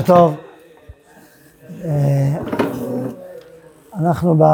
בוקר 0.00 0.14
טוב. 0.14 0.36
אה, 1.84 2.36
אנחנו 3.94 4.34
ב... 4.38 4.44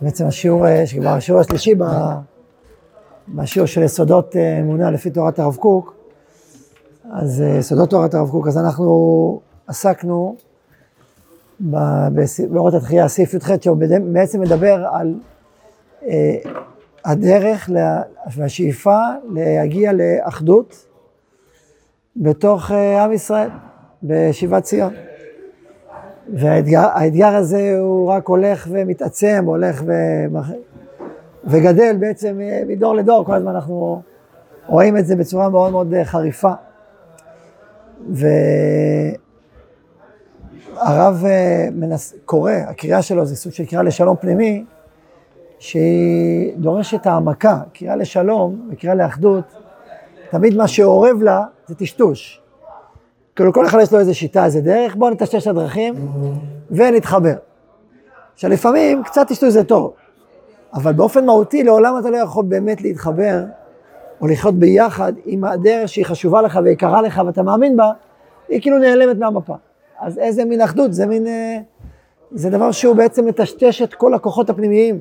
בעצם 0.00 0.26
השיעור, 0.26 0.66
אה, 0.66 0.86
שכבר 0.86 1.08
השיעור 1.08 1.40
השלישי 1.40 1.74
ב... 1.74 1.84
בשיעור 3.28 3.66
של 3.66 3.82
יסודות 3.82 4.36
אה, 4.36 4.60
אמונה 4.60 4.90
לפי 4.90 5.10
תורת 5.10 5.38
הרב 5.38 5.56
קוק, 5.56 5.94
אז 7.12 7.40
יסודות 7.58 7.90
תורת 7.90 8.14
הרב 8.14 8.30
קוק, 8.30 8.48
אז 8.48 8.58
אנחנו 8.58 9.40
עסקנו 9.66 10.36
באורות 11.60 12.74
התחייה, 12.74 13.08
סעיף 13.08 13.34
י"ח, 13.34 13.50
שהוא 13.60 13.76
בעצם 14.12 14.40
מדבר 14.40 14.86
על 14.92 15.14
הדרך 17.04 17.70
והשאיפה 18.36 18.98
להגיע 19.34 19.92
לאחדות 19.92 20.86
בתוך 22.16 22.70
עם 22.70 23.12
ישראל. 23.12 23.48
בשיבת 24.02 24.62
ציון. 24.62 24.92
והאתגר 26.34 27.36
הזה 27.36 27.78
הוא 27.78 28.08
רק 28.08 28.28
הולך 28.28 28.68
ומתעצם, 28.70 29.44
הולך 29.46 29.82
ו... 29.86 29.92
וגדל 31.44 31.96
בעצם 32.00 32.40
מדור 32.66 32.94
לדור, 32.94 33.24
כל 33.24 33.34
הזמן 33.34 33.54
אנחנו 33.54 34.02
רואים 34.66 34.96
את 34.96 35.06
זה 35.06 35.16
בצורה 35.16 35.48
מאוד 35.48 35.72
מאוד 35.72 35.94
חריפה. 36.04 36.52
והרב 38.10 39.14
אה, 41.24 41.68
מנס... 41.72 42.14
קורא, 42.24 42.52
הקריאה 42.52 43.02
שלו 43.02 43.26
זה 43.26 43.36
סוג 43.36 43.52
של 43.52 43.64
קריאה 43.64 43.82
לשלום 43.82 44.16
פנימי, 44.16 44.64
שהיא 45.58 46.56
דורשת 46.56 47.06
העמקה, 47.06 47.60
קריאה 47.72 47.96
לשלום 47.96 48.68
וקריאה 48.72 48.94
לאחדות, 48.94 49.44
תמיד 50.30 50.56
מה 50.56 50.68
שאורב 50.68 51.22
לה 51.22 51.44
זה 51.66 51.74
טשטוש. 51.74 52.40
כאילו 53.36 53.52
כל 53.52 53.66
אחד 53.66 53.78
יש 53.82 53.92
לו 53.92 53.98
איזה 53.98 54.14
שיטה, 54.14 54.44
איזה 54.44 54.60
דרך, 54.60 54.96
בואו 54.96 55.10
נטשטש 55.10 55.42
את 55.42 55.46
הדרכים 55.46 55.94
ונתחבר. 56.70 57.34
עכשיו 58.34 58.50
לפעמים 58.50 59.02
קצת 59.02 59.28
טשטוש 59.28 59.52
זה 59.52 59.64
טוב, 59.64 59.92
אבל 60.74 60.92
באופן 60.92 61.26
מהותי 61.26 61.64
לעולם 61.64 61.98
אתה 61.98 62.10
לא 62.10 62.16
יכול 62.16 62.44
באמת 62.48 62.82
להתחבר 62.82 63.44
או 64.20 64.26
לחיות 64.26 64.54
ביחד 64.54 65.12
עם 65.24 65.44
הדרך 65.44 65.88
שהיא 65.88 66.04
חשובה 66.04 66.42
לך 66.42 66.58
ויקרה 66.64 67.02
לך 67.02 67.22
ואתה 67.26 67.42
מאמין 67.42 67.76
בה, 67.76 67.92
היא 68.48 68.60
כאילו 68.60 68.78
נעלמת 68.78 69.18
מהמפה. 69.18 69.54
אז 70.00 70.18
איזה 70.18 70.44
מין 70.44 70.60
אחדות, 70.60 70.92
זה 70.92 71.06
מין, 71.06 71.26
אה, 71.26 71.58
זה 72.32 72.50
דבר 72.50 72.70
שהוא 72.70 72.96
בעצם 72.96 73.26
מטשטש 73.26 73.82
את 73.82 73.94
כל 73.94 74.14
הכוחות 74.14 74.50
הפנימיים 74.50 75.00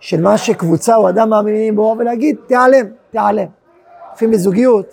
של 0.00 0.20
מה 0.20 0.38
שקבוצה 0.38 0.96
או 0.96 1.08
אדם 1.08 1.30
מאמינים 1.30 1.76
בו, 1.76 1.96
ולהגיד, 1.98 2.36
תיעלם, 2.46 2.86
תיעלם. 3.10 3.46
לפעמים 4.14 4.34
בזוגיות, 4.34 4.86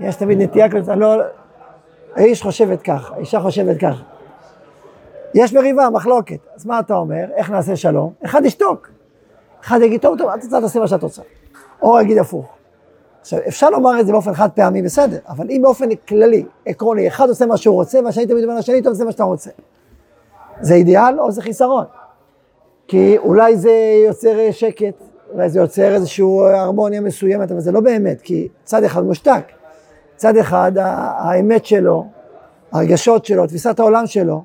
יש 0.00 0.16
תמיד 0.16 0.42
נטייה 0.42 0.70
כזאת, 0.70 0.88
אני 0.88 1.00
לא, 1.00 1.22
האיש 2.14 2.42
חושבת 2.42 2.82
כך, 2.82 3.12
האישה 3.12 3.40
חושבת 3.40 3.76
כך. 3.80 4.02
יש 5.34 5.52
מריבה, 5.52 5.90
מחלוקת, 5.90 6.38
אז 6.54 6.66
מה 6.66 6.80
אתה 6.80 6.94
אומר? 6.94 7.24
איך 7.34 7.50
נעשה 7.50 7.76
שלום? 7.76 8.12
אחד 8.24 8.44
ישתוק. 8.44 8.88
אחד 9.64 9.78
יגיד, 9.82 10.00
טוב, 10.00 10.18
טוב, 10.18 10.28
את 10.28 10.44
רוצה, 10.44 10.60
תעשי 10.60 10.78
מה 10.78 10.88
שאת 10.88 11.02
רוצה. 11.02 11.22
או 11.82 12.00
יגיד 12.00 12.18
הפוך. 12.18 12.54
עכשיו, 13.20 13.38
אפשר 13.48 13.70
לומר 13.70 14.00
את 14.00 14.06
זה 14.06 14.12
באופן 14.12 14.34
חד 14.34 14.48
פעמי, 14.54 14.82
בסדר, 14.82 15.18
אבל 15.28 15.46
אם 15.50 15.60
באופן 15.62 15.94
כללי, 15.94 16.44
עקרוני, 16.66 17.08
אחד 17.08 17.28
עושה 17.28 17.46
מה 17.46 17.56
שהוא 17.56 17.74
רוצה, 17.74 17.98
והשני 18.04 18.26
תמיד 18.26 18.44
אומר 18.44 18.58
לשני, 18.58 18.82
טוב, 18.82 18.92
תעשה 18.92 19.04
מה 19.04 19.12
שאתה 19.12 19.24
רוצה. 19.24 19.50
זה 20.60 20.74
אידיאל 20.74 21.20
או 21.20 21.30
זה 21.30 21.42
חיסרון? 21.42 21.84
כי 22.88 23.18
אולי 23.18 23.56
זה 23.56 23.72
יוצר 24.06 24.50
שקט, 24.50 25.02
אולי 25.34 25.48
זה 25.48 25.60
יוצר 25.60 25.94
איזושהי 25.94 26.24
הרמוניה 26.54 27.00
מסוימת, 27.00 27.50
אבל 27.50 27.60
זה 27.60 27.72
לא 27.72 27.80
באמת, 27.80 28.20
כי 28.20 28.48
צד 28.64 28.84
אחד 28.84 29.04
מושתק. 29.04 29.44
צד 30.16 30.36
אחד, 30.36 30.72
האמת 30.76 31.64
שלו, 31.64 32.06
הרגשות 32.72 33.24
שלו, 33.24 33.46
תפיסת 33.46 33.80
העולם 33.80 34.06
שלו, 34.06 34.42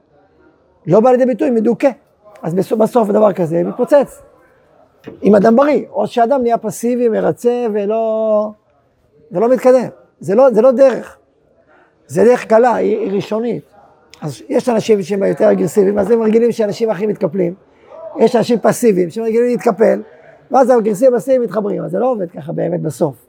לא 0.88 1.00
בא 1.00 1.12
לידי 1.12 1.26
ביטוי, 1.26 1.50
מדוכא. 1.50 1.90
אז 2.42 2.54
בסוף 2.54 3.10
דבר 3.10 3.34
כזה 3.34 3.64
מתפוצץ. 3.64 4.22
עם 5.22 5.36
אדם 5.36 5.56
בריא, 5.56 5.86
או 5.90 6.08
שאדם 6.08 6.42
נהיה 6.42 6.58
פסיבי, 6.58 7.10
מרצה 7.10 7.66
ולא, 7.74 8.52
ולא 9.32 9.50
מתקדם. 9.50 9.88
זה 10.20 10.36
לא, 10.36 10.52
זה 10.52 10.62
לא 10.62 10.72
דרך. 10.72 11.18
זה 12.08 12.24
דרך 12.24 12.46
קלה, 12.46 12.76
היא, 12.76 12.98
היא 12.98 13.12
ראשונית. 13.12 13.64
אז 14.22 14.42
יש 14.50 14.70
אנשים 14.70 15.04
שהם 15.04 15.24
יותר 15.24 15.52
אגרסיביים, 15.52 16.00
אז 16.00 16.12
הם 16.12 16.22
רגילים 16.22 16.52
שאנשים 16.52 16.90
הכי 16.90 17.08
מתקפלים. 17.08 17.54
יש 18.20 18.36
אנשים 18.36 18.60
פסיביים 18.60 19.10
שהם 19.10 19.24
רגילים 19.24 19.48
להתקפל, 19.48 20.02
ואז 20.52 20.70
האגרסיביים 20.70 21.16
הפסיביים 21.16 21.42
מתחברים. 21.42 21.84
אז 21.84 21.92
זה 21.92 22.00
לא 22.00 22.12
עובד 22.12 22.32
ככה 22.32 22.52
באמת 22.52 22.82
בסוף. 22.82 23.26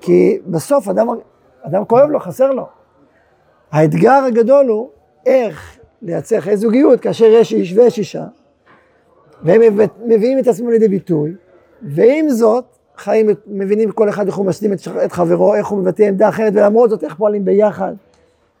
כי 0.00 0.38
בסוף 0.46 0.88
אדם 0.88 1.08
אדם 1.62 1.84
כואב 1.84 2.10
לו, 2.10 2.20
חסר 2.20 2.50
לו. 2.50 2.66
האתגר 3.70 4.24
הגדול 4.26 4.66
הוא 4.66 4.88
איך 5.26 5.78
לייצר 6.02 6.40
חיי 6.40 6.56
זוגיות 6.56 7.00
כאשר 7.00 7.24
יש 7.24 7.52
איש 7.52 7.72
ויש 7.72 7.98
אישה, 7.98 8.24
והם 9.42 9.60
מביאים 10.06 10.38
את 10.38 10.46
עצמם 10.46 10.68
לידי 10.70 10.88
ביטוי, 10.88 11.34
ועם 11.82 12.28
זאת, 12.28 12.64
חיים 12.96 13.26
מבינים 13.46 13.90
כל 13.90 14.08
אחד 14.08 14.26
איך 14.26 14.36
הוא 14.36 14.46
משלים 14.46 14.72
את, 14.72 14.78
את 15.04 15.12
חברו, 15.12 15.54
איך 15.54 15.66
הוא 15.66 15.78
מבטא 15.78 16.02
עמדה 16.02 16.28
אחרת, 16.28 16.52
ולמרות 16.56 16.90
זאת 16.90 17.04
איך 17.04 17.14
פועלים 17.14 17.44
ביחד, 17.44 17.94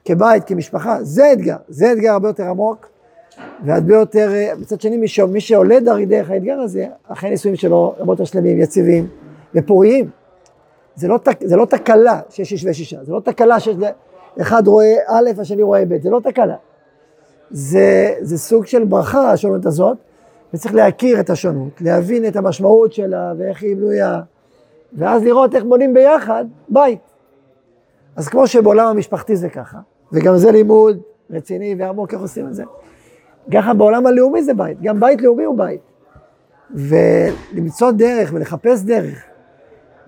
כבית, 0.04 0.44
כמשפחה, 0.44 1.02
זה 1.02 1.32
אתגר, 1.32 1.56
זה 1.68 1.92
אתגר 1.92 2.12
הרבה 2.12 2.28
יותר 2.28 2.44
עמוק, 2.44 2.88
והרבה 3.64 3.94
יותר, 3.94 4.30
מצד 4.60 4.80
שני, 4.80 4.96
מי, 4.96 5.06
מי 5.28 5.40
שעולה 5.40 5.80
דרך 5.80 6.30
האתגר 6.30 6.60
הזה, 6.60 6.86
אחרי 7.08 7.30
נישואים 7.30 7.56
שלו, 7.56 7.94
רבות 7.98 8.20
השלמים, 8.20 8.60
יציבים 8.60 9.06
ופוריים. 9.54 10.10
זה 10.94 11.08
לא, 11.08 11.18
זה 11.44 11.56
לא 11.56 11.64
תקלה 11.64 12.20
שיש 12.30 12.52
איש 12.52 12.64
ויש 12.64 12.80
אישה, 12.80 13.04
זה 13.04 13.12
לא 13.12 13.20
תקלה 13.20 13.60
שיש, 13.60 13.76
אחד 14.40 14.66
רואה 14.66 14.94
א', 15.06 15.30
השני 15.38 15.62
רואה 15.62 15.84
ב', 15.88 16.02
זה 16.02 16.10
לא 16.10 16.20
תקלה. 16.24 16.56
זה, 17.50 18.14
זה 18.20 18.38
סוג 18.38 18.66
של 18.66 18.84
ברכה, 18.84 19.32
השונות 19.32 19.66
הזאת, 19.66 19.96
וצריך 20.54 20.74
להכיר 20.74 21.20
את 21.20 21.30
השונות, 21.30 21.80
להבין 21.80 22.28
את 22.28 22.36
המשמעות 22.36 22.92
שלה 22.92 23.32
ואיך 23.38 23.62
היא 23.62 23.76
בנויה, 23.76 24.20
ואז 24.92 25.22
לראות 25.22 25.54
איך 25.54 25.64
בונים 25.64 25.94
ביחד 25.94 26.44
בית. 26.68 26.98
אז 28.16 28.28
כמו 28.28 28.46
שבעולם 28.46 28.86
המשפחתי 28.86 29.36
זה 29.36 29.48
ככה, 29.48 29.78
וגם 30.12 30.36
זה 30.36 30.50
לימוד 30.52 31.00
רציני 31.30 31.74
ועמוק, 31.78 32.14
איך 32.14 32.22
עושים 32.22 32.46
את 32.46 32.54
זה? 32.54 32.64
ככה 33.52 33.74
בעולם 33.74 34.06
הלאומי 34.06 34.42
זה 34.42 34.54
בית, 34.54 34.80
גם 34.82 35.00
בית 35.00 35.22
לאומי 35.22 35.44
הוא 35.44 35.58
בית. 35.58 35.80
ולמצוא 36.70 37.90
דרך 37.90 38.30
ולחפש 38.32 38.82
דרך 38.82 39.24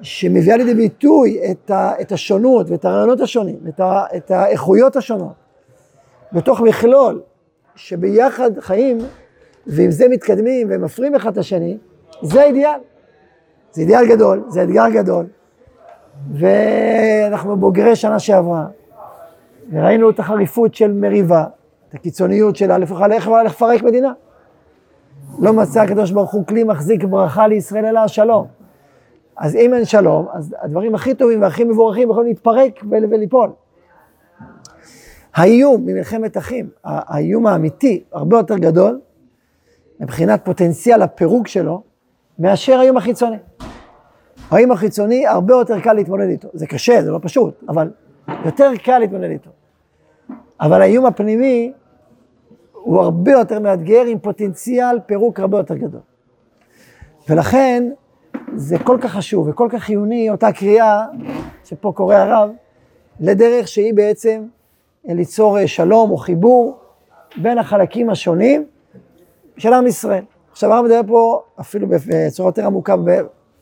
שמביאה 0.02 0.56
לידי 0.56 0.74
ביטוי 0.74 1.40
את, 1.50 1.70
ה, 1.70 1.92
את 2.00 2.12
השונות 2.12 2.70
ואת 2.70 2.84
הרעיונות 2.84 3.20
השונים, 3.20 3.56
את, 3.68 3.80
ה, 3.80 4.04
את 4.16 4.30
האיכויות 4.30 4.96
השונות, 4.96 5.32
בתוך 6.32 6.60
מכלול 6.60 7.20
שביחד 7.74 8.60
חיים 8.60 8.98
ועם 9.66 9.90
זה 9.90 10.08
מתקדמים 10.08 10.66
ומפרים 10.70 11.14
אחד 11.14 11.32
את 11.32 11.38
השני, 11.38 11.78
זה 12.22 12.40
האידיאל. 12.40 12.80
זה 13.72 13.82
אידיאל 13.82 14.08
גדול, 14.08 14.44
זה 14.48 14.62
אתגר 14.62 14.88
גדול. 14.92 15.26
ואנחנו 16.32 17.56
בוגרי 17.56 17.96
שנה 17.96 18.18
שעברה, 18.18 18.66
וראינו 19.72 20.10
את 20.10 20.18
החריפות 20.18 20.74
של 20.74 20.92
מריבה, 20.92 21.44
את 21.90 21.94
הקיצוניות 21.94 22.56
שלה, 22.56 22.78
לפחות 22.78 23.10
איך 23.10 23.28
לפרק 23.28 23.82
מדינה. 23.82 24.12
לא 25.38 25.52
מצא 25.52 25.80
הקדוש 25.80 26.10
ברוך 26.10 26.32
הוא 26.32 26.46
כלי 26.46 26.64
מחזיק 26.64 27.04
ברכה 27.04 27.48
לישראל 27.48 27.86
אלא 27.86 28.00
השלום. 28.00 28.46
אז 29.36 29.56
אם 29.56 29.74
אין 29.74 29.84
שלום, 29.84 30.26
אז 30.32 30.54
הדברים 30.60 30.94
הכי 30.94 31.14
טובים 31.14 31.42
והכי 31.42 31.64
מבורכים 31.64 32.10
יכולים 32.10 32.28
להתפרק 32.28 32.80
וליפול. 32.90 33.50
האיום 35.34 35.86
ממלחמת 35.86 36.36
אחים, 36.36 36.68
האיום 36.84 37.46
האמיתי, 37.46 38.04
הרבה 38.12 38.36
יותר 38.36 38.58
גדול, 38.58 39.00
מבחינת 40.00 40.44
פוטנציאל 40.44 41.02
הפירוק 41.02 41.48
שלו, 41.48 41.82
מאשר 42.38 42.78
האיום 42.78 42.96
החיצוני. 42.96 43.36
האיום 44.50 44.72
החיצוני, 44.72 45.26
הרבה 45.26 45.54
יותר 45.54 45.80
קל 45.80 45.92
להתמודד 45.92 46.28
איתו. 46.28 46.48
זה 46.52 46.66
קשה, 46.66 47.02
זה 47.02 47.10
לא 47.10 47.18
פשוט, 47.22 47.62
אבל 47.68 47.90
יותר 48.44 48.70
קל 48.84 48.98
להתמודד 48.98 49.30
איתו. 49.30 49.50
אבל 50.60 50.82
האיום 50.82 51.06
הפנימי 51.06 51.72
הוא 52.82 53.00
הרבה 53.00 53.32
יותר 53.32 53.60
מאתגר 53.60 54.04
עם 54.04 54.18
פוטנציאל 54.18 54.98
פירוק 55.06 55.40
הרבה 55.40 55.58
יותר 55.58 55.76
גדול. 55.76 56.00
ולכן, 57.28 57.90
זה 58.54 58.78
כל 58.78 58.98
כך 59.00 59.12
חשוב 59.12 59.48
וכל 59.48 59.68
כך 59.70 59.82
חיוני, 59.82 60.30
אותה 60.30 60.52
קריאה 60.52 61.04
שפה 61.64 61.92
קורא 61.96 62.14
הרב, 62.14 62.50
לדרך 63.20 63.68
שהיא 63.68 63.94
בעצם 63.94 64.42
ליצור 65.04 65.66
שלום 65.66 66.10
או 66.10 66.16
חיבור 66.16 66.78
בין 67.36 67.58
החלקים 67.58 68.10
השונים 68.10 68.64
של 69.56 69.72
עם 69.72 69.86
ישראל. 69.86 70.24
עכשיו 70.50 70.72
הרב 70.72 70.84
מדבר 70.84 71.00
פה 71.06 71.42
אפילו 71.60 71.86
בצורה 71.88 72.48
יותר 72.48 72.66
עמוקה, 72.66 72.94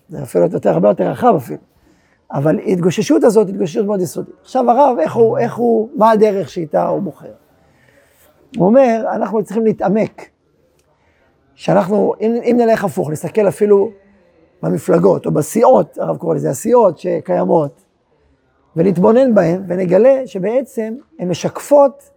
זה 0.08 0.22
אפילו 0.22 0.44
יותר, 0.52 0.70
הרבה 0.70 0.88
יותר 0.88 1.10
רחב 1.10 1.34
אפילו, 1.36 1.58
אבל 2.32 2.58
ההתגוששות 2.58 3.24
הזאת 3.24 3.46
היא 3.46 3.54
התגוששות 3.54 3.86
מאוד 3.86 4.00
יסודית. 4.00 4.34
עכשיו 4.40 4.70
הרב, 4.70 4.96
איך 5.00 5.14
הוא, 5.14 5.38
איך 5.38 5.56
הוא, 5.56 5.88
מה 5.96 6.10
הדרך 6.10 6.48
שאיתה 6.48 6.86
הוא 6.86 7.02
בוחר? 7.02 7.32
הוא 8.56 8.66
אומר, 8.66 9.04
אנחנו 9.12 9.44
צריכים 9.44 9.64
להתעמק, 9.64 10.30
שאנחנו, 11.54 12.14
אם, 12.20 12.34
אם 12.44 12.56
נלך 12.58 12.84
הפוך, 12.84 13.10
נסתכל 13.10 13.48
אפילו 13.48 13.90
במפלגות, 14.62 15.26
או 15.26 15.30
בסיעות, 15.30 15.98
הרב 15.98 16.16
קורא 16.16 16.34
לזה, 16.34 16.50
הסיעות 16.50 16.98
שקיימות, 16.98 17.84
ונתבונן 18.76 19.34
בהן, 19.34 19.62
ונגלה 19.66 20.26
שבעצם 20.26 20.94
הן 21.18 21.28
משקפות 21.28 22.10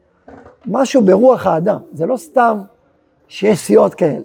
משהו 0.66 1.02
ברוח 1.02 1.48
האדם. 1.48 1.80
זה 1.94 2.06
לא 2.06 2.18
סתם 2.18 2.62
שיש 3.28 3.60
סיעות 3.60 3.94
כאלה. 3.94 4.24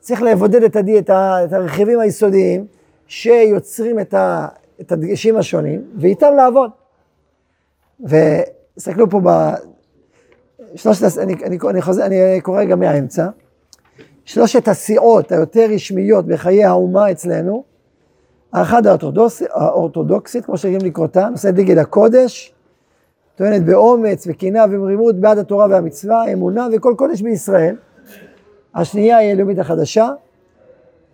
צריך 0.00 0.22
לבודד 0.22 0.62
את, 0.62 0.76
הדי, 0.76 0.98
את, 0.98 1.10
ה, 1.10 1.44
את 1.44 1.52
הרכיבים 1.52 2.00
היסודיים 2.00 2.66
שיוצרים 3.06 4.00
את, 4.00 4.14
ה, 4.14 4.48
את 4.80 4.92
הדגשים 4.92 5.36
השונים, 5.36 5.82
ואיתם 5.96 6.32
לעבוד. 6.36 6.70
ותסתכלו 8.00 9.10
פה. 9.10 9.20
שלושת, 10.74 11.18
אני, 11.18 11.34
אני, 11.34 11.58
אני, 11.70 11.82
חוזר, 11.82 12.06
אני 12.06 12.40
קורא 12.40 12.64
גם 12.64 12.80
מהאמצע. 12.80 13.28
שלושת 14.24 14.68
הסיעות 14.68 15.32
היותר 15.32 15.66
רשמיות 15.74 16.26
בחיי 16.26 16.64
האומה 16.64 17.10
אצלנו, 17.10 17.64
האחד 18.52 18.86
האורתודוקס, 18.86 19.42
האורתודוקסית, 19.50 20.44
כמו 20.44 20.58
שרגילים 20.58 20.86
לקרותה, 20.86 21.28
נושאת 21.28 21.54
דגל 21.54 21.78
הקודש, 21.78 22.54
טוענת 23.36 23.64
באומץ 23.64 24.26
וקנאה 24.30 24.64
ומרימות 24.70 25.16
בעד 25.16 25.38
התורה 25.38 25.66
והמצווה, 25.70 26.32
אמונה 26.32 26.66
וכל 26.72 26.94
קודש 26.98 27.20
בישראל. 27.20 27.76
השנייה 28.74 29.16
היא 29.16 29.32
הלאומית 29.32 29.58
החדשה, 29.58 30.08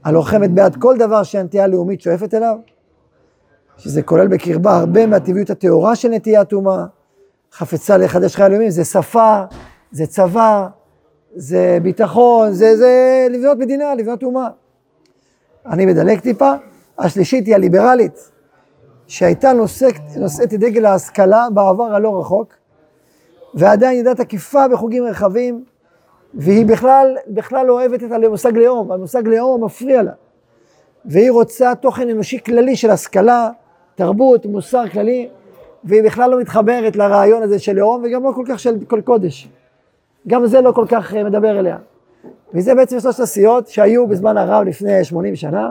הלוחמת 0.04 0.50
בעד 0.50 0.76
כל 0.76 0.96
דבר 0.98 1.22
שהנטייה 1.22 1.64
הלאומית 1.64 2.00
שואפת 2.00 2.34
אליו, 2.34 2.56
שזה 3.78 4.02
כולל 4.02 4.28
בקרבה 4.28 4.76
הרבה 4.78 5.06
מהטבעיות 5.06 5.50
הטהורה 5.50 5.96
של 5.96 6.08
נטיית 6.08 6.52
אומה, 6.52 6.86
חפצה 7.52 7.96
לחדש 7.96 8.36
חיי 8.36 8.44
הלאומים, 8.44 8.70
זה 8.70 8.84
שפה, 8.84 9.42
זה 9.92 10.06
צבא, 10.06 10.68
זה 11.34 11.78
ביטחון, 11.82 12.52
זה, 12.52 12.76
זה 12.76 13.26
לבנות 13.30 13.58
מדינה, 13.58 13.94
לבנות 13.94 14.22
אומה. 14.22 14.48
אני 15.66 15.86
מדלג 15.86 16.20
טיפה. 16.20 16.52
השלישית 16.98 17.46
היא 17.46 17.54
הליברלית, 17.54 18.30
שהייתה 19.06 19.52
נושאת, 19.52 19.94
נושאת 20.16 20.54
את 20.54 20.60
דגל 20.60 20.86
ההשכלה 20.86 21.48
בעבר 21.54 21.94
הלא 21.94 22.20
רחוק, 22.20 22.54
ועדיין 23.54 23.98
ידעה 23.98 24.14
תקיפה 24.14 24.68
בחוגים 24.68 25.04
רחבים, 25.04 25.64
והיא 26.34 26.66
בכלל, 26.66 27.16
בכלל 27.28 27.66
לא 27.66 27.72
אוהבת 27.72 28.02
את 28.02 28.12
המושג 28.12 28.56
לאום, 28.56 28.92
המושג 28.92 29.28
לאום 29.28 29.64
מפריע 29.64 30.02
לה. 30.02 30.12
והיא 31.04 31.30
רוצה 31.30 31.74
תוכן 31.74 32.08
אנושי 32.08 32.38
כללי 32.44 32.76
של 32.76 32.90
השכלה, 32.90 33.50
תרבות, 33.94 34.46
מוסר 34.46 34.88
כללי, 34.88 35.28
והיא 35.84 36.02
בכלל 36.02 36.30
לא 36.30 36.40
מתחברת 36.40 36.96
לרעיון 36.96 37.42
הזה 37.42 37.58
של 37.58 37.72
לאום, 37.72 38.02
וגם 38.04 38.24
לא 38.24 38.32
כל 38.34 38.44
כך 38.48 38.58
של 38.58 38.74
כל 38.88 39.00
קודש. 39.00 39.48
גם 40.28 40.46
זה 40.46 40.60
לא 40.60 40.72
כל 40.72 40.84
כך 40.88 41.14
אה, 41.14 41.24
מדבר 41.24 41.58
אליה. 41.58 41.78
וזה 42.54 42.74
בעצם 42.74 43.00
שלושת 43.00 43.20
הסיעות 43.20 43.68
שהיו 43.68 44.06
בזמן 44.06 44.36
הרב 44.36 44.66
לפני 44.66 45.04
80 45.04 45.36
שנה, 45.36 45.70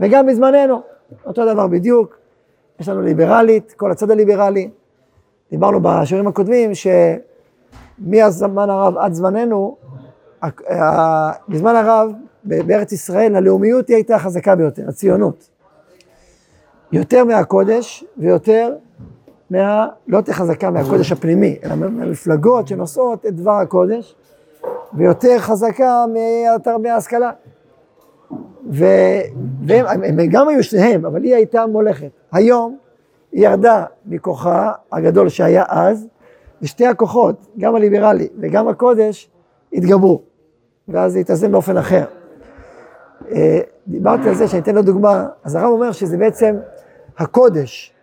וגם 0.00 0.26
בזמננו, 0.26 0.82
אותו 1.26 1.52
דבר 1.52 1.66
בדיוק. 1.66 2.16
יש 2.80 2.88
לנו 2.88 3.02
ליברלית, 3.02 3.72
כל 3.76 3.90
הצד 3.90 4.10
הליברלי. 4.10 4.70
דיברנו 5.50 5.80
בשיעורים 5.82 6.28
הקודמים 6.28 6.70
שמהזמן 8.00 8.70
הרב 8.70 8.98
עד 8.98 9.12
זמננו, 9.12 9.76
בזמן 11.48 11.76
הרב 11.76 12.12
בארץ 12.44 12.92
ישראל 12.92 13.36
הלאומיות 13.36 13.88
היא 13.88 13.96
הייתה 13.96 14.16
החזקה 14.16 14.56
ביותר, 14.56 14.88
הציונות. 14.88 15.50
יותר 16.92 17.24
מהקודש 17.24 18.04
ויותר 18.16 18.74
מה... 19.50 19.88
לא 20.08 20.16
יותר 20.16 20.32
חזקה 20.32 20.70
מהקודש 20.70 21.12
הפנימי, 21.12 21.56
אלא 21.64 21.74
מהמפלגות 21.74 22.68
שנושאות 22.68 23.26
את 23.26 23.34
דבר 23.34 23.52
הקודש, 23.52 24.14
ויותר 24.94 25.38
חזקה 25.38 26.04
מההשכלה. 26.82 27.30
והם 28.70 30.02
הם 30.04 30.16
גם 30.30 30.48
היו 30.48 30.62
שניהם, 30.62 31.06
אבל 31.06 31.22
היא 31.22 31.34
הייתה 31.34 31.66
מולכת. 31.66 32.10
היום 32.32 32.76
היא 33.32 33.48
ירדה 33.48 33.84
מכוחה 34.06 34.72
הגדול 34.92 35.28
שהיה 35.28 35.64
אז, 35.68 36.06
ושתי 36.62 36.86
הכוחות, 36.86 37.46
גם 37.58 37.74
הליברלי 37.74 38.28
וגם 38.40 38.68
הקודש, 38.68 39.30
התגברו. 39.72 40.22
ואז 40.88 41.12
זה 41.12 41.18
התאזן 41.18 41.52
באופן 41.52 41.76
אחר. 41.76 42.04
אה, 43.30 43.60
דיברתי 43.88 44.28
על 44.28 44.34
זה 44.34 44.48
שאני 44.48 44.62
אתן 44.62 44.74
לו 44.74 44.82
דוגמה, 44.82 45.26
אז 45.44 45.54
הרב 45.54 45.70
אומר 45.70 45.92
שזה 45.92 46.16
בעצם 46.16 46.56
הקודש, 47.18 47.93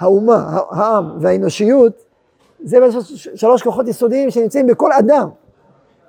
האומה, 0.00 0.60
העם 0.70 1.10
והאנושיות, 1.20 1.92
זה 2.64 2.78
שלוש 3.34 3.62
כוחות 3.62 3.88
יסודיים 3.88 4.30
שנמצאים 4.30 4.66
בכל 4.66 4.92
אדם. 4.92 5.28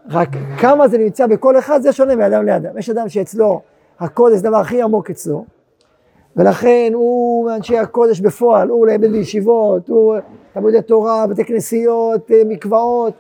רק 0.10 0.30
כמה 0.60 0.88
זה 0.88 0.98
נמצא 0.98 1.28
בכל 1.28 1.60
אחד, 1.60 1.82
זה 1.82 1.94
שונה 1.94 2.16
מאדם 2.16 2.46
לאדם. 2.46 2.78
יש 2.78 2.90
אדם 2.90 3.10
שאצלו 3.10 3.62
הקודש 4.00 4.38
זה 4.38 4.48
הדבר 4.48 4.58
הכי 4.58 4.82
עמוק 4.82 5.10
אצלו, 5.10 5.46
ולכן 6.36 6.92
הוא 6.94 7.46
מאנשי 7.46 7.78
הקודש 7.78 8.20
בפועל, 8.20 8.70
הוא 8.70 8.88
לעבד 8.88 9.12
בישיבות, 9.12 9.90
הוא 9.90 10.16
תלמודי 10.54 10.82
תורה, 10.82 11.28
בתי 11.28 11.46
כנסיות, 11.46 12.32
אה, 12.32 12.42
מקוואות, 12.46 13.14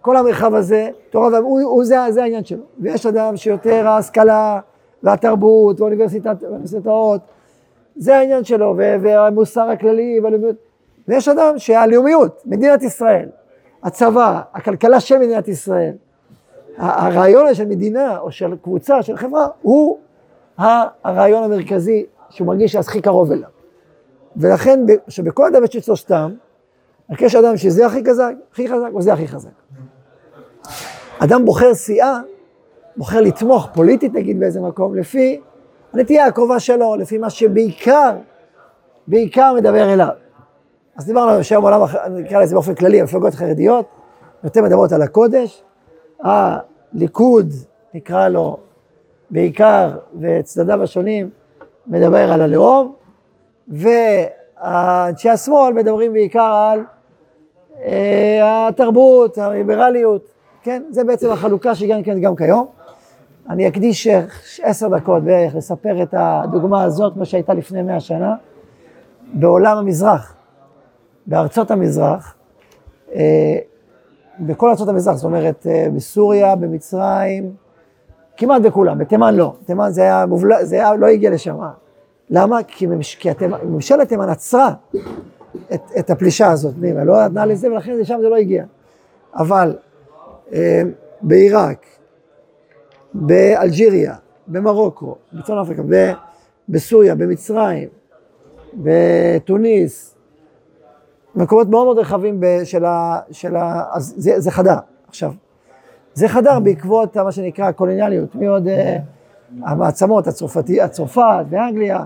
כל 0.00 0.16
המרחב 0.16 0.54
הזה, 0.54 0.88
תורה, 1.10 1.38
הוא, 1.38 1.60
הוא 1.60 1.84
זה, 1.84 1.96
זה 2.10 2.22
העניין 2.22 2.44
שלו. 2.44 2.62
ויש 2.80 3.06
אדם 3.06 3.36
שיותר 3.36 3.88
ההשכלה 3.88 4.60
והתרבות 5.02 5.80
והאוניברסיטאות, 5.80 7.20
זה 7.96 8.16
העניין 8.16 8.44
שלו, 8.44 8.76
והמוסר 8.76 9.70
הכללי, 9.70 10.20
והלאומיות. 10.22 10.56
ויש 11.08 11.28
אדם 11.28 11.54
שהלאומיות, 11.56 12.42
מדינת 12.46 12.82
ישראל, 12.82 13.28
הצבא, 13.82 14.40
הכלכלה 14.54 15.00
של 15.00 15.18
מדינת 15.18 15.48
ישראל, 15.48 15.92
הרעיון 16.76 17.54
של 17.54 17.64
מדינה 17.64 18.18
או 18.18 18.32
של 18.32 18.54
קבוצה, 18.62 19.02
של 19.02 19.16
חברה, 19.16 19.48
הוא 19.62 19.98
הרעיון 20.58 21.42
המרכזי 21.42 22.06
שהוא 22.30 22.46
מרגיש 22.46 22.72
שהכי 22.72 23.00
קרוב 23.00 23.32
אליו. 23.32 23.48
ולכן, 24.36 24.80
שבכל 25.08 25.46
אדם 25.46 25.64
יש 25.64 25.76
את 25.76 25.84
שלושתם, 25.84 26.34
רק 27.10 27.22
יש 27.22 27.34
אדם 27.34 27.56
שזה 27.56 27.86
הכי 27.86 28.04
חזק, 28.04 28.32
הכי 28.52 28.68
חזק, 28.68 28.94
וזה 28.94 29.12
הכי 29.12 29.28
חזק. 29.28 29.50
אדם 31.18 31.44
בוחר 31.44 31.74
סיעה, 31.74 32.20
בוחר 32.96 33.20
לתמוך 33.20 33.68
פוליטית 33.74 34.14
נגיד 34.14 34.40
באיזה 34.40 34.60
מקום, 34.60 34.94
לפי 34.94 35.40
הנטייה 35.92 36.26
הקרובה 36.26 36.60
שלו, 36.60 36.96
לפי 36.96 37.18
מה 37.18 37.30
שבעיקר, 37.30 38.10
בעיקר 39.06 39.54
מדבר 39.56 39.92
אליו. 39.92 40.08
אז 40.96 41.06
דיברנו 41.06 41.44
שהיום 41.44 41.64
עולם, 41.64 41.80
נקרא 42.10 42.42
לזה 42.42 42.54
באופן 42.54 42.74
כללי, 42.74 43.00
המפלגות 43.00 43.34
החרדיות, 43.34 43.86
יותר 44.44 44.62
מדברות 44.62 44.92
על 44.92 45.02
הקודש, 45.02 45.62
הליכוד, 46.20 47.52
נקרא 47.94 48.28
לו, 48.28 48.56
בעיקר, 49.30 49.90
וצדדיו 50.20 50.82
השונים, 50.82 51.30
מדבר 51.86 52.32
על 52.32 52.40
הלאום, 52.40 52.94
ואנשי 53.68 55.28
השמאל 55.28 55.72
מדברים 55.72 56.12
בעיקר 56.12 56.70
על 56.72 56.84
אה, 57.84 58.68
התרבות, 58.68 59.38
הליברליות, 59.38 60.28
כן? 60.62 60.82
זה 60.90 61.04
בעצם 61.04 61.30
החלוקה 61.30 61.74
שגם 61.74 62.02
כן 62.02 62.20
גם 62.20 62.36
כיום. 62.36 62.66
אני 63.50 63.68
אקדיש 63.68 64.08
עשר 64.62 64.88
דקות 64.88 65.22
בערך 65.22 65.54
לספר 65.54 66.02
את 66.02 66.14
הדוגמה 66.18 66.82
הזאת, 66.82 67.16
מה 67.16 67.24
שהייתה 67.24 67.54
לפני 67.54 67.82
מאה 67.82 68.00
שנה, 68.00 68.34
בעולם 69.34 69.78
המזרח, 69.78 70.34
בארצות 71.26 71.70
המזרח, 71.70 72.34
אה, 73.14 73.58
בכל 74.40 74.68
ארצות 74.70 74.88
המזרח, 74.88 75.16
זאת 75.16 75.24
אומרת, 75.24 75.66
אה, 75.66 75.86
בסוריה, 75.94 76.56
במצרים, 76.56 77.52
כמעט 78.36 78.62
בכולם, 78.62 78.98
בתימן 78.98 79.34
לא, 79.34 79.54
תימן 79.66 79.90
זה 79.90 80.02
היה 80.02 80.26
מובלע, 80.26 80.64
זה 80.64 80.76
היה, 80.76 80.94
לא 80.94 81.06
הגיע 81.06 81.30
לשם. 81.30 81.56
למה? 82.30 82.62
כי, 82.62 82.86
ממש, 82.86 83.14
כי 83.14 83.30
התימן, 83.30 83.58
ממשלת 83.64 84.08
תימן 84.08 84.28
עצרה 84.28 84.74
את, 85.74 85.82
את 85.98 86.10
הפלישה 86.10 86.50
הזאת 86.50 86.74
פנימה, 86.74 87.04
לא 87.04 87.24
נתנה 87.24 87.46
לזה 87.46 87.72
ולכן 87.72 87.98
לשם 87.98 88.18
זה 88.20 88.28
לא 88.28 88.36
הגיע. 88.36 88.64
אבל 89.34 89.76
אה, 90.52 90.82
בעיראק, 91.22 91.86
באלג'יריה, 93.14 94.14
במרוקו, 94.48 95.16
בצפון 95.32 95.58
אפריקה, 95.58 95.82
בסוריה, 96.68 97.14
במצרים, 97.14 97.88
בתוניס, 98.74 100.14
מקומות 101.34 101.68
מאוד 101.68 101.84
מאוד 101.84 101.98
רחבים 101.98 102.40
של 102.64 102.84
ה... 102.84 103.20
של 103.30 103.56
ה 103.56 103.84
אז 103.92 104.14
זה, 104.16 104.40
זה 104.40 104.50
חדר. 104.50 104.76
עכשיו, 105.08 105.32
זה 106.14 106.28
חדר 106.28 106.60
בעקבות 106.60 107.16
מה 107.16 107.32
שנקרא 107.32 107.64
הקולוניאליות, 107.64 108.34
מי 108.34 108.46
עוד... 108.46 108.68
אה, 108.68 108.98
המעצמות, 109.60 110.26
הצרפתי, 110.26 110.80
הצרפת 110.80 111.44
ואנגליה, 111.50 112.04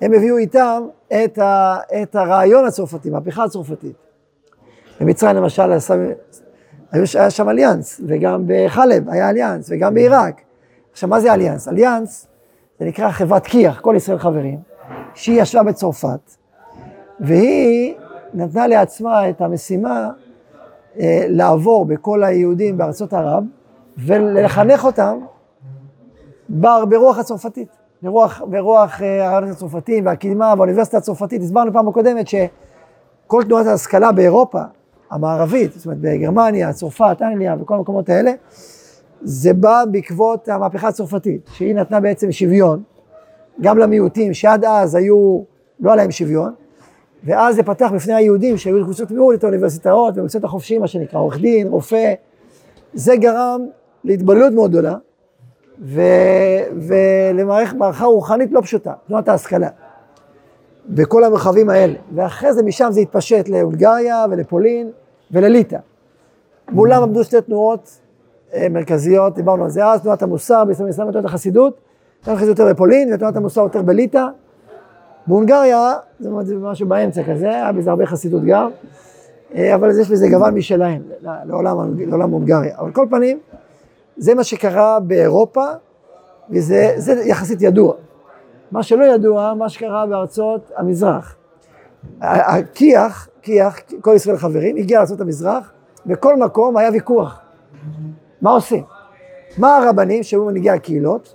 הם 0.00 0.12
הביאו 0.12 0.36
איתם 0.36 0.82
את, 1.08 1.38
ה, 1.38 1.76
את 2.02 2.14
הרעיון 2.14 2.66
הצרפתי, 2.66 3.10
מהפכה 3.10 3.44
הצרפתית. 3.44 3.96
במצרים 5.00 5.36
למשל 5.36 5.72
היה 6.92 7.30
שם 7.30 7.48
אליאנס, 7.48 8.00
וגם 8.06 8.44
בחלב 8.46 9.08
היה 9.08 9.30
אליאנס, 9.30 9.66
וגם 9.72 9.94
בעיראק. 9.94 10.40
עכשיו, 10.92 11.08
מה 11.08 11.20
זה 11.20 11.34
אליאנס? 11.34 11.68
אליאנס 11.68 12.26
זה 12.78 12.84
נקרא 12.84 13.10
חברת 13.10 13.46
כיח, 13.46 13.80
כל 13.80 13.94
ישראל 13.96 14.18
חברים, 14.18 14.58
שהיא 15.14 15.42
ישבה 15.42 15.62
בצרפת, 15.62 16.36
והיא 17.20 17.94
נתנה 18.34 18.66
לעצמה 18.66 19.30
את 19.30 19.40
המשימה 19.40 20.10
אה, 21.00 21.24
לעבור 21.28 21.84
בכל 21.84 22.24
היהודים 22.24 22.78
בארצות 22.78 23.12
ערב 23.12 23.44
ולחנך 23.98 24.84
אותם 24.84 25.18
בר, 26.48 26.84
ברוח 26.84 27.18
הצרפתית, 27.18 27.68
ברוח, 28.02 28.42
ברוח 28.50 29.02
אה, 29.02 29.28
הרעיונות 29.28 29.56
הצרפתיים 29.56 30.06
והקדמה 30.06 30.54
והאוניברסיטה 30.56 30.96
הצרפתית. 30.96 31.42
הסברנו 31.42 31.72
פעם 31.72 31.88
הקודמת 31.88 32.26
כל 33.26 33.42
תנועת 33.44 33.66
ההשכלה 33.66 34.12
באירופה 34.12 34.62
המערבית, 35.10 35.72
זאת 35.72 35.86
אומרת 35.86 35.98
בגרמניה, 36.00 36.72
צרפת, 36.72 37.16
אנגליה 37.22 37.56
וכל 37.60 37.74
המקומות 37.74 38.08
האלה, 38.08 38.32
זה 39.22 39.52
בא 39.52 39.84
בעקבות 39.90 40.48
המהפכה 40.48 40.88
הצרפתית, 40.88 41.50
שהיא 41.52 41.74
נתנה 41.74 42.00
בעצם 42.00 42.32
שוויון, 42.32 42.82
גם 43.60 43.78
למיעוטים 43.78 44.34
שעד 44.34 44.64
אז 44.64 44.94
היו, 44.94 45.42
לא 45.80 45.90
היה 45.90 45.96
להם 45.96 46.10
שוויון, 46.10 46.54
ואז 47.24 47.54
זה 47.54 47.62
פתח 47.62 47.90
בפני 47.94 48.14
היהודים 48.14 48.56
שהיו 48.56 48.84
קבוצות 48.84 49.10
מיעוט 49.10 49.38
את 49.38 49.44
האוניברסיטאות 49.44 50.18
ומקצועות 50.18 50.44
החופשיים, 50.44 50.80
מה 50.80 50.86
שנקרא, 50.86 51.20
עורך 51.20 51.38
דין, 51.38 51.68
רופא, 51.68 52.14
זה 52.94 53.16
גרם 53.16 53.60
להתבוללות 54.04 54.52
מאוד 54.52 54.70
גדולה, 54.70 54.94
ולמערכה 56.72 58.04
רוחנית 58.04 58.52
לא 58.52 58.60
פשוטה, 58.60 58.92
תנועת 59.06 59.28
ההשכלה, 59.28 59.68
בכל 60.88 61.24
המרחבים 61.24 61.70
האלה. 61.70 61.94
ואחרי 62.14 62.52
זה 62.52 62.62
משם 62.62 62.88
זה 62.90 63.00
התפשט 63.00 63.48
להונגריה 63.48 64.24
ולפולין 64.30 64.90
ולליטא. 65.30 65.78
מולם 66.72 67.02
עמדו 67.02 67.24
שתי 67.24 67.40
תנועות 67.40 68.00
אה, 68.54 68.68
מרכזיות, 68.68 69.34
דיברנו 69.34 69.64
על 69.64 69.70
זה 69.70 69.86
אז, 69.86 70.00
תנועת 70.02 70.22
המוסר 70.22 70.64
בישראל 70.64 70.88
ישראל 70.88 71.08
ותנועת 71.08 71.24
החסידות, 71.24 71.78
תנועת 72.22 72.36
החסידות 72.36 72.58
יותר 72.58 72.72
בפולין 72.72 73.14
ותנועת 73.14 73.36
המוסר 73.36 73.60
יותר 73.60 73.82
בליטא. 73.82 74.26
בהונגריה 75.26 75.92
זה 76.20 76.30
משהו 76.60 76.88
באמצע 76.88 77.22
כזה, 77.22 77.48
היה 77.48 77.72
בזה 77.72 77.90
הרבה 77.90 78.06
חסידות 78.06 78.42
גם, 78.44 78.70
אה, 79.54 79.74
אבל 79.74 80.00
יש 80.00 80.10
בזה 80.10 80.28
גוון 80.28 80.54
משלהם, 80.54 81.02
לעולם, 81.22 81.76
לעולם 81.98 82.30
הונגריה. 82.30 82.78
אבל 82.78 82.92
כל 82.92 83.06
פנים, 83.10 83.38
זה 84.16 84.34
מה 84.34 84.44
שקרה 84.44 85.00
באירופה, 85.00 85.64
וזה 86.50 87.22
יחסית 87.24 87.62
ידוע. 87.62 87.94
מה 88.70 88.82
שלא 88.82 89.04
ידוע, 89.04 89.54
מה 89.54 89.68
שקרה 89.68 90.06
בארצות 90.06 90.70
המזרח. 90.76 91.36
הכיח, 92.20 93.28
כיח, 93.42 93.78
כל 94.00 94.12
ישראל 94.16 94.36
חברים, 94.36 94.76
הגיע 94.76 94.98
לארצות 94.98 95.20
המזרח, 95.20 95.72
בכל 96.06 96.36
מקום 96.36 96.76
היה 96.76 96.90
ויכוח. 96.92 97.40
מה 98.42 98.50
עושים? 98.50 98.84
מה 99.58 99.76
הרבנים 99.76 100.22
שהיו 100.22 100.44
מנהיגי 100.44 100.70
הקהילות 100.70 101.34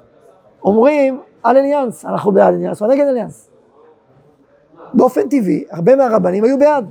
אומרים 0.64 1.22
על 1.44 1.58
אליאנס, 1.58 2.06
אנחנו 2.06 2.32
בעד 2.32 2.54
אליאנס 2.54 2.82
או 2.82 2.88
נגד 2.88 3.08
אליאנס. 3.08 3.50
באופן 4.94 5.30
טבעי, 5.30 5.64
הרבה 5.72 5.96
מהרבנים 5.96 6.44
היו 6.44 6.60
בעד. 6.60 6.86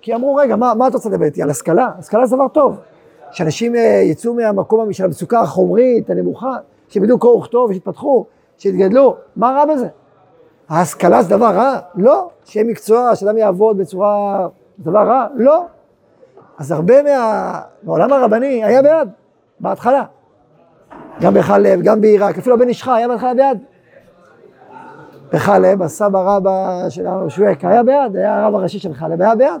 כי 0.00 0.14
אמרו, 0.14 0.34
רגע, 0.34 0.56
מה, 0.56 0.74
מה 0.74 0.88
אתה 0.88 0.96
רוצה 0.96 1.08
לדבר 1.08 1.24
איתי? 1.24 1.42
על 1.42 1.50
השכלה? 1.50 1.88
השכלה 1.98 2.26
זה 2.26 2.36
דבר 2.36 2.48
טוב. 2.48 2.80
שאנשים 3.30 3.76
אה, 3.76 4.02
יצאו 4.04 4.34
מהמקום 4.34 4.92
של 4.92 5.04
המצוקה 5.04 5.40
החומרית, 5.40 6.10
הנמוכה, 6.10 6.56
שילמדו 6.88 7.18
קרוא 7.18 7.38
וכתוב 7.38 7.70
ושיתפתחו, 7.70 8.26
שיתגדלו, 8.60 9.16
מה 9.36 9.50
רע 9.50 9.64
בזה? 9.64 9.88
ההשכלה 10.68 11.22
זה 11.22 11.36
דבר 11.36 11.46
רע? 11.46 11.78
לא. 11.94 12.30
שיהיה 12.44 12.66
מקצוע, 12.66 13.16
שאדם 13.16 13.38
יעבוד 13.38 13.78
בצורה... 13.78 14.48
זה 14.78 14.90
דבר 14.90 15.08
רע? 15.08 15.26
לא. 15.34 15.64
אז 16.58 16.72
הרבה 16.72 17.02
מה... 17.02 17.60
מהעולם 17.82 18.12
הרבני 18.12 18.64
היה 18.64 18.82
בעד, 18.82 19.10
בהתחלה. 19.60 20.04
גם 21.20 21.34
בחלב, 21.34 21.80
גם 21.82 22.00
בעיראק, 22.00 22.38
אפילו 22.38 22.56
הבן 22.56 22.68
איש 22.68 22.82
חי 22.82 22.90
היה 22.90 23.08
בהתחלה 23.08 23.34
בעד. 23.34 23.58
בחלב, 25.32 25.82
הסבא 25.82 26.36
רבא 26.36 26.88
שלנו, 26.88 27.30
שווק, 27.30 27.64
היה 27.64 27.82
בעד, 27.82 28.16
היה 28.16 28.44
הרב 28.44 28.54
הראשי 28.54 28.78
של 28.78 28.94
חלב, 28.94 29.22
היה 29.22 29.34
בעד. 29.34 29.60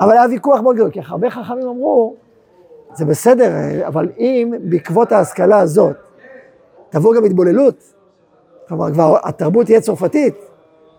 אבל 0.00 0.12
היה 0.12 0.24
ויכוח 0.30 0.60
מאוד 0.60 0.76
גדול, 0.76 0.90
כי 0.90 1.00
הרבה 1.06 1.30
חכמים 1.30 1.68
אמרו, 1.68 2.14
זה 2.94 3.04
בסדר, 3.04 3.50
אבל 3.86 4.08
אם 4.18 4.54
בעקבות 4.64 5.12
ההשכלה 5.12 5.58
הזאת 5.58 5.96
תבוא 6.92 7.14
גם 7.14 7.24
התבוללות, 7.24 7.92
כלומר 8.68 8.92
כבר 8.92 9.16
התרבות 9.24 9.66
תהיה 9.66 9.80
צרפתית, 9.80 10.34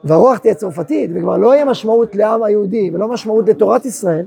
והרוח 0.04 0.38
תהיה 0.38 0.54
צרפתית, 0.54 1.12
וכבר 1.16 1.38
לא 1.38 1.54
יהיה 1.54 1.66
משמעות 1.66 2.16
לעם 2.16 2.44
היהודי 2.44 2.92
ולא 2.94 3.08
משמעות 3.08 3.50
לתורת 3.50 3.86
ישראל, 3.86 4.26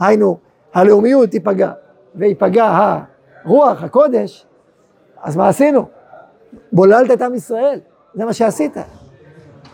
היינו, 0.00 0.38
הלאומיות 0.74 1.30
תיפגע, 1.30 1.70
ויפגע 2.14 2.96
הרוח, 3.44 3.82
הקודש, 3.82 4.46
אז 5.22 5.36
מה 5.36 5.48
עשינו? 5.48 5.84
בוללת 6.72 7.10
את 7.10 7.22
עם 7.22 7.34
ישראל, 7.34 7.80
זה 8.14 8.24
מה 8.24 8.32
שעשית. 8.32 8.76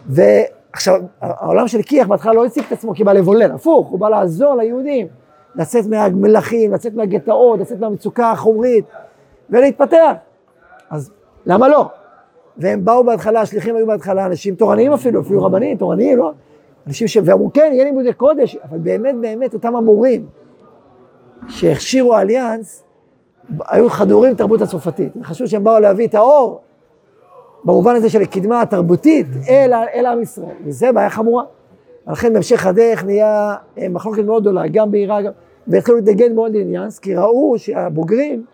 ועכשיו, 0.07 1.01
העולם 1.21 1.69
של 1.69 1.83
כיח 1.83 2.07
בהתחלה 2.07 2.33
לא 2.33 2.45
הציג 2.45 2.65
את 2.67 2.73
עצמו 2.73 2.95
כי 2.95 3.05
בא 3.05 3.13
לבולל, 3.13 3.53
הפוך, 3.53 3.89
הוא 3.89 4.01
בא 4.01 4.09
לעזור 4.09 4.55
ליהודים. 4.55 5.07
לצאת 5.55 5.87
מהמלכים, 5.87 6.73
לצאת 6.73 6.95
מהגטאות, 6.95 7.61
לצאת 7.61 7.81
מהמצוקה 7.81 8.31
החומרית 8.31 8.85
ולהתפתח. 9.51 10.13
אז 10.91 11.11
למה 11.47 11.69
לא? 11.69 11.89
והם 12.59 12.85
באו 12.85 13.05
בהתחלה, 13.05 13.41
השליחים 13.41 13.77
היו 13.77 13.87
בהתחלה 13.87 14.27
אנשים 14.27 14.55
תורניים 14.55 14.93
אפילו, 14.93 15.21
אפילו 15.21 15.45
רבנים, 15.45 15.77
תורניים, 15.77 16.19
לא? 16.19 16.33
אנשים 16.87 17.09
ש... 17.09 17.19
ואמרו, 17.25 17.53
כן, 17.53 17.71
יהיה 17.73 17.85
לימודי 17.85 18.13
קודש, 18.13 18.57
אבל 18.57 18.79
באמת, 18.79 19.15
באמת, 19.21 19.55
אותם 19.55 19.77
המורים 19.77 20.27
שהכשירו 21.49 22.17
אליאנס, 22.17 22.85
היו 23.69 23.91
חדורים 23.91 24.35
תרבות 24.35 24.63
הצרפתית. 24.63 25.13
חשבו 25.23 25.47
שהם 25.47 25.65
באו 25.65 25.81
להביא 25.81 26.07
את 26.07 26.15
האור, 26.15 26.61
במובן 27.65 27.95
הזה 27.95 28.11
של 28.11 28.23
הקדמה 28.23 28.63
התרבותית, 28.63 29.27
אל, 29.49 29.73
אל 29.95 30.07
עם 30.07 30.23
ישראל. 30.23 30.57
וזה 30.65 30.93
בעיה 30.93 31.11
חמורה. 31.11 31.45
ולכן 32.07 32.33
בהמשך 32.33 32.67
הדרך 32.67 33.05
נהיה 33.05 33.55
אה, 33.79 33.89
מחלוקת 33.89 34.23
מאוד 34.23 34.43
גדולה, 34.43 34.69
גם 34.69 34.91
בעיראק, 34.91 35.25
והתחילו 35.67 35.97
להתנגד 35.97 36.33
מאוד 36.33 36.57
לעניינס, 36.57 36.99
כי 36.99 37.15
ראו 37.15 37.59
שהבוגרים 37.59 38.45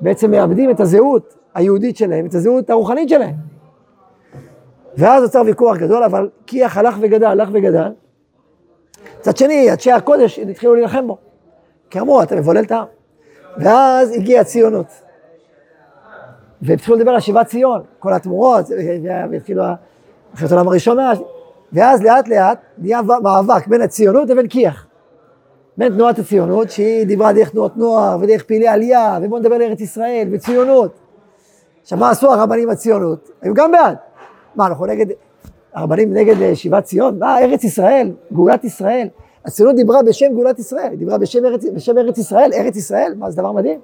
בעצם 0.00 0.30
מאבדים 0.30 0.70
את 0.70 0.80
הזהות 0.80 1.35
היהודית 1.56 1.96
שלהם, 1.96 2.26
את 2.26 2.34
הזהות 2.34 2.70
הרוחנית 2.70 3.08
שלהם. 3.08 3.34
ואז 4.96 5.22
נוצר 5.22 5.42
ויכוח 5.46 5.76
גדול, 5.76 6.02
אבל 6.02 6.28
כיח 6.46 6.76
הלך 6.76 6.96
וגדל, 7.00 7.26
הלך 7.26 7.48
וגדל. 7.52 7.92
מצד 9.20 9.36
שני, 9.36 9.72
אנשי 9.72 9.92
הקודש 9.92 10.38
התחילו 10.38 10.74
להילחם 10.74 11.06
בו. 11.06 11.18
כי 11.90 12.00
אמרו, 12.00 12.22
אתה 12.22 12.36
מבולל 12.36 12.64
את 12.64 12.72
העם. 12.72 12.86
ואז 13.58 14.12
הגיעה 14.12 14.40
הציונות. 14.40 14.86
והתחילו 16.62 16.96
לדבר 16.96 17.10
על 17.10 17.20
שיבת 17.20 17.46
ציון, 17.46 17.82
כל 17.98 18.12
התמורות, 18.12 18.66
והתחילו 19.30 19.62
מלחמת 20.32 20.50
העולם 20.50 20.68
הראשונה, 20.68 21.12
ואז 21.72 22.02
לאט 22.02 22.28
לאט 22.28 22.58
נהיה 22.78 23.00
מאבק 23.22 23.66
בין 23.66 23.82
הציונות 23.82 24.28
לבין 24.28 24.48
כיח. 24.48 24.86
בין 25.76 25.92
תנועת 25.92 26.18
הציונות, 26.18 26.70
שהיא 26.70 27.06
דיברה 27.06 27.32
דרך 27.32 27.50
תנועות 27.50 27.76
נוער 27.76 28.18
ודרך 28.20 28.42
פעילי 28.42 28.68
עלייה, 28.68 29.18
ובואו 29.22 29.40
נדבר 29.40 29.58
לארץ 29.58 29.80
ישראל 29.80 30.28
וציונות. 30.32 31.05
עכשיו, 31.86 31.98
מה 31.98 32.10
עשו 32.10 32.32
הרבנים 32.32 32.68
בציונות? 32.68 33.30
היו 33.42 33.54
גם 33.54 33.72
בעד. 33.72 33.96
מה, 34.54 34.66
אנחנו 34.66 34.86
נגד, 34.86 35.06
הרבנים 35.74 36.12
נגד 36.12 36.42
אה, 36.42 36.56
שיבת 36.56 36.84
ציון? 36.84 37.18
מה, 37.18 37.38
ארץ 37.38 37.64
ישראל, 37.64 38.12
גאולת 38.32 38.64
ישראל. 38.64 39.08
הציונות 39.44 39.76
דיברה 39.76 40.02
בשם 40.02 40.26
גאולת 40.34 40.58
ישראל, 40.58 40.90
היא 40.90 40.98
דיברה 40.98 41.18
בשם 41.18 41.44
ארץ, 41.44 41.64
בשם 41.74 41.98
ארץ 41.98 42.18
ישראל, 42.18 42.50
ארץ 42.54 42.76
ישראל, 42.76 43.14
מה, 43.18 43.30
זה 43.30 43.36
דבר 43.36 43.52
מדהים. 43.52 43.80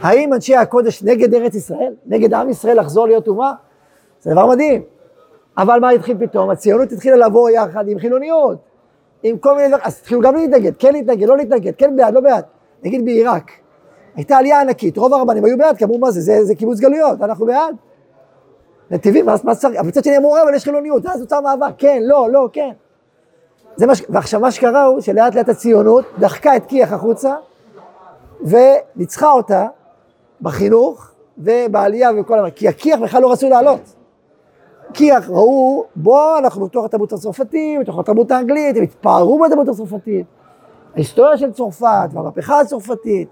האם 0.00 0.34
אנשי 0.34 0.56
הקודש 0.56 1.02
נגד 1.02 1.34
ארץ 1.34 1.54
ישראל? 1.54 1.94
נגד 2.06 2.34
עם 2.34 2.50
ישראל 2.50 2.80
לחזור 2.80 3.06
להיות 3.06 3.28
אומה? 3.28 3.52
זה 4.20 4.30
דבר 4.30 4.46
מדהים. 4.46 4.82
אבל 5.58 5.80
מה 5.80 5.90
התחיל 5.90 6.16
פתאום? 6.26 6.50
הציונות 6.50 6.92
התחילה 6.92 7.16
לבוא 7.26 7.50
יחד 7.50 7.88
עם 7.88 7.98
חילוניות, 7.98 8.58
עם 9.22 9.38
כל 9.38 9.56
מיני 9.56 9.68
דברים, 9.68 9.84
אז 9.84 9.98
התחילו 10.00 10.20
גם 10.20 10.34
להתנגד, 10.34 10.72
כן 10.78 10.92
להתנגד, 10.92 11.28
לא 11.28 11.36
להתנגד, 11.36 11.72
כן 11.78 11.96
בעד, 11.96 12.14
לא 12.14 12.20
בעד. 12.20 12.44
נגיד 12.82 13.04
בעיראק, 13.04 13.50
הייתה 14.16 14.36
עלייה 14.36 14.60
ענקית, 14.60 14.96
רוב 14.96 15.14
הרבנים 15.14 15.44
היו 15.44 15.58
בעד, 15.58 15.76
כי 15.76 15.84
אמרו 15.84 15.98
מה 15.98 16.10
זה, 16.10 16.20
זה, 16.20 16.44
זה 16.44 16.54
קיבוץ 16.54 16.80
גלויות, 16.80 17.22
אנחנו 17.22 17.46
בעד. 17.46 17.76
טבעי, 19.00 19.22
מה, 19.22 19.54
צריך, 19.54 19.78
אבל 19.78 19.88
מצד 19.88 20.04
שני 20.04 20.16
אמרו, 20.16 20.36
אבל 20.42 20.54
יש 20.54 20.64
חילוניות, 20.64 21.06
אז 21.06 21.20
נוצר 21.20 21.40
מאבק, 21.40 21.74
כן, 21.78 22.02
לא, 22.02 22.30
לא, 22.30 22.48
כן. 22.52 22.70
זה 23.76 23.86
מה, 23.86 23.92
ועכשיו 24.08 24.40
מה 24.40 24.50
שקרה 24.50 24.84
הוא 24.84 25.00
שלאט 25.00 25.34
לאט 25.34 25.48
הציונות 25.48 26.04
דחקה 26.18 26.56
את 26.56 26.66
כי"ח 26.66 26.92
החוצה 26.92 27.34
וניצחה 28.40 29.30
אותה 29.30 29.66
בחינוך 30.40 31.10
ובעלייה 31.38 32.10
וכל 32.20 32.38
דבר, 32.38 32.50
כי 32.50 32.68
הכי"ח 32.68 32.98
בכלל 33.02 33.22
לא 33.22 33.32
רצו 33.32 33.48
לעלות. 33.48 33.80
כי 34.94 35.10
ראו, 35.28 35.84
בוא, 35.96 36.38
אנחנו 36.38 36.66
בתוך 36.66 36.84
התרבות 36.84 37.12
הצרפתית, 37.12 37.80
בתוך 37.80 37.98
התרבות 37.98 38.30
האנגלית, 38.30 38.76
הם 38.76 38.82
התפארו 38.82 39.44
בתרבות 39.44 39.68
הצרפתית. 39.68 40.26
ההיסטוריה 40.94 41.36
של 41.36 41.52
צרפת 41.52 42.08
והמהפכה 42.12 42.60
הצרפתית, 42.60 43.28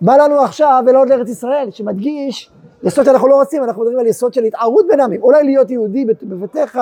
מה 0.00 0.18
לנו 0.18 0.40
עכשיו 0.40 0.82
ולעוד 0.86 1.08
לארץ 1.08 1.28
ישראל, 1.28 1.68
שמדגיש 1.70 2.50
יסוד 2.82 3.04
שאנחנו 3.04 3.28
לא 3.28 3.36
רוצים, 3.36 3.64
אנחנו 3.64 3.82
מדברים 3.82 3.98
על 3.98 4.06
יסוד 4.06 4.34
של 4.34 4.44
התערות 4.44 4.86
בין 4.88 5.00
עמים, 5.00 5.22
אולי 5.22 5.44
להיות 5.44 5.70
יהודי 5.70 6.04
בביתך 6.04 6.78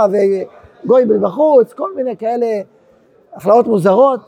וגוי 0.85 1.05
בחוץ, 1.05 1.73
כל 1.73 1.95
מיני 1.97 2.17
כאלה 2.17 2.47
הכלאות 3.35 3.67
מוזרות, 3.67 4.21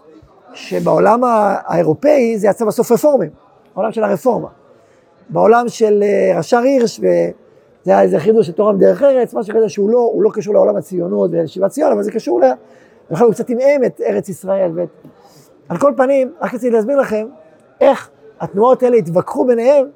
שבעולם 0.52 1.20
האירופאי 1.24 2.38
זה 2.38 2.48
יצא 2.48 2.64
בסוף 2.64 2.92
רפורמים, 2.92 3.30
בעולם 3.74 3.92
של 3.92 4.04
הרפורמה. 4.04 4.48
בעולם 5.28 5.68
של 5.68 6.02
אה, 6.02 6.38
רש"ר 6.38 6.58
הירש 6.58 7.00
זה 7.84 7.92
היה 7.92 8.02
איזה 8.02 8.18
חידוש 8.18 8.46
של 8.46 8.52
תורה 8.52 8.72
מדרך 8.72 9.02
ארץ, 9.02 9.34
משהו 9.34 9.54
כזה 9.54 9.68
שהוא 9.68 9.90
לא, 9.90 10.12
לא 10.18 10.30
קשור 10.34 10.54
לעולם 10.54 10.76
הציונות 10.76 11.30
ולשיבת 11.32 11.70
ציון, 11.70 11.92
אבל 11.92 12.02
זה 12.02 12.12
קשור 12.12 12.40
ל... 12.40 12.44
בכלל 13.10 13.26
הוא 13.26 13.34
קצת 13.34 13.50
עמעם 13.50 13.84
את 13.86 14.00
ארץ 14.00 14.28
ישראל 14.28 14.70
ואת... 14.74 14.88
על 15.68 15.78
כל 15.78 15.92
פנים, 15.96 16.32
רק 16.40 16.54
רציתי 16.54 16.70
להסביר 16.70 16.96
לכם 16.96 17.26
איך 17.80 18.10
התנועות 18.40 18.82
האלה 18.82 18.96
התווכחו 18.96 19.44
ביניהם 19.44 19.86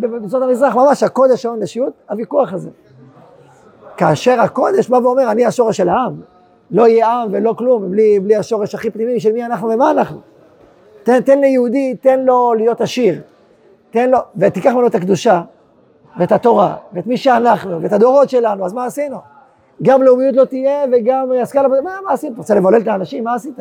במצוות 0.00 0.42
המזרח, 0.42 0.76
ממש 0.76 1.02
הקודש 1.02 1.46
ההון 1.46 1.62
נשיות, 1.62 1.92
הוויכוח 2.10 2.52
הזה. 2.52 2.70
כאשר 3.96 4.40
הקודש 4.40 4.88
בא 4.88 4.96
ואומר, 4.96 5.30
אני 5.30 5.46
השורש 5.46 5.76
של 5.76 5.88
העם, 5.88 6.20
לא 6.70 6.88
יהיה 6.88 7.08
עם 7.08 7.28
ולא 7.32 7.54
כלום, 7.58 7.90
בלי, 7.90 8.20
בלי 8.20 8.36
השורש 8.36 8.74
הכי 8.74 8.90
פנימי 8.90 9.20
של 9.20 9.32
מי 9.32 9.44
אנחנו 9.44 9.68
ומה 9.68 9.90
אנחנו. 9.90 10.20
תן, 11.02 11.20
תן 11.20 11.38
ליהודי, 11.38 11.94
תן 12.00 12.20
לו 12.20 12.54
להיות 12.54 12.80
עשיר. 12.80 13.20
תן 13.90 14.10
לו, 14.10 14.18
ותיקח 14.36 14.70
ממנו 14.70 14.86
את 14.86 14.94
הקדושה, 14.94 15.42
ואת 16.18 16.32
התורה, 16.32 16.76
ואת 16.92 17.06
מי 17.06 17.16
שאנחנו, 17.16 17.82
ואת 17.82 17.92
הדורות 17.92 18.30
שלנו, 18.30 18.64
אז 18.64 18.72
מה 18.72 18.84
עשינו? 18.84 19.16
גם 19.82 20.02
לאומיות 20.02 20.36
לא 20.36 20.44
תהיה, 20.44 20.84
וגם 20.92 21.28
השכלה, 21.42 21.68
מה, 21.68 21.76
מה 22.06 22.12
עשית? 22.12 22.32
רוצה 22.36 22.54
לבולל 22.54 22.80
את 22.80 22.88
האנשים? 22.88 23.24
מה 23.24 23.34
עשית? 23.34 23.58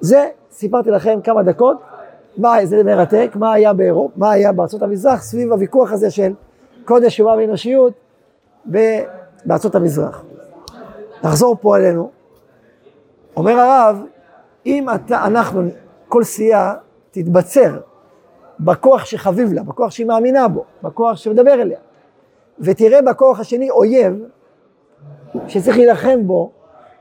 זה, 0.00 0.28
סיפרתי 0.50 0.90
לכם 0.90 1.18
כמה 1.24 1.42
דקות, 1.42 1.76
מה, 2.36 2.66
זה 2.66 2.84
מרתק, 2.84 3.30
מה 3.34 3.52
היה 3.52 3.72
באירופה, 3.72 4.14
מה 4.16 4.30
היה 4.30 4.52
בארצות 4.52 4.82
המזרח, 4.82 5.22
סביב 5.22 5.52
הוויכוח 5.52 5.92
הזה 5.92 6.10
של 6.10 6.32
קודש 6.84 7.20
אומה 7.20 7.32
ואנושיות 7.32 7.92
בארצות 9.44 9.74
המזרח. 9.74 10.24
נחזור 11.24 11.56
פה 11.60 11.76
אלינו. 11.76 12.10
אומר 13.36 13.52
הרב, 13.52 14.02
אם 14.66 14.86
אתה, 14.94 15.26
אנחנו, 15.26 15.62
כל 16.08 16.24
סיעה 16.24 16.74
תתבצר 17.10 17.78
בכוח 18.60 19.04
שחביב 19.04 19.52
לה, 19.52 19.62
בכוח 19.62 19.90
שהיא 19.90 20.06
מאמינה 20.06 20.48
בו, 20.48 20.64
בכוח 20.82 21.16
שמדבר 21.16 21.54
אליה, 21.54 21.78
ותראה 22.60 23.02
בכוח 23.02 23.40
השני 23.40 23.70
אויב 23.70 24.22
שצריך 25.48 25.76
להילחם 25.76 26.26
בו 26.26 26.50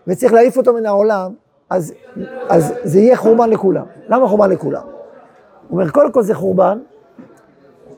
וצריך 0.08 0.34
להעיף 0.34 0.58
אותו 0.58 0.74
מן 0.74 0.86
העולם, 0.86 1.34
אז, 1.70 1.94
אז 2.50 2.74
זה 2.84 3.00
יהיה 3.00 3.18
חורבן 3.18 3.50
לכולם. 3.50 3.86
למה 4.10 4.28
חורבן 4.28 4.50
לכולם? 4.50 4.82
הוא 5.68 5.80
אומר, 5.80 5.90
קודם 5.90 6.12
כל 6.12 6.22
זה 6.22 6.34
חורבן, 6.34 6.80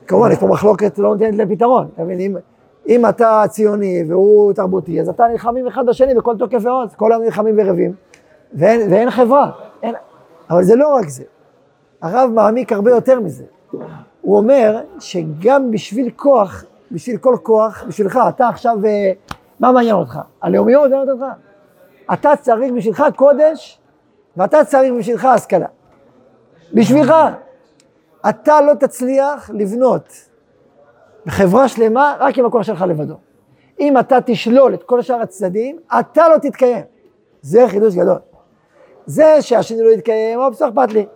כמובן, 0.06 0.32
יש 0.32 0.38
פה 0.38 0.46
מחלוקת 0.46 0.98
לא 0.98 1.08
נותנת 1.08 1.34
לפתרון, 1.34 1.88
אתה 1.94 2.02
מבין? 2.02 2.20
אם, 2.20 2.36
אם 2.88 3.06
אתה 3.06 3.42
ציוני 3.48 4.04
והוא 4.08 4.52
תרבותי, 4.52 5.00
אז 5.00 5.08
אתה 5.08 5.24
נלחמים 5.32 5.66
אחד 5.66 5.86
בשני 5.86 6.14
בכל 6.14 6.36
תוקף 6.36 6.58
ועוז, 6.62 6.94
כל 6.94 7.12
היום 7.12 7.24
נלחמים 7.24 7.54
ורבים, 7.58 7.92
ואין, 8.54 8.92
ואין 8.92 9.10
חברה, 9.10 9.50
אין, 9.82 9.94
אבל 10.50 10.62
זה 10.62 10.76
לא 10.76 10.94
רק 10.94 11.08
זה. 11.08 11.24
הרב 12.02 12.30
מעמיק 12.34 12.72
הרבה 12.72 12.90
יותר 12.90 13.20
מזה. 13.20 13.44
הוא 14.20 14.36
אומר 14.36 14.80
שגם 14.98 15.70
בשביל 15.70 16.10
כוח, 16.16 16.64
בשביל 16.92 17.16
כל 17.16 17.36
כוח, 17.42 17.84
בשבילך, 17.88 18.18
אתה 18.28 18.48
עכשיו, 18.48 18.76
אה, 18.86 19.12
מה 19.60 19.72
מעניין 19.72 19.94
אותך? 19.94 20.18
הלאומיות 20.42 20.90
מעניין 20.90 21.10
אותך? 21.10 21.24
אתה 22.12 22.36
צריך 22.40 22.72
בשבילך 22.72 23.04
קודש, 23.16 23.80
ואתה 24.36 24.64
צריך 24.64 24.92
בשבילך 24.98 25.24
השכלה. 25.24 25.66
בשבילך. 26.74 27.14
אתה 28.28 28.60
לא 28.60 28.74
תצליח 28.74 29.50
לבנות 29.54 30.12
חברה 31.28 31.68
שלמה 31.68 32.16
רק 32.20 32.38
עם 32.38 32.46
הכוח 32.46 32.62
שלך 32.62 32.84
לבדו. 32.88 33.14
אם 33.80 33.98
אתה 33.98 34.18
תשלול 34.26 34.74
את 34.74 34.82
כל 34.82 35.02
שאר 35.02 35.20
הצדדים, 35.20 35.78
אתה 36.00 36.28
לא 36.28 36.38
תתקיים. 36.38 36.84
זה 37.42 37.64
חידוש 37.68 37.94
גדול. 37.94 38.18
זה 39.06 39.36
שהשני 39.40 39.82
לא 39.82 39.90
יתקיים, 39.90 40.40
או 40.40 40.50
בסוף 40.50 40.68
אכפת 40.68 40.92
לי. 40.92 41.06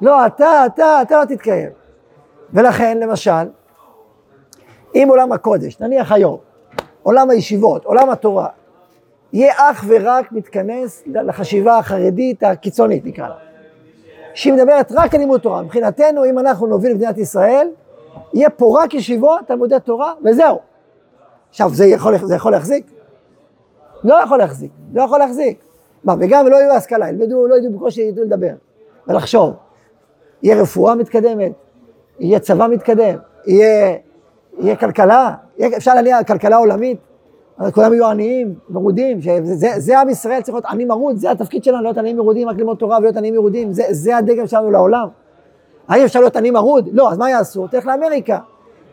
לא, 0.00 0.26
אתה, 0.26 0.66
אתה, 0.66 1.02
אתה 1.02 1.20
לא 1.20 1.24
תתקיים. 1.24 1.70
ולכן, 2.52 2.98
למשל, 2.98 3.48
אם 4.94 5.06
עולם 5.10 5.32
הקודש, 5.32 5.80
נניח 5.80 6.12
היום, 6.12 6.38
עולם 7.02 7.30
הישיבות, 7.30 7.84
עולם 7.84 8.10
התורה, 8.10 8.48
יהיה 9.32 9.54
אך 9.56 9.84
ורק 9.88 10.32
מתכנס 10.32 11.02
לחשיבה 11.06 11.78
החרדית 11.78 12.42
הקיצונית, 12.42 13.06
נקרא 13.06 13.28
לה. 13.28 13.34
שהיא 14.34 14.52
מדברת 14.52 14.92
רק 14.92 15.14
על 15.14 15.20
לימוד 15.20 15.40
תורה. 15.40 15.62
מבחינתנו, 15.62 16.24
אם 16.24 16.38
אנחנו 16.38 16.66
נוביל 16.66 16.94
מדינת 16.94 17.18
ישראל, 17.18 17.68
יהיה 18.34 18.50
פה 18.50 18.78
רק 18.82 18.94
ישיבות, 18.94 19.40
תלמודי 19.46 19.76
תורה, 19.84 20.12
וזהו. 20.24 20.58
עכשיו, 21.50 21.70
זה 21.74 21.86
יכול, 21.86 22.18
זה 22.18 22.34
יכול 22.34 22.52
להחזיק? 22.52 22.86
לא 24.04 24.14
יכול 24.14 24.38
להחזיק, 24.38 24.70
לא 24.92 25.02
יכול 25.02 25.18
להחזיק. 25.18 25.58
מה, 26.04 26.14
וגם 26.20 26.48
לא 26.48 26.56
יהיו 26.56 26.72
השכלה, 26.72 27.08
ילמדו, 27.08 27.46
לא 27.46 27.54
ידעו 27.54 27.72
בקושי 27.72 28.02
ידעו 28.02 28.24
לדבר 28.24 28.52
ולחשוב. 29.08 29.54
יהיה 30.42 30.62
רפואה 30.62 30.94
מתקדמת, 30.94 31.52
יהיה 32.18 32.38
צבא 32.38 32.66
מתקדם, 32.66 33.16
יהיה, 33.46 33.96
יהיה 34.58 34.76
כלכלה, 34.76 35.34
יהיה, 35.58 35.76
אפשר 35.76 35.94
להניע 35.94 36.24
כלכלה 36.24 36.56
עולמית, 36.56 36.98
כולם 37.72 37.92
יהיו 37.92 38.06
עניים, 38.06 38.54
מרודים, 38.70 39.20
שזה, 39.20 39.68
זה 39.76 40.00
עם 40.00 40.08
ישראל 40.08 40.42
צריך 40.42 40.54
להיות 40.54 40.64
עני 40.64 40.84
מרוד, 40.84 41.16
זה 41.16 41.30
התפקיד 41.30 41.64
שלנו, 41.64 41.82
להיות 41.82 41.98
עניים 41.98 42.16
מרודים, 42.16 42.48
רק 42.48 42.56
ללמוד 42.56 42.76
תורה 42.76 42.98
ולהיות 42.98 43.16
עניים 43.16 43.34
מרודים, 43.34 43.72
זה, 43.72 43.82
זה 43.90 44.16
הדגם 44.16 44.46
שלנו 44.46 44.70
לעולם. 44.70 45.08
האם 45.88 46.04
אפשר 46.04 46.20
להיות 46.20 46.36
עני 46.36 46.50
מרוד? 46.50 46.88
לא, 46.92 47.10
אז 47.10 47.18
מה 47.18 47.30
יעשו? 47.30 47.66
תלך 47.66 47.86
לאמריקה. 47.86 48.38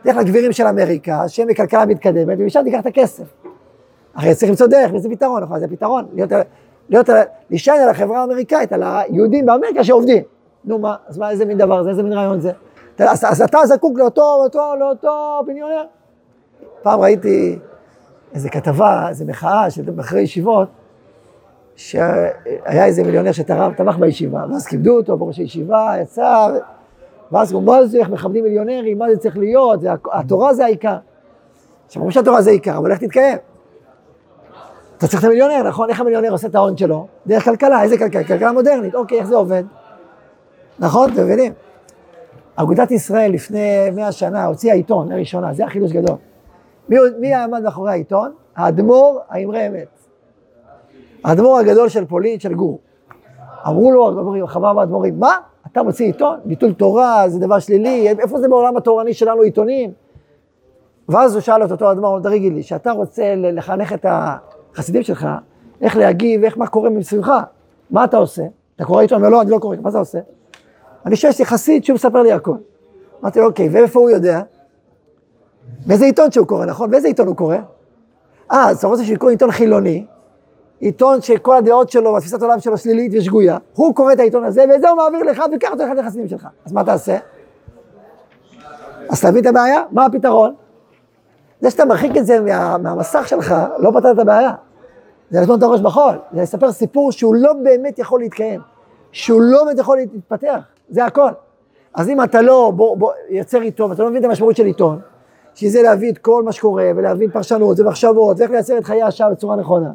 תלך 0.03 0.17
לגבירים 0.17 0.51
של 0.51 0.67
אמריקה, 0.67 1.27
שהם 1.27 1.47
בכלכלה 1.47 1.85
מתקדמת, 1.85 2.37
ומשם 2.39 2.61
תיקח 2.63 2.79
את 2.79 2.85
הכסף. 2.85 3.23
הרי 4.15 4.35
צריך 4.35 4.49
למצוא 4.49 4.67
דרך, 4.67 4.91
וזה 4.93 5.09
פתרון, 5.09 5.43
נכון? 5.43 5.59
זה 5.59 5.67
פתרון, 5.67 6.05
להיות, 6.13 6.31
להיות, 6.89 7.09
להישען 7.49 7.79
על 7.81 7.89
החברה 7.89 8.21
האמריקאית, 8.21 8.73
על 8.73 8.83
היהודים 8.83 9.45
באמריקה 9.45 9.83
שעובדים. 9.83 10.23
נו 10.65 10.79
מה, 10.79 10.95
אז 11.07 11.17
מה, 11.17 11.29
איזה 11.29 11.45
מין 11.45 11.57
דבר 11.57 11.83
זה, 11.83 11.89
איזה 11.89 12.03
מין 12.03 12.13
רעיון 12.13 12.39
זה? 12.39 12.51
אז, 12.99 13.23
אז 13.29 13.41
אתה 13.41 13.59
זקוק 13.65 13.99
לאותו, 13.99 14.39
לאותו, 14.41 14.73
לאותו 14.79 15.41
בניונר. 15.45 15.83
פעם 16.81 16.99
ראיתי 16.99 17.59
איזה 18.37 18.49
כתבה, 18.49 19.09
איזה 19.09 19.25
מחאה 19.25 19.69
של 19.69 19.81
בחרי 19.95 20.21
ישיבות, 20.21 20.67
שהיה 21.75 22.85
איזה 22.85 23.03
מיליונר 23.03 23.31
שתמך 23.31 23.97
בישיבה, 23.99 24.45
ואז 24.51 24.67
כיבדו 24.67 24.97
אותו 24.97 25.17
בראש 25.17 25.37
הישיבה, 25.37 25.93
יצא, 26.01 26.47
ואז 27.31 27.51
הוא 27.51 27.63
מה 27.63 27.85
זה, 27.85 27.97
איך 27.97 28.09
מכבדים 28.09 28.43
מיליונרים, 28.43 28.97
מה 28.97 29.05
זה 29.11 29.17
צריך 29.17 29.37
להיות, 29.37 29.81
זה, 29.81 29.89
התורה 30.13 30.53
זה 30.53 30.65
העיקר. 30.65 30.97
עכשיו, 31.85 31.99
ברור 31.99 32.11
שהתורה 32.11 32.41
זה 32.41 32.49
העיקר, 32.49 32.77
אבל 32.77 32.91
איך 32.91 32.99
תתקיים? 32.99 33.37
אתה 34.97 35.07
צריך 35.07 35.19
את 35.19 35.27
המיליונר, 35.27 35.63
נכון? 35.67 35.89
איך 35.89 35.99
המיליונר 35.99 36.31
עושה 36.31 36.47
את 36.47 36.55
ההון 36.55 36.77
שלו? 36.77 37.07
דרך 37.27 37.43
כלכלה, 37.45 37.83
איזה 37.83 37.97
כלכלה? 37.97 38.23
כלכלה 38.23 38.51
מודרנית, 38.51 38.95
אוקיי, 38.95 39.19
איך 39.19 39.27
זה 39.27 39.35
עובד? 39.35 39.63
נכון? 40.79 41.13
אתם 41.13 41.23
מבינים? 41.23 41.53
אגודת 42.55 42.91
ישראל 42.91 43.31
לפני 43.31 43.89
מאה 43.95 44.11
שנה 44.11 44.45
הוציאה 44.45 44.75
עיתון 44.75 45.11
לראשונה, 45.11 45.53
זה 45.53 45.65
החידוש 45.65 45.91
גדול. 45.91 46.15
מי, 46.89 46.97
מי 47.19 47.33
עמד 47.33 47.63
מאחורי 47.63 47.91
העיתון? 47.91 48.31
האדמו"ר 48.55 49.19
האמרי 49.29 49.67
אמת. 49.67 49.87
האדמו"ר 51.23 51.57
הגדול 51.57 51.89
של 51.89 52.05
פולין, 52.05 52.39
של 52.39 52.53
גור. 52.53 52.79
אמרו 53.67 53.91
לו, 53.91 54.47
חבר 54.47 54.79
האדמו"רים, 54.79 55.19
מה? 55.19 55.37
אתה 55.71 55.83
מוציא 55.83 56.05
עיתון? 56.05 56.39
ביטול 56.45 56.73
תורה 56.73 57.29
זה 57.29 57.39
דבר 57.39 57.59
שלילי, 57.59 58.09
איפה 58.09 58.39
זה 58.39 58.49
בעולם 58.49 58.77
התורני 58.77 59.13
שלנו 59.13 59.41
עיתונים? 59.41 59.91
ואז 61.09 61.33
הוא 61.33 61.41
שאל 61.41 61.65
את 61.65 61.71
אותו 61.71 61.91
אדמו"ר, 61.91 62.19
תגיד 62.19 62.53
לי, 62.53 62.63
שאתה 62.63 62.91
רוצה 62.91 63.33
לחנך 63.37 63.93
את 63.93 64.05
החסידים 64.09 65.03
שלך, 65.03 65.27
איך 65.81 65.97
להגיב, 65.97 66.43
איך 66.43 66.57
מה 66.57 66.67
קורה 66.67 66.89
מסביבך, 66.89 67.31
מה 67.91 68.03
אתה 68.03 68.17
עושה? 68.17 68.43
אתה 68.75 68.85
קורא 68.85 69.01
עיתון? 69.01 69.21
לא, 69.21 69.41
אני 69.41 69.51
לא 69.51 69.57
קורא, 69.59 69.75
מה 69.81 69.89
אתה 69.89 69.99
עושה? 69.99 70.19
אני 71.05 71.15
חושב 71.15 71.31
שיש 71.31 71.39
לי 71.39 71.45
חסיד 71.45 71.83
שהוא 71.83 71.95
מספר 71.95 72.21
לי 72.21 72.31
הכל. 72.31 72.55
אמרתי 73.21 73.39
לו, 73.39 73.45
אוקיי, 73.45 73.69
ואיפה 73.69 73.99
הוא 73.99 74.09
יודע? 74.09 74.41
באיזה 75.85 76.05
עיתון 76.05 76.31
שהוא 76.31 76.47
קורא, 76.47 76.65
נכון? 76.65 76.91
באיזה 76.91 77.07
עיתון 77.07 77.27
הוא 77.27 77.35
קורא? 77.35 77.57
אה, 78.51 78.69
אז 78.69 78.77
אתה 78.77 78.87
רוצה 78.87 79.03
שיקרוא 79.03 79.29
עיתון 79.29 79.51
חילוני, 79.51 80.05
עיתון 80.79 81.21
שכל 81.21 81.55
הדעות 81.55 81.89
שלו 81.89 82.13
והתפיסת 82.13 82.41
העולם 82.41 82.59
שלו 82.59 82.77
שלילית 82.77 83.11
ושגויה, 83.15 83.57
הוא 83.73 83.95
קורא 83.95 84.13
את 84.13 84.19
העיתון 84.19 84.43
הזה, 84.43 84.65
ואת 84.69 84.81
זה 84.81 84.89
הוא 84.89 84.97
מעביר 84.97 85.23
לך, 85.23 85.43
וקח 85.55 85.71
אותו 85.71 85.83
אחד 85.83 85.97
לחסידים 85.97 86.27
שלך. 86.27 86.47
אז 86.65 86.73
מה 86.73 86.83
תעשה? 86.83 87.17
אז 89.09 89.21
תבין 89.21 89.41
את 89.41 89.45
הבעיה, 89.45 89.83
מה 89.91 90.05
הפתרון? 90.05 90.53
זה 91.61 91.71
שאתה 91.71 91.85
מרחיק 91.85 92.17
את 92.17 92.25
זה 92.25 92.39
מה, 92.39 92.77
מהמסך 92.77 93.27
שלך, 93.27 93.55
לא 93.79 93.91
פתר 93.91 94.11
את 94.11 94.19
הבעיה. 94.19 94.51
זה 95.29 95.41
לטמון 95.41 95.57
את 95.57 95.63
הראש 95.63 95.81
בחול, 95.81 96.17
זה 96.33 96.41
לספר 96.41 96.71
סיפור 96.71 97.11
שהוא 97.11 97.35
לא 97.35 97.53
באמת 97.53 97.99
יכול 97.99 98.19
להתקיים, 98.19 98.61
שהוא 99.11 99.41
לא 99.41 99.63
באמת 99.65 99.79
יכול 99.79 99.97
להתפתח, 99.97 100.59
זה 100.89 101.05
הכל. 101.05 101.31
אז 101.93 102.09
אם 102.09 102.23
אתה 102.23 102.41
לא 102.41 102.71
בוא, 102.75 102.97
בוא, 102.97 103.11
יוצר 103.29 103.61
עיתון, 103.61 103.89
ואתה 103.89 104.03
לא 104.03 104.09
מבין 104.09 104.21
את 104.21 104.25
המשמעות 104.25 104.55
של 104.55 104.65
עיתון, 104.65 104.99
שזה 105.57 105.81
להביא 105.81 106.11
את 106.11 106.17
כל 106.17 106.43
מה 106.43 106.51
שקורה, 106.51 106.91
ולהבין 106.95 107.31
פרשנות 107.31 107.79
ומחשבות, 107.79 108.39
ואיך 108.39 108.51
לייצר 108.51 108.77
את 108.77 108.85
חיי 108.85 109.03
השעה 109.03 109.29
בצורה 109.29 109.55
נכונה, 109.55 109.91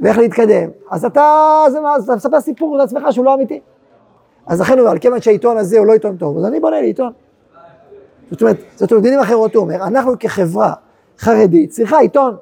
ואיך 0.00 0.18
להתקדם, 0.18 0.70
אז 0.90 1.04
אתה, 1.04 1.24
זה, 1.70 1.78
אז 1.96 2.04
אתה 2.04 2.14
מספר 2.14 2.40
סיפור 2.40 2.76
לעצמך 2.76 3.02
שהוא 3.10 3.24
לא 3.24 3.34
אמיתי. 3.34 3.60
אז 4.46 4.60
לכן 4.60 4.78
הוא 4.78 4.88
אומר, 4.88 4.98
כיוון 4.98 5.20
שהעיתון 5.20 5.56
הזה 5.56 5.78
הוא 5.78 5.86
לא 5.86 5.92
עיתון 5.92 6.16
טוב, 6.16 6.38
אז 6.38 6.44
אני 6.44 6.60
בונה 6.60 6.80
לי 6.80 6.86
עיתון. 6.86 7.12
זאת 8.30 8.42
אומרת, 8.42 8.56
זאת 8.74 8.92
אומרת, 8.92 9.02
במילים 9.02 9.20
אחרות 9.20 9.54
הוא 9.54 9.62
אומר, 9.62 9.74
אנחנו 9.74 10.12
כחברה 10.18 10.74
חרדית 11.18 11.70
צריכה 11.70 11.98
עיתון. 11.98 12.36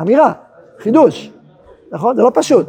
אמירה, 0.00 0.32
חידוש, 0.78 1.32
נכון? 1.92 2.16
זה 2.16 2.22
לא 2.22 2.30
פשוט. 2.34 2.66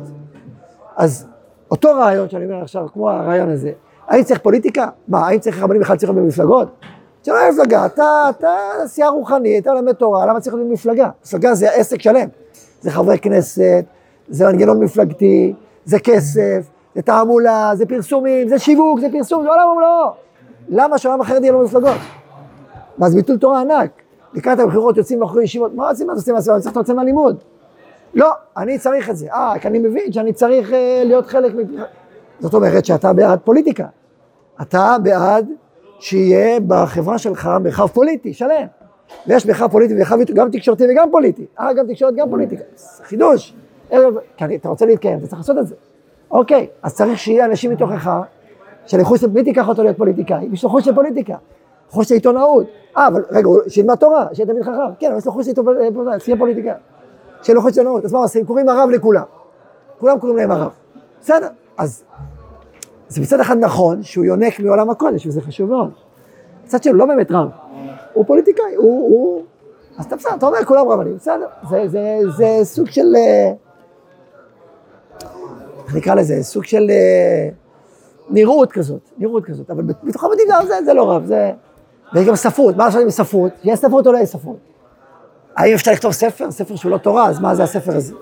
אז 0.96 1.28
אותו 1.72 1.90
רעיון 1.92 2.30
שאני 2.30 2.46
אומר 2.46 2.62
עכשיו, 2.62 2.88
כמו 2.94 3.10
הרעיון 3.10 3.50
הזה, 3.50 3.72
האם 4.08 4.24
צריך 4.24 4.40
פוליטיקה? 4.40 4.88
מה, 5.08 5.28
האם 5.28 5.40
צריך 5.40 5.64
רבנים 5.64 5.82
בכלל 5.82 5.96
להיות 6.02 6.16
במפלגות? 6.16 6.68
זה 7.26 7.32
לא 7.32 7.52
מפלגה, 7.52 7.86
אתה, 7.86 8.30
אתה 8.30 8.58
סיעה 8.86 9.10
רוחנית, 9.10 9.64
אתה 9.64 9.74
לומד 9.74 9.94
תורה, 9.94 10.26
למה 10.26 10.40
צריך 10.40 10.56
להיות 10.56 10.70
במפלגה? 10.70 11.10
מפלגה 11.26 11.54
זה 11.54 11.72
עסק 11.72 12.02
שלם. 12.02 12.28
זה 12.82 12.92
חברי 12.92 13.20
כנסת, 13.20 13.86
זה 14.30 14.46
מנגנון 14.46 14.84
מפלגתי, 14.84 15.54
זה 15.86 16.00
כסף, 16.00 16.70
זה 16.96 17.02
תעמולה, 17.02 17.72
זה 17.74 17.86
פרסומים, 17.86 18.48
זה 18.48 18.60
שיווק, 18.60 19.00
זה 19.00 19.08
פרסום, 19.12 19.44
זה 19.44 19.50
עולם 19.50 19.70
ומלואו. 19.72 20.14
למה 20.70 20.98
שהעולם 20.98 21.22
החרדי 21.22 21.46
יהיה 21.46 21.54
לו 21.54 21.64
מפלגות? 21.64 21.98
מה 22.98 23.10
זה 23.10 23.16
ביטול 23.16 23.38
תורה 23.38 23.62
ענק. 23.62 23.92
לקראת 24.34 24.60
הבחירות 24.60 24.98
יוצאים 24.98 25.20
בחורי 25.20 25.44
ישיבות, 25.44 25.76
מה 25.76 25.90
עושים? 25.90 26.08
מה 26.08 26.14
עושים? 26.14 26.36
עושים? 26.36 26.60
צריך 26.60 26.78
לצאת 26.78 26.96
מהלימוד. 26.96 27.38
לא, 28.14 28.32
אני 28.58 28.80
צריך 28.80 29.10
את 29.10 29.18
זה. 29.18 29.28
אה, 29.34 29.54
כי 29.62 29.68
אני 29.68 29.80
מבין 29.80 30.12
שאני 30.12 30.34
צריך 30.34 30.74
אה, 30.74 31.02
להיות 31.06 31.28
חלק 31.28 31.56
מ... 31.56 31.60
זאת 32.40 32.54
אומרת 32.54 32.86
שאתה 32.86 33.14
בעד 33.14 33.40
פוליטיקה. 33.44 33.86
אתה 34.62 34.96
בעד 35.04 35.50
שיהיה 36.06 36.60
בחברה 36.60 37.18
שלך 37.18 37.50
מרחב 37.64 37.88
פוליטי 37.88 38.34
שלם. 38.34 38.66
ויש 39.28 39.46
מרחב 39.46 39.68
פוליטי 39.72 39.94
ומרחב 39.94 40.18
גם 40.34 40.52
תקשורתי 40.52 40.84
וגם 40.92 41.12
פוליטי. 41.12 41.46
אה, 41.60 41.74
גם 41.74 41.88
תקשורת, 41.88 42.16
גם 42.16 42.30
פוליטיקה. 42.30 42.64
חידוש. 43.04 43.56
כי 44.38 44.56
אתה 44.56 44.70
רוצה 44.70 44.86
להתקיים, 44.86 45.18
אתה 45.18 45.28
צריך 45.28 45.38
לעשות 45.40 45.58
את 45.58 45.68
זה. 45.68 45.76
אוקיי, 46.32 46.68
אז 46.84 46.96
צריך 46.96 47.20
שיהיה 47.20 47.46
אנשים 47.46 47.72
מתוכך, 47.72 48.12
שלחוץ 48.86 49.24
מי 49.24 49.44
תיקח 49.44 49.68
אותו 49.68 49.84
להיות 49.84 49.98
פוליטיקאי? 49.98 50.48
יש 50.52 50.64
לו 50.64 50.70
חוץ 50.70 50.86
של 50.86 50.96
פוליטיקה, 50.96 51.36
חוץ 51.90 52.08
של 52.08 52.14
עיתונאות. 52.14 52.68
אה, 52.98 53.08
אבל 53.08 53.24
רגע, 53.32 53.50
שילמד 53.68 53.96
תורה, 53.96 54.28
שיהיה 54.34 54.48
תמיד 54.48 54.64
חכם. 54.64 54.72
כן, 55.00 55.08
אבל 55.08 55.18
יש 55.18 55.26
לו 55.26 55.32
חוץ 55.32 55.46
של 55.46 55.52
שיהיה 56.20 56.38
פוליטיקאי. 56.38 56.72
שיהיה 57.42 57.56
לו 57.56 57.62
חוץ 57.62 57.76
של 57.76 57.82
עיתונאות. 57.82 58.06
אז 58.06 58.14
מה 58.14 58.20
עושים? 58.20 58.46
קוראים 58.46 58.70
הרב 58.70 58.90
לכולם. 58.90 59.24
כולם 60.00 60.20
קוראים 60.20 60.38
להם 60.38 60.52
הרב. 60.52 60.72
בסדר, 61.22 61.48
אז 61.78 62.04
זה 63.08 63.22
מצד 63.22 63.40
אחד 63.40 63.58
נכון 63.58 64.04
שהוא 64.04 64.26
יונק 64.26 64.60
מעולם 64.60 64.90
הקודש, 64.90 65.28
וזה 65.28 65.42
חשוב 65.42 65.70
מאוד. 65.70 65.92
מצד 66.66 66.84
שני, 66.84 66.92
הוא 66.92 67.00
לא 67.00 67.06
באמת 67.06 67.32
רב. 67.32 67.50
הוא 68.14 68.26
פוליטיקאי, 68.26 68.76
הוא... 68.76 69.10
הוא... 69.10 69.44
אז 69.98 70.06
אתה 70.06 70.16
בסדר, 70.16 70.36
אתה 70.36 70.46
אומר, 70.46 70.66
כולם 70.66 70.88
רבנים, 70.88 71.16
בסדר. 71.16 71.48
זה, 71.70 71.88
זה, 71.88 72.20
זה 72.38 72.60
סוג 72.64 72.90
של... 72.90 73.16
אה, 73.16 73.52
איך 75.86 75.96
נקרא 75.96 76.16
לזה? 76.16 76.44
סוג 76.44 76.64
של 76.64 76.90
אה, 76.90 77.50
נראות 78.30 78.72
כזאת, 78.72 79.10
נראות 79.18 79.46
כזאת. 79.46 79.72
אבל 79.72 79.84
בתוך 79.84 80.24
המדינה 80.24 80.66
זה, 80.68 80.76
זה 80.86 80.94
לא 80.94 81.12
רב, 81.12 81.26
זה... 81.26 81.52
ויש 82.14 82.28
גם 82.28 82.36
ספרות, 82.36 82.76
מה 82.76 82.86
לעשות 82.86 83.02
עם 83.02 83.10
ספרות? 83.10 83.52
יש 83.64 83.80
ספרות 83.80 84.08
או 84.08 84.12
לא 84.12 84.18
יש 84.18 84.30
ספרות? 84.30 84.58
האם 85.56 85.74
אפשר 85.74 85.92
לכתוב 85.92 86.12
ספר? 86.12 86.52
ספר 86.52 86.76
שהוא 86.76 86.92
לא 86.92 86.98
תורה, 86.98 87.30
אז 87.30 87.40
מה 87.40 87.56
זה 87.56 87.64
הספר 87.64 87.96
הזה? 87.96 88.14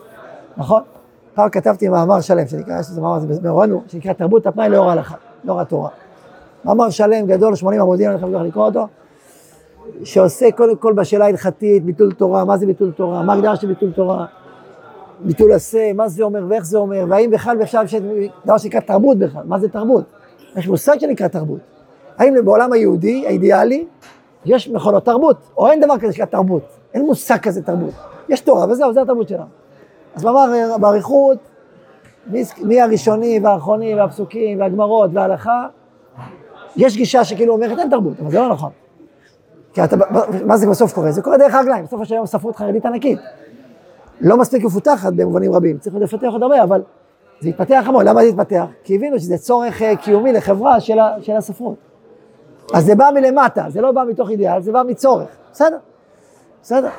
נכון? 0.58 0.82
פעם 1.34 1.50
כתבתי 1.50 1.90
מאמר 1.90 2.22
שלם, 2.22 2.48
שנקרא, 2.48 2.80
יש 2.80 2.90
איזה 2.90 3.02
מאמר 3.02 3.16
הזה 3.16 3.42
באורנו, 3.42 3.82
שנקרא 3.88 4.14
תרבות 4.14 4.48
הפנאי 4.48 4.70
לאור 4.70 4.90
ההלכה, 4.90 5.16
לאור 5.44 5.62
התורה. 5.62 5.90
מאמר 6.66 6.90
שלם, 6.90 7.26
גדול, 7.26 7.56
80 7.56 7.82
עמודים, 7.82 8.10
אני 8.10 8.20
חייב 8.20 8.36
לקרוא 8.36 8.66
אותו, 8.66 8.88
שעושה 10.04 10.52
קודם 10.52 10.76
כל 10.76 10.94
בשאלה 10.94 11.26
ההלכתית, 11.26 11.86
ביטול 11.86 12.14
תורה, 12.14 12.46
מה 12.46 12.58
זה 12.58 12.66
ביטול 12.66 12.92
תורה, 12.92 13.24
מה 13.24 13.34
הגדרה 13.34 13.56
של 13.56 13.68
ביטול 13.68 13.92
תורה, 13.92 14.26
ביטול 15.20 15.52
עשה, 15.52 15.94
מה 15.94 16.08
זה 16.08 16.24
אומר 16.24 16.46
ואיך 16.50 16.66
זה 16.66 16.78
אומר, 16.78 17.06
והאם 17.10 17.32
בכלל 17.32 17.62
אפשר, 17.62 17.82
דבר 18.46 18.58
שנקרא 18.58 18.80
תרבות 18.80 19.18
בכלל, 19.18 19.44
מה 19.46 19.60
זה 19.60 19.70
תרבות? 19.70 20.04
יש 20.56 20.68
מושג 20.68 21.00
שנקרא 21.00 21.28
תרבות. 21.28 21.60
האם 22.18 22.36
בעולם 22.46 22.74
היהודי, 22.74 23.28
האידיאלי, 23.28 23.86
יש 24.46 24.70
מכונות 24.70 25.06
תרבות, 25.06 25.38
או 25.58 25.70
אין 25.70 25.82
דבר 25.82 25.98
כזה 25.98 26.14
שנקרא 26.14 26.26
תרבות, 26.26 26.64
אין 26.94 27.06
מושג 27.06 27.38
כזה 27.38 27.62
תרבות. 27.62 27.94
יש 28.30 28.40
תורה 28.40 28.66
וזהו, 28.70 28.94
זה 28.94 29.02
התרבות 29.02 29.28
שלנו. 29.28 29.63
אז 30.16 30.26
מאמר 30.26 30.78
באריכות, 30.78 31.38
מי 32.62 32.82
הראשונים 32.82 33.44
והאחרונים 33.44 33.98
והפסוקים 33.98 34.60
והגמרות 34.60 35.10
וההלכה, 35.14 35.68
יש 36.76 36.98
גישה 36.98 37.24
שכאילו 37.24 37.54
אומרת 37.54 37.80
אין 37.80 37.90
תרבות, 37.90 38.20
אבל 38.20 38.32
זה 38.32 38.40
לא 38.40 38.50
נכון. 38.50 38.70
כי 39.74 39.84
אתה, 39.84 39.96
מה 40.46 40.58
זה 40.58 40.70
בסוף 40.70 40.94
קורה? 40.94 41.12
זה 41.12 41.22
קורה 41.22 41.38
דרך 41.38 41.54
הרגליים, 41.54 41.86
בסוף 41.86 42.02
יש 42.02 42.12
היום 42.12 42.26
ספרות 42.26 42.56
חרדית 42.56 42.86
ענקית. 42.86 43.20
לא 44.22 44.38
מספיק 44.38 44.64
מפותחת 44.64 45.14
במובנים 45.14 45.54
רבים, 45.54 45.78
צריך 45.78 45.96
לפתח 45.96 46.28
עוד 46.32 46.44
הרבה, 46.44 46.64
אבל 46.64 46.82
זה 47.40 47.50
התפתח 47.50 47.84
המון. 47.88 48.06
למה 48.06 48.22
זה 48.22 48.30
התפתח? 48.30 48.66
כי 48.84 48.96
הבינו 48.96 49.20
שזה 49.20 49.38
צורך 49.38 49.82
אה, 49.82 49.96
קיומי 49.96 50.34
לחברה 50.34 50.80
של, 50.80 51.00
ה, 51.00 51.16
של 51.22 51.36
הספרות. 51.36 51.76
אז 52.74 52.86
זה 52.86 52.96
בא 52.96 53.10
מלמטה, 53.14 53.66
זה 53.70 53.82
לא 53.82 53.92
בא 53.92 54.04
מתוך 54.10 54.30
אידיאל, 54.30 54.62
זה 54.62 54.72
בא 54.72 54.84
מצורך. 54.88 55.28
בסדר, 55.52 55.78
בסדר. 56.62 56.90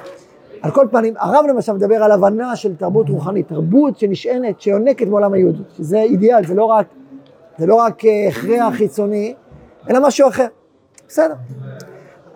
על 0.65 0.71
כל 0.71 0.87
פנים, 0.91 1.15
הרב 1.19 1.45
למשל 1.49 1.73
מדבר 1.73 2.03
על 2.03 2.13
הבנה 2.13 2.57
של 2.57 2.77
תרבות 2.77 3.09
רוחנית, 3.09 3.49
תרבות 3.49 3.99
שנשענת, 3.99 4.61
שיונקת 4.61 5.07
מעולם 5.07 5.33
היהודי, 5.33 5.63
שזה 5.77 6.01
אידיאל, 6.01 6.47
זה 6.47 6.55
לא 6.55 6.65
רק, 6.65 6.87
זה 7.59 7.67
לא 7.67 7.75
רק 7.75 8.05
אה, 8.05 8.29
הכרח 8.29 8.75
חיצוני, 8.75 9.35
אלא 9.91 10.07
משהו 10.07 10.29
אחר. 10.29 10.47
בסדר. 11.09 11.35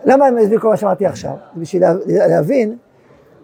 למה 0.05 0.29
אני 0.29 0.43
מסביר 0.43 0.61
כל 0.61 0.69
מה 0.69 0.77
שאמרתי 0.77 1.07
עכשיו? 1.07 1.33
בשביל 1.57 1.83
להבין 2.07 2.77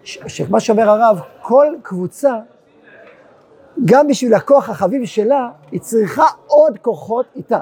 שמה 0.03 0.61
שאומר 0.61 0.90
הרב, 0.90 1.20
כל 1.42 1.66
קבוצה, 1.83 2.35
גם 3.85 4.09
בשביל 4.09 4.35
הכוח 4.35 4.70
החביב 4.70 5.05
שלה, 5.05 5.49
היא 5.73 5.81
צריכה 5.81 6.27
עוד 6.47 6.79
כוחות 6.83 7.27
איתה. 7.37 7.61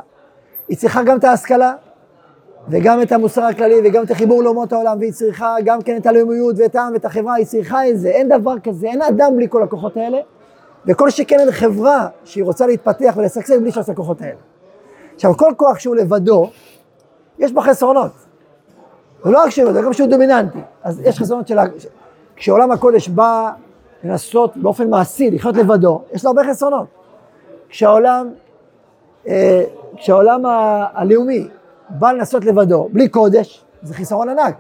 היא 0.69 0.77
צריכה 0.77 1.03
גם 1.03 1.19
את 1.19 1.25
ההשכלה, 1.25 1.75
וגם 2.69 3.03
את 3.03 3.13
המוסר 3.13 3.43
הכללי, 3.43 3.81
וגם 3.85 4.05
את 4.05 4.11
החיבור 4.11 4.43
לאומות 4.43 4.73
העולם, 4.73 4.99
והיא 4.99 5.13
צריכה 5.13 5.57
גם 5.65 5.83
כן 5.83 5.97
את 5.97 6.07
הלאומיות 6.07 6.57
ואת 6.59 6.75
העם 6.75 6.93
ואת 6.93 7.05
החברה, 7.05 7.35
היא 7.35 7.47
צריכה 7.47 7.89
את 7.89 7.99
זה. 7.99 8.09
אין 8.09 8.29
דבר 8.29 8.59
כזה, 8.65 8.87
אין 8.87 9.03
אדם 9.03 9.37
בלי 9.37 9.47
כל 9.51 9.63
הכוחות 9.63 9.97
האלה, 9.97 10.19
וכל 10.87 11.11
שכן 11.11 11.41
אין 11.41 11.51
חברה 11.51 12.09
שהיא 12.25 12.45
רוצה 12.45 12.67
להתפתח 12.67 13.15
ולשגשג 13.17 13.59
בלי 13.59 13.71
את 13.71 13.89
הכוחות 13.89 14.23
האלה. 14.23 14.39
עכשיו, 15.15 15.37
כל 15.37 15.53
כוח 15.57 15.79
שהוא 15.79 15.97
לבדו, 15.97 16.51
יש 17.39 17.53
בו 17.53 17.61
חסרונות. 17.61 18.13
ולא 19.25 19.39
רק 19.39 19.51
שהוא, 19.51 19.73
זה 19.73 19.83
גם 19.83 19.93
שהוא 19.93 20.09
דומיננטי. 20.09 20.59
אז 20.83 21.01
יש 21.01 21.19
חסרונות 21.19 21.49
של... 21.49 21.59
כשעולם 22.37 22.73
הקודש 22.73 23.09
בא 23.09 23.51
לנסות 24.05 24.57
באופן 24.57 24.91
מעשי 24.91 25.31
לחיות 25.31 25.57
לבדו, 25.57 26.03
יש 26.13 26.25
לו 26.25 26.31
הרבה 26.31 26.43
חסרונות. 26.51 26.87
כשהעולם, 27.69 28.31
אה, 29.27 29.65
כשהעולם 29.97 30.43
הלאומי 30.95 31.49
בא 31.99 32.13
לנסות 32.13 32.45
לבדו, 32.45 32.89
בלי 32.93 33.09
קודש, 33.09 33.65
זה 33.83 33.95
חיסרון 33.95 34.29
ענק. 34.29 34.57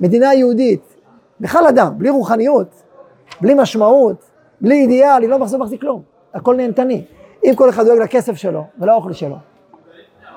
מדינה 0.00 0.34
יהודית, 0.34 0.94
בכלל 1.40 1.66
אדם, 1.66 1.92
בלי 1.98 2.10
רוחניות, 2.10 2.82
בלי 3.40 3.54
משמעות, 3.54 4.24
בלי 4.60 4.74
אידיאל, 4.74 5.22
היא 5.22 5.28
לא 5.28 5.38
מחזיק 5.38 5.80
כלום, 5.80 6.02
הכל 6.34 6.56
נהנתני. 6.56 7.04
אם 7.44 7.52
כל 7.56 7.70
אחד 7.70 7.84
דואג 7.84 7.98
לכסף 7.98 8.34
שלו 8.34 8.64
ולאוכל 8.78 9.12
שלו, 9.12 9.36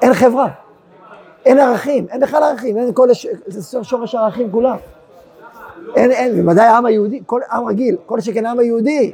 אין 0.02 0.13
חברה, 0.13 0.47
אין 1.45 1.60
ערכים, 1.60 2.06
אין 2.10 2.21
בכלל 2.21 2.43
ערכים, 2.43 2.78
אין 2.78 2.93
כל, 2.93 3.08
זה 3.47 3.84
שורש 3.84 4.15
הערכים 4.15 4.52
כולם. 4.52 4.78
אין, 5.95 6.12
אין, 6.12 6.41
בוודאי 6.41 6.65
העם 6.65 6.86
היהודי, 6.86 7.21
כל 7.25 7.41
עם 7.52 7.67
רגיל, 7.67 7.95
כל 8.06 8.19
שכן 8.19 8.45
העם 8.45 8.60
היהודי, 8.60 9.12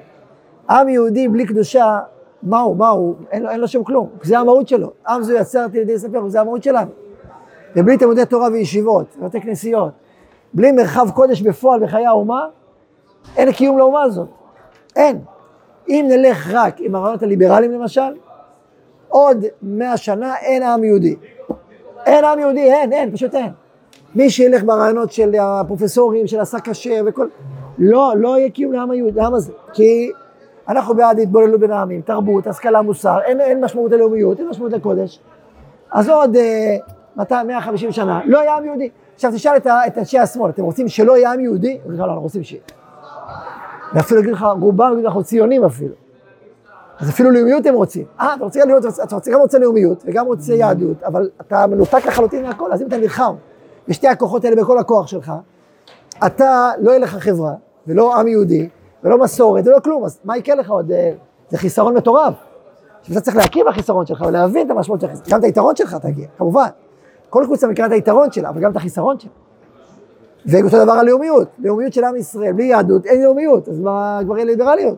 עם 0.69 0.89
יהודי 0.89 1.27
בלי 1.27 1.45
קדושה, 1.45 1.99
מהו, 2.43 2.75
מהו, 2.75 3.15
אין 3.31 3.43
לו, 3.43 3.49
אין 3.49 3.59
לו 3.59 3.67
שום 3.67 3.83
כלום, 3.83 4.09
זה 4.21 4.39
המהות 4.39 4.67
שלו. 4.67 4.91
עם 5.07 5.23
זו 5.23 5.33
יצרתי 5.33 5.79
לידי 5.79 5.99
ספר, 5.99 6.27
זה 6.27 6.41
המהות 6.41 6.63
שלנו. 6.63 6.91
ובלי 7.75 7.97
תלמודי 7.97 8.25
תורה 8.25 8.47
וישיבות, 8.51 9.15
ובתי 9.19 9.41
כנסיות, 9.41 9.91
בלי 10.53 10.71
מרחב 10.71 11.09
קודש 11.13 11.41
בפועל 11.41 11.83
בחיי 11.83 12.05
האומה, 12.05 12.45
אין 13.37 13.51
קיום 13.51 13.77
לאומה 13.77 14.03
הזאת. 14.03 14.27
אין. 14.95 15.19
אם 15.89 16.05
נלך 16.09 16.49
רק 16.53 16.75
עם 16.79 16.95
הרעיונות 16.95 17.23
הליברליים 17.23 17.71
למשל, 17.71 18.15
עוד 19.07 19.45
מאה 19.61 19.97
שנה 19.97 20.35
אין 20.37 20.63
עם 20.63 20.83
יהודי. 20.83 21.15
אין 22.05 22.25
עם 22.25 22.39
יהודי, 22.39 22.73
אין, 22.73 22.93
אין, 22.93 23.11
פשוט 23.11 23.35
אין. 23.35 23.51
מי 24.15 24.29
שילך 24.29 24.63
ברעיונות 24.63 25.11
של 25.11 25.35
הפרופסורים, 25.39 26.27
של 26.27 26.39
עשה 26.39 26.59
כשר 26.59 27.03
וכל... 27.05 27.27
לא, 27.77 28.13
לא 28.17 28.37
יהיה 28.37 28.49
קיום 28.49 28.73
לעם 28.73 28.91
היהודי, 28.91 29.19
לעם 29.19 29.33
הזה. 29.33 29.53
כי 29.73 30.11
אנחנו 30.69 30.95
בעד 30.95 31.19
התבוללות 31.19 31.59
בין 31.59 31.71
העמים, 31.71 32.01
תרבות, 32.01 32.47
השכלה, 32.47 32.81
מוסר, 32.81 33.17
אין, 33.25 33.41
אין 33.41 33.63
משמעות 33.63 33.91
ללאומיות, 33.91 34.39
אין 34.39 34.47
משמעות 34.47 34.71
לקודש. 34.71 35.19
אז 35.91 36.09
עוד 36.09 36.35
אה, 36.35 36.77
200, 37.17 37.47
150 37.47 37.91
שנה, 37.91 38.21
לא 38.25 38.37
יהיה 38.37 38.57
עם 38.57 38.65
יהודי. 38.65 38.89
עכשיו 39.15 39.31
תשאל 39.31 39.57
את, 39.57 39.97
אנשי 39.97 40.19
השמאל, 40.19 40.49
אתם 40.49 40.63
רוצים 40.63 40.87
שלא 40.87 41.17
יהיה 41.17 41.33
עם 41.33 41.39
יהודי? 41.39 41.79
לא, 41.85 42.03
אנחנו 42.03 42.21
רוצים 42.21 42.43
שיהיה. 42.43 42.63
ואפילו 43.93 44.19
יגידו 44.19 44.35
לך, 44.35 44.45
רובם 44.61 44.91
יגידו 44.93 45.07
אנחנו 45.07 45.23
ציונים 45.23 45.63
אפילו. 45.63 45.93
אז 46.99 47.09
אפילו 47.09 47.31
לאומיות 47.31 47.65
הם 47.65 47.75
רוצים. 47.75 48.05
אה, 48.19 48.33
אתה 48.35 48.43
רוצה, 48.43 48.65
להיות, 48.65 48.85
אתה 49.03 49.15
רוצה 49.15 49.31
גם 49.31 49.39
רוצה 49.39 49.59
לאומיות 49.59 50.03
וגם 50.05 50.25
רוצה 50.25 50.53
יהדות, 50.53 51.03
אבל 51.03 51.29
אתה 51.41 51.67
מנותק 51.67 52.05
לחלוטין 52.07 52.45
מהכל, 52.45 52.71
אז 52.71 52.81
אם 52.81 52.87
אתה 52.87 52.97
נלחם 52.97 53.35
בשתי 53.87 54.07
הכוחות 54.07 54.45
האלה 54.45 54.55
בכל 54.55 54.77
הכוח 54.77 55.07
שלך, 55.07 55.31
אתה, 56.25 56.71
לא 56.79 56.89
יהיה 56.89 56.99
לך 56.99 57.15
חברה, 57.15 57.53
ולא 57.87 58.19
עם 58.19 58.27
יהודי, 58.27 58.69
ולא 59.03 59.17
מסורת, 59.17 59.67
ולא 59.67 59.79
כלום, 59.79 60.05
אז 60.05 60.19
מה 60.23 60.37
יקרה 60.37 60.55
לך 60.55 60.69
עוד? 60.69 60.91
אה, 60.91 61.11
זה 61.49 61.57
חיסרון 61.57 61.97
מטורף. 61.97 62.33
אתה 63.11 63.21
צריך 63.21 63.37
להכיר 63.37 63.65
בחיסרון 63.67 64.05
שלך 64.05 64.23
ולהבין 64.27 64.67
את 64.67 64.71
המשמעות 64.71 65.01
של 65.01 65.07
החיסרון, 65.07 65.29
גם 65.29 65.39
את 65.39 65.43
היתרון 65.43 65.75
שלך 65.75 65.95
תגיע, 65.95 66.27
כמובן. 66.37 66.67
כל 67.29 67.43
קבוצה 67.45 67.67
מכירה 67.67 67.87
את 67.87 67.91
היתרון 67.91 68.31
שלה, 68.31 68.49
אבל 68.49 68.61
גם 68.61 68.71
את 68.71 68.75
החיסרון 68.75 69.19
שלה. 69.19 69.31
ואותו 70.45 70.83
דבר 70.83 70.91
הלאומיות, 70.91 71.47
לאומיות 71.59 71.93
של 71.93 72.03
עם 72.03 72.15
ישראל, 72.15 72.53
בלי 72.53 72.63
יהדות 72.63 73.05
אין 73.05 73.23
לאומיות, 73.23 73.69
אז 73.69 73.79
מה 73.79 74.19
כבר 74.25 74.37
יהיה 74.37 74.45
ליברליות? 74.45 74.97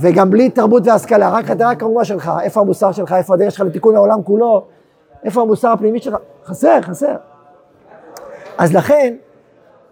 וגם 0.00 0.30
בלי 0.30 0.50
תרבות 0.50 0.86
והשכלה, 0.86 1.30
רק 1.30 1.44
רק 1.60 1.82
האומה 1.82 2.04
שלך, 2.04 2.30
איפה 2.42 2.60
המוסר 2.60 2.92
שלך, 2.92 3.12
איפה 3.12 3.34
הדרך 3.34 3.52
שלך 3.52 3.66
לתיקון 3.66 3.96
העולם 3.96 4.22
כולו, 4.22 4.66
איפה 5.24 5.40
המוסר 5.40 5.68
הפנימי 5.68 6.00
שלך, 6.00 6.16
חסר, 6.44 6.80
חסר. 6.82 7.16
אז 8.58 8.74
לכן, 8.74 9.16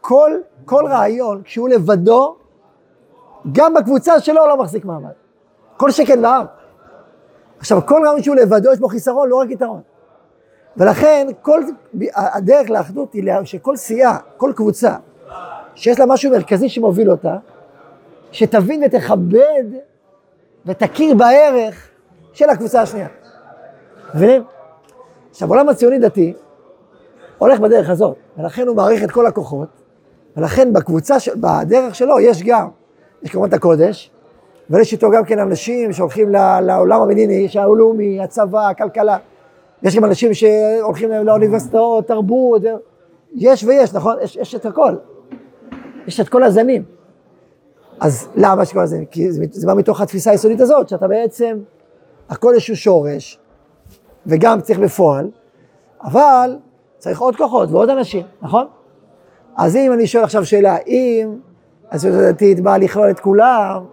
כל, 0.00 0.32
כל 0.64 0.84
רעיון, 0.86 1.42
כשהוא 1.44 1.68
לבדו, 1.68 2.36
גם 3.52 3.74
בקבוצה 3.74 4.20
שלו 4.20 4.46
לא 4.46 4.56
מחזיק 4.56 4.84
מעמד. 4.84 5.10
כל 5.76 5.90
שכן 5.90 6.18
לעם. 6.18 6.46
עכשיו, 7.58 7.86
כל 7.86 8.02
רעיון 8.04 8.22
שהוא 8.22 8.36
לבדו, 8.36 8.72
יש 8.72 8.78
בו 8.78 8.88
חיסרון, 8.88 9.28
לא 9.28 9.36
רק 9.36 9.50
יתרון. 9.50 9.80
ולכן, 10.78 11.26
כל, 11.42 11.62
הדרך 12.14 12.70
לאחדות 12.70 13.12
היא 13.12 13.32
שכל 13.44 13.76
סיעה, 13.76 14.18
כל 14.36 14.52
קבוצה, 14.56 14.94
שיש 15.74 15.98
לה 16.00 16.06
משהו 16.06 16.30
מרכזי 16.30 16.68
שמוביל 16.68 17.10
אותה, 17.10 17.36
שתבין 18.32 18.82
ותכבד 18.86 19.64
ותכיר 20.66 21.14
בערך 21.14 21.88
של 22.32 22.50
הקבוצה 22.50 22.82
השנייה. 22.82 23.08
מבינים? 24.14 24.42
עכשיו, 25.30 25.48
עולם 25.48 25.68
הציוני 25.68 25.98
דתי 25.98 26.34
הולך 27.38 27.60
בדרך 27.60 27.90
הזאת, 27.90 28.16
ולכן 28.38 28.66
הוא 28.66 28.76
מעריך 28.76 29.04
את 29.04 29.10
כל 29.10 29.26
הכוחות, 29.26 29.68
ולכן 30.36 30.72
בקבוצה, 30.72 31.16
בדרך 31.36 31.94
שלו 31.94 32.20
יש 32.20 32.42
גם, 32.42 32.68
יש 33.22 33.30
כמובן 33.30 33.48
את 33.48 33.54
הקודש, 33.54 34.10
אבל 34.70 34.80
יש 34.80 34.92
איתו 34.92 35.10
גם 35.10 35.24
כן 35.24 35.38
אנשים 35.38 35.92
שהולכים 35.92 36.30
לעולם 36.62 37.02
המדיני, 37.02 37.48
שהלאומי, 37.48 38.20
הצבא, 38.20 38.68
הכלכלה. 38.68 39.16
יש 39.82 39.96
גם 39.96 40.04
אנשים 40.04 40.34
שהולכים 40.34 41.10
לאוניברסיטאות, 41.10 42.06
תרבות, 42.06 42.62
יש 43.34 43.64
ויש, 43.64 43.94
נכון? 43.94 44.16
יש, 44.22 44.36
יש 44.36 44.54
את 44.54 44.66
הכל. 44.66 44.94
יש 46.06 46.20
את 46.20 46.28
כל 46.28 46.42
הזנים. 46.42 46.84
אז 48.00 48.28
למה 48.36 48.62
יש 48.62 48.72
כל 48.72 48.80
הזנים? 48.80 49.06
כי 49.06 49.32
זה, 49.32 49.44
זה 49.50 49.66
בא 49.66 49.74
מתוך 49.74 50.00
התפיסה 50.00 50.30
היסודית 50.30 50.60
הזאת, 50.60 50.88
שאתה 50.88 51.08
בעצם, 51.08 51.58
הקודש 52.28 52.68
הוא 52.68 52.76
שורש, 52.76 53.38
וגם 54.26 54.60
צריך 54.60 54.78
בפועל, 54.78 55.30
אבל 56.02 56.56
צריך 56.98 57.20
עוד 57.20 57.36
כוחות 57.36 57.70
ועוד 57.70 57.90
אנשים, 57.90 58.22
נכון? 58.42 58.66
אז 59.56 59.76
אם 59.76 59.92
אני 59.92 60.06
שואל 60.06 60.24
עכשיו 60.24 60.46
שאלה, 60.46 60.76
אם 60.86 61.38
הציונות 61.90 62.20
הדתית 62.20 62.60
באה 62.60 62.78
לכלול 62.78 63.10
את 63.10 63.20
כולם, 63.20 63.84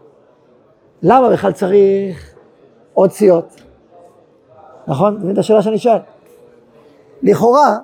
למה 1.01 1.29
בכלל 1.29 1.51
צריך 1.51 2.33
עוד 2.93 3.11
סיעות? 3.11 3.61
נכון? 4.87 5.31
את 5.31 5.37
השאלה 5.37 5.61
שאני 5.61 5.77
שואל? 5.77 5.97
לכאורה, 7.23 7.77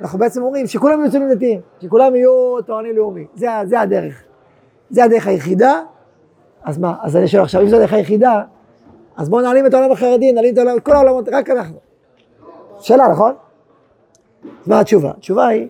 אנחנו 0.00 0.18
בעצם 0.18 0.42
אומרים 0.42 0.66
שכולם 0.66 1.00
יהיו 1.00 1.10
ציונים 1.10 1.34
דתיים, 1.34 1.60
שכולם 1.80 2.14
יהיו 2.14 2.62
תורני 2.66 2.92
לאומי, 2.92 3.26
זה, 3.34 3.46
זה 3.64 3.80
הדרך. 3.80 4.22
זה 4.90 5.04
הדרך 5.04 5.26
היחידה, 5.26 5.82
אז 6.64 6.78
מה? 6.78 6.94
אז 7.02 7.16
אני 7.16 7.28
שואל 7.28 7.42
עכשיו, 7.42 7.62
אם 7.62 7.68
זו 7.68 7.76
הדרך 7.76 7.92
היחידה, 7.92 8.42
אז 9.16 9.28
בואו 9.28 9.42
נעלים 9.42 9.66
את 9.66 9.74
העולם 9.74 9.92
החרדי, 9.92 10.32
נעלים 10.32 10.52
את 10.52 10.58
העולם, 10.58 10.80
כל 10.80 10.92
העולמות, 10.92 11.28
רק 11.32 11.50
אנחנו. 11.50 11.76
שאלה, 12.80 13.08
נכון? 13.08 13.34
מה 14.66 14.80
התשובה? 14.80 15.10
התשובה 15.10 15.46
היא 15.46 15.68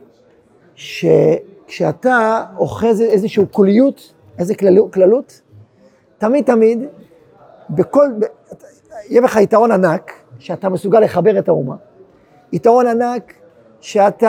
שכשאתה 0.74 2.44
אוחז 2.58 3.00
איזושהי 3.00 3.44
כוליות, 3.50 4.12
איזו 4.38 4.54
כללות, 4.92 5.40
תמיד 6.18 6.44
תמיד, 6.44 6.84
בכל, 7.70 8.08
ב, 8.18 8.24
יהיה 9.08 9.20
לך 9.20 9.36
יתרון 9.36 9.72
ענק, 9.72 10.12
שאתה 10.42 10.68
מסוגל 10.68 11.00
לחבר 11.00 11.38
את 11.38 11.48
האומה. 11.48 11.74
יתרון 12.52 12.86
ענק 12.86 13.34
שאתה 13.80 14.28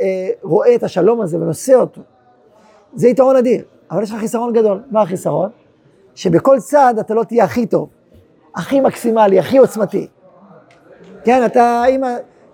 אה, 0.00 0.28
רואה 0.42 0.74
את 0.74 0.82
השלום 0.82 1.20
הזה 1.20 1.36
ונושא 1.36 1.74
אותו. 1.74 2.00
זה 2.94 3.08
יתרון 3.08 3.36
אדיר, 3.36 3.64
אבל 3.90 4.02
יש 4.02 4.10
לך 4.10 4.18
חיסרון 4.18 4.52
גדול. 4.52 4.82
מה 4.90 5.02
החיסרון? 5.02 5.50
שבכל 6.14 6.58
צד 6.60 6.94
אתה 7.00 7.14
לא 7.14 7.24
תהיה 7.24 7.44
הכי 7.44 7.66
טוב, 7.66 7.88
הכי 8.54 8.80
מקסימלי, 8.80 9.38
הכי 9.38 9.58
עוצמתי. 9.58 10.06
כן, 11.24 11.46
אתה, 11.46 11.82
אם 11.88 12.02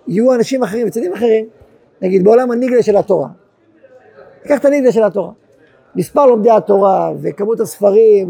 יהיו 0.07 0.33
אנשים 0.33 0.63
אחרים 0.63 0.87
בצדים 0.87 1.13
אחרים, 1.13 1.45
נגיד 2.01 2.23
בעולם 2.23 2.51
הניגלה 2.51 2.83
של 2.83 2.97
התורה. 2.97 3.27
קח 4.43 4.59
את 4.59 4.65
הניגלה 4.65 4.91
של 4.91 5.03
התורה. 5.03 5.31
מספר 5.95 6.25
לומדי 6.25 6.51
התורה 6.51 7.11
וכמות 7.21 7.59
הספרים 7.59 8.29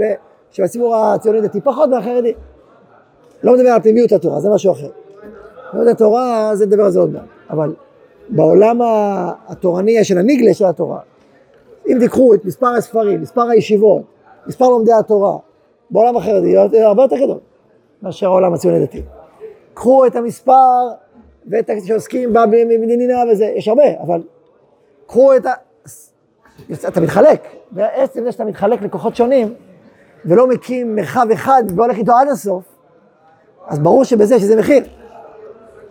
שבציבור 0.51 0.95
הציוני 0.95 1.41
דתי 1.41 1.61
פחות 1.61 1.89
מהחרדי. 1.89 2.33
לא 3.43 3.53
מדבר 3.53 3.69
על 3.69 3.81
פנימיות 3.81 4.11
התורה, 4.11 4.39
זה 4.39 4.49
משהו 4.49 4.71
אחר. 4.71 4.89
פנימיות 5.71 5.95
התורה, 5.95 6.51
זה 6.53 6.65
נדבר 6.65 6.83
על 6.83 6.91
זה 6.91 6.99
עוד 6.99 7.13
מעט. 7.13 7.23
אבל 7.49 7.73
בעולם 8.29 8.79
התורני 9.47 10.03
של 10.03 10.17
הניגלה 10.17 10.53
של 10.53 10.65
התורה, 10.65 10.99
אם 11.87 11.97
תיקחו 11.99 12.33
את 12.33 12.45
מספר 12.45 12.67
הספרים, 12.67 13.21
מספר 13.21 13.49
הישיבות, 13.49 14.01
מספר 14.47 14.69
לומדי 14.69 14.93
התורה, 14.93 15.37
בעולם 15.89 16.17
החרדי, 16.17 16.57
הרבה 16.57 17.03
יותר 17.03 17.15
גדול 17.15 17.37
מאשר 18.01 18.27
העולם 18.27 18.53
הציוני 18.53 18.85
דתי. 18.85 19.01
קחו 19.73 20.05
את 20.05 20.15
המספר 20.15 20.87
ואת 21.47 21.69
שעוסקים 21.85 22.33
במדינינה 22.33 23.23
וזה, 23.31 23.45
יש 23.45 23.67
הרבה, 23.67 24.01
אבל 24.01 24.21
קחו 25.07 25.35
את 25.35 25.45
ה... 25.45 25.51
אתה 26.87 27.01
מתחלק, 27.01 27.47
בעצם 27.71 28.23
זה 28.23 28.31
שאתה 28.31 28.45
מתחלק 28.45 28.81
לכוחות 28.81 29.15
שונים, 29.15 29.53
ולא 30.25 30.47
מקים 30.47 30.95
מרחב 30.95 31.27
אחד 31.33 31.63
והולך 31.75 31.97
איתו 31.97 32.11
עד 32.11 32.27
הסוף, 32.27 32.68
אז 33.69 33.79
ברור 33.79 34.03
שבזה 34.03 34.39
שזה 34.39 34.55
מחיר. 34.55 34.83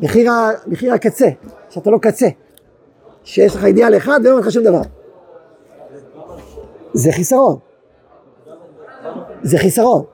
מחיר, 0.01 0.31
ה, 0.31 0.51
מחיר 0.67 0.95
הקצה, 0.95 1.29
שאתה 1.71 1.91
לא 1.91 1.99
קצה. 1.99 2.29
שיש 3.25 3.57
לך 3.57 3.64
אידיאל 3.64 3.97
אחד 3.97 4.21
אומר 4.27 4.38
לך 4.38 4.51
שום 4.51 4.64
דבר. 4.64 4.81
זה 6.93 7.12
חיסרון. 7.12 7.57
זה 9.43 9.59
חיסרון. 9.59 10.05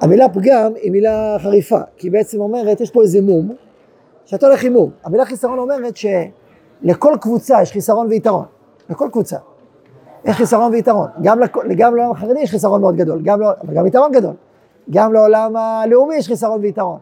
המילה 0.00 0.28
פגם 0.28 0.72
היא 0.74 0.92
מילה 0.92 1.36
חריפה, 1.42 1.78
כי 1.96 2.10
בעצם 2.10 2.40
אומרת, 2.40 2.80
יש 2.80 2.90
פה 2.90 3.02
איזה 3.02 3.20
מום, 3.20 3.54
שאתה 4.24 4.46
הולך 4.46 4.64
עם 4.64 4.72
מום. 4.72 4.90
המילה 5.04 5.24
חיסרון 5.24 5.58
אומרת 5.58 5.94
שלכל 5.96 7.14
קבוצה 7.20 7.62
יש 7.62 7.72
חיסרון 7.72 8.06
ויתרון. 8.06 8.44
לכל 8.90 9.08
קבוצה. 9.12 9.36
יש 10.24 10.36
חיסרון 10.36 10.72
ויתרון. 10.72 11.08
גם 11.22 11.40
לעולם 11.96 12.10
החרדי 12.10 12.40
יש 12.40 12.50
חיסרון 12.50 12.80
מאוד 12.80 12.96
גדול, 12.96 13.20
גם 13.24 13.40
לא, 13.40 13.50
אבל 13.62 13.74
גם 13.74 13.86
יתרון 13.86 14.12
גדול. 14.12 14.34
גם 14.90 15.12
לעולם 15.12 15.56
הלאומי 15.56 16.16
יש 16.16 16.26
חיסרון 16.26 16.60
ויתרון. 16.60 16.98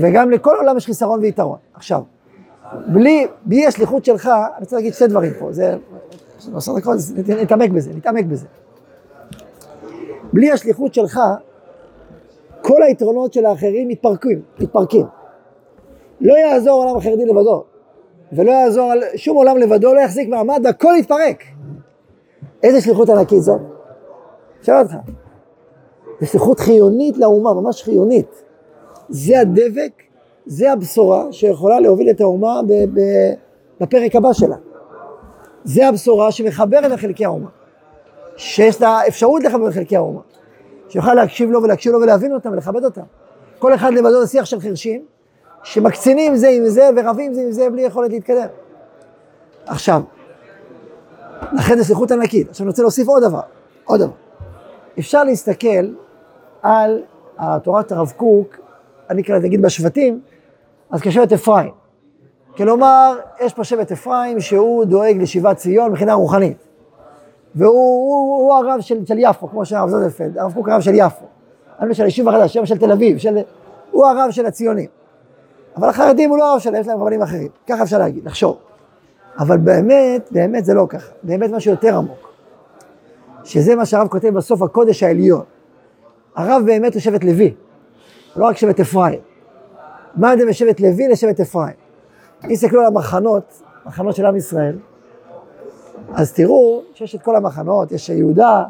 וגם 0.00 0.30
לכל 0.30 0.56
עולם 0.58 0.76
יש 0.76 0.86
חיסרון 0.86 1.20
ויתרון. 1.20 1.58
עכשיו, 1.74 2.02
בלי, 2.86 3.26
בלי 3.44 3.66
השליחות 3.66 4.04
שלך, 4.04 4.26
אני 4.26 4.64
רוצה 4.64 4.76
להגיד 4.76 4.94
שתי 4.94 5.06
דברים 5.06 5.32
פה, 5.38 5.52
זה, 5.52 5.76
עשר 6.56 6.72
דקות, 6.78 6.96
נתעמק 7.42 7.70
בזה, 7.70 7.90
נתעמק 7.94 8.24
בזה. 8.24 8.46
בלי 10.32 10.52
השליחות 10.52 10.94
שלך, 10.94 11.20
כל 12.62 12.82
היתרונות 12.82 13.32
של 13.32 13.46
האחרים 13.46 13.88
מתפרקים, 13.88 14.42
מתפרקים. 14.60 15.06
לא 16.20 16.34
יעזור 16.34 16.84
עולם 16.84 16.96
החרדי 16.96 17.26
לבדו, 17.26 17.64
ולא 18.32 18.50
יעזור 18.50 18.92
שום 19.16 19.36
עולם 19.36 19.56
לבדו, 19.56 19.94
לא 19.94 20.00
יחזיק 20.00 20.28
מעמד, 20.28 20.60
והכל 20.64 20.92
יתפרק. 20.98 21.42
איזה 22.62 22.80
שליחות 22.80 23.08
ענקית 23.08 23.42
זאת? 23.42 23.60
שואל 24.62 24.78
אותך. 24.78 24.94
זו 26.20 26.26
שליחות 26.26 26.60
חיונית 26.60 27.18
לאומה, 27.18 27.54
ממש 27.54 27.82
חיונית. 27.82 28.42
זה 29.08 29.40
הדבק, 29.40 30.02
זה 30.46 30.72
הבשורה 30.72 31.32
שיכולה 31.32 31.80
להוביל 31.80 32.10
את 32.10 32.20
האומה 32.20 32.60
בפרק 33.80 34.16
הבא 34.16 34.32
שלה. 34.32 34.56
זה 35.64 35.88
הבשורה 35.88 36.32
שמחברת 36.32 36.92
את 36.92 36.98
חלקי 36.98 37.24
האומה. 37.24 37.48
שיש 38.36 38.80
לה 38.80 39.06
אפשרות 39.08 39.42
לחבר 39.42 39.68
את 39.68 39.74
חלקי 39.74 39.96
האומה. 39.96 40.20
שיוכל 40.88 41.14
להקשיב 41.14 41.50
לו 41.50 41.62
ולהקשיב 41.62 41.92
לו 41.92 42.00
ולהבין 42.00 42.34
אותם 42.34 42.52
ולכבד 42.52 42.84
אותם. 42.84 43.02
כל 43.58 43.74
אחד 43.74 43.92
לבדו 43.92 44.20
זה 44.20 44.26
שיח 44.26 44.44
של 44.44 44.60
חרשים, 44.60 45.04
שמקצינים 45.62 46.36
זה 46.36 46.48
עם 46.48 46.68
זה 46.68 46.88
ורבים 46.96 47.34
זה 47.34 47.42
עם 47.42 47.52
זה 47.52 47.70
בלי 47.70 47.82
יכולת 47.82 48.10
להתקדם. 48.10 48.46
עכשיו, 49.66 50.02
לכן 51.52 51.78
זו 51.78 51.84
שליחות 51.84 52.10
ענקית. 52.10 52.48
עכשיו 52.48 52.64
אני 52.64 52.70
רוצה 52.70 52.82
להוסיף 52.82 53.08
עוד 53.08 53.22
דבר, 53.22 53.40
עוד 53.84 54.00
דבר. 54.00 54.12
אפשר 54.98 55.24
להסתכל 55.24 55.86
על 56.62 57.02
תורת 57.62 57.92
הרב 57.92 58.12
קוק, 58.16 58.56
אני 59.10 59.22
אקרא 59.22 59.36
לזה 59.36 59.46
נגיד 59.46 59.62
בשבטים, 59.62 60.20
אז 60.90 61.00
כשבט 61.00 61.32
אפרים. 61.32 61.70
כלומר, 62.56 63.18
יש 63.40 63.54
פה 63.54 63.64
שבט 63.64 63.92
אפרים 63.92 64.40
שהוא 64.40 64.84
דואג 64.84 65.16
לשיבת 65.20 65.56
ציון 65.56 65.90
מבחינה 65.90 66.14
רוחנית. 66.14 66.56
והוא 67.54 67.74
הוא, 67.74 68.42
הוא 68.42 68.54
הרב 68.54 68.80
של, 68.80 69.06
של 69.06 69.18
יפו, 69.18 69.48
כמו 69.48 69.64
שהרב 69.64 69.88
זוזלפלד, 69.88 70.38
הרב 70.38 70.54
קוק 70.54 70.68
הרב 70.68 70.80
של 70.80 70.94
יפו. 70.94 71.26
אני 71.80 71.94
של 71.94 72.02
היישוב 72.02 72.28
החדש, 72.28 72.58
של 72.58 72.78
תל 72.78 72.92
אביב, 72.92 73.18
של, 73.18 73.38
הוא 73.90 74.06
הרב 74.06 74.30
של 74.30 74.46
הציונים. 74.46 74.88
אבל 75.76 75.88
החרדים 75.88 76.30
הוא 76.30 76.38
לא 76.38 76.52
הרב 76.52 76.58
שלהם, 76.58 76.80
יש 76.80 76.86
להם 76.86 77.00
רבנים 77.00 77.22
אחרים. 77.22 77.48
ככה 77.66 77.82
אפשר 77.82 77.98
להגיד, 77.98 78.24
לחשוב. 78.24 78.56
אבל 79.38 79.56
באמת, 79.56 80.28
באמת 80.30 80.64
זה 80.64 80.74
לא 80.74 80.86
ככה. 80.88 81.12
באמת 81.22 81.50
משהו 81.50 81.70
יותר 81.70 81.96
עמוק. 81.96 82.32
שזה 83.44 83.76
מה 83.76 83.86
שהרב 83.86 84.08
כותב 84.08 84.28
בסוף 84.28 84.62
הקודש 84.62 85.02
העליון. 85.02 85.42
הרב 86.40 86.62
באמת 86.66 86.94
הוא 86.94 87.00
שבט 87.00 87.24
לוי, 87.24 87.54
לא 88.36 88.44
רק 88.44 88.56
שבט 88.56 88.80
אפרים. 88.80 89.20
מה 90.16 90.28
ההבדל 90.28 90.44
בין 90.44 90.52
שבט 90.52 90.80
לוי 90.80 91.08
לשבט 91.08 91.40
אפרים? 91.40 91.74
אם 92.44 92.48
תסתכלו 92.48 92.80
על 92.80 92.86
המחנות, 92.86 93.62
מחנות 93.86 94.16
של 94.16 94.26
עם 94.26 94.36
ישראל, 94.36 94.78
אז 96.14 96.32
תראו 96.32 96.82
שיש 96.94 97.14
את 97.14 97.22
כל 97.22 97.36
המחנות, 97.36 97.92
יש 97.92 98.08
יהודה, 98.08 98.64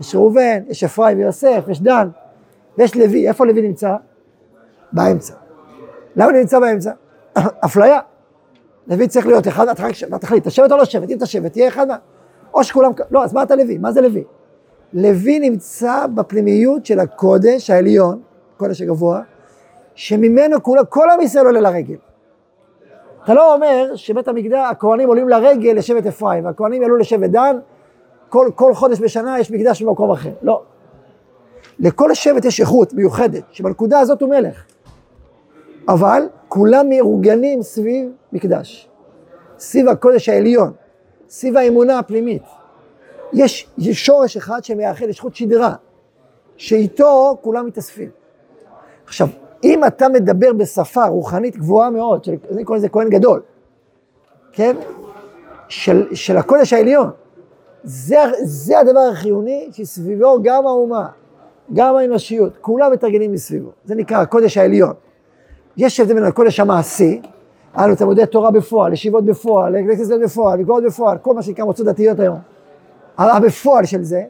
יש 0.00 0.14
ראובן, 0.14 0.62
יש 0.68 0.84
אפרים 0.84 1.18
ויוסף, 1.18 1.64
יש 1.68 1.82
דן, 1.82 2.08
ויש 2.78 2.96
לוי. 2.96 3.28
איפה 3.28 3.46
לוי 3.46 3.62
נמצא? 3.62 3.96
באמצע. 4.92 5.34
למה 6.16 6.32
נמצא 6.32 6.60
באמצע? 6.60 6.92
אפליה. 7.64 8.00
לוי 8.86 9.08
צריך 9.08 9.26
להיות 9.26 9.48
אחד, 9.48 9.68
אתה 9.68 10.18
תחליט, 10.18 10.42
אתה 10.42 10.50
שבט 10.50 10.72
או 10.72 10.76
לא 10.76 10.84
שבט, 10.84 11.10
אם 11.10 11.16
אתה 11.16 11.26
שבט, 11.26 11.52
תהיה 11.52 11.68
אחד 11.68 11.88
מה... 11.88 11.96
או 12.54 12.64
שכולם, 12.64 12.92
לא, 13.10 13.24
אז 13.24 13.32
מה 13.32 13.42
אתה 13.42 13.56
לוי? 13.56 13.78
מה 13.78 13.92
זה 13.92 14.00
לוי? 14.00 14.24
לוי 14.92 15.38
נמצא 15.38 16.06
בפנימיות 16.14 16.86
של 16.86 17.00
הקודש 17.00 17.70
העליון, 17.70 18.20
הקודש 18.56 18.82
הגבוה, 18.82 19.20
שממנו 19.94 20.62
כולה, 20.62 20.84
כל 20.84 21.10
עם 21.10 21.20
ישראל 21.20 21.46
עולה 21.46 21.60
לרגל. 21.60 21.96
אתה 23.24 23.34
לא 23.34 23.54
אומר 23.54 23.96
שבית 23.96 24.28
המקדש, 24.28 24.58
הכהנים 24.70 25.08
עולים 25.08 25.28
לרגל 25.28 25.72
לשבט 25.76 26.06
אפרים, 26.06 26.44
והכהנים 26.44 26.82
יעלו 26.82 26.96
לשבט 26.96 27.30
דן, 27.30 27.56
כל, 28.28 28.50
כל 28.54 28.74
חודש 28.74 29.00
בשנה 29.00 29.40
יש 29.40 29.50
מקדש 29.50 29.82
במקום 29.82 30.10
אחר. 30.10 30.32
לא. 30.42 30.62
לכל 31.78 32.14
שבט 32.14 32.44
יש 32.44 32.60
איכות 32.60 32.94
מיוחדת, 32.94 33.42
שבנקודה 33.50 34.00
הזאת 34.00 34.22
הוא 34.22 34.30
מלך. 34.30 34.64
אבל 35.88 36.22
כולם 36.48 36.88
מאורגנים 36.88 37.62
סביב 37.62 38.10
מקדש. 38.32 38.88
סביב 39.58 39.88
הקודש 39.88 40.28
העליון, 40.28 40.72
סביב 41.28 41.56
האמונה 41.56 41.98
הפנימית. 41.98 42.42
יש, 43.32 43.68
יש 43.78 44.06
שורש 44.06 44.36
אחד 44.36 44.64
שמאחד, 44.64 45.08
יש 45.08 45.20
חוט 45.20 45.34
שדרה, 45.34 45.74
שאיתו 46.56 47.36
כולם 47.40 47.66
מתאספים. 47.66 48.10
עכשיו, 49.06 49.28
אם 49.64 49.84
אתה 49.84 50.08
מדבר 50.08 50.52
בשפה 50.52 51.04
רוחנית 51.04 51.56
גבוהה 51.56 51.90
מאוד, 51.90 52.24
של, 52.24 52.34
אני 52.50 52.64
קורא 52.64 52.78
לזה 52.78 52.88
כהן 52.88 53.08
גדול, 53.08 53.42
כן? 54.52 54.76
של, 55.68 56.14
של 56.14 56.36
הקודש 56.36 56.72
העליון, 56.72 57.10
זה, 57.84 58.16
זה 58.42 58.78
הדבר 58.78 59.00
החיוני 59.12 59.68
שסביבו 59.72 60.38
גם 60.42 60.66
האומה, 60.66 61.08
גם 61.72 61.96
האנושיות, 61.96 62.52
כולם 62.60 62.92
מתארגנים 62.92 63.32
מסביבו. 63.32 63.70
זה 63.84 63.94
נקרא 63.94 64.18
הקודש 64.18 64.56
העליון. 64.56 64.92
יש 65.76 66.00
הבדל 66.00 66.14
בין 66.14 66.24
הקודש 66.24 66.60
המעשי, 66.60 67.20
אנו 67.76 67.94
תלמודי 67.96 68.26
תורה 68.26 68.50
בפועל, 68.50 68.92
ישיבות 68.92 69.24
בפועל, 69.24 69.74
כנסיות 69.96 70.20
בפועל, 70.20 70.58
מקוואות 70.58 70.84
בפועל, 70.84 71.18
כל 71.18 71.34
מה 71.34 71.42
שנקרא 71.42 71.64
מוצאות 71.64 71.88
דתיות 71.88 72.20
היום. 72.20 72.38
הבפועל 73.28 73.84
של 73.84 74.02
זה, 74.02 74.22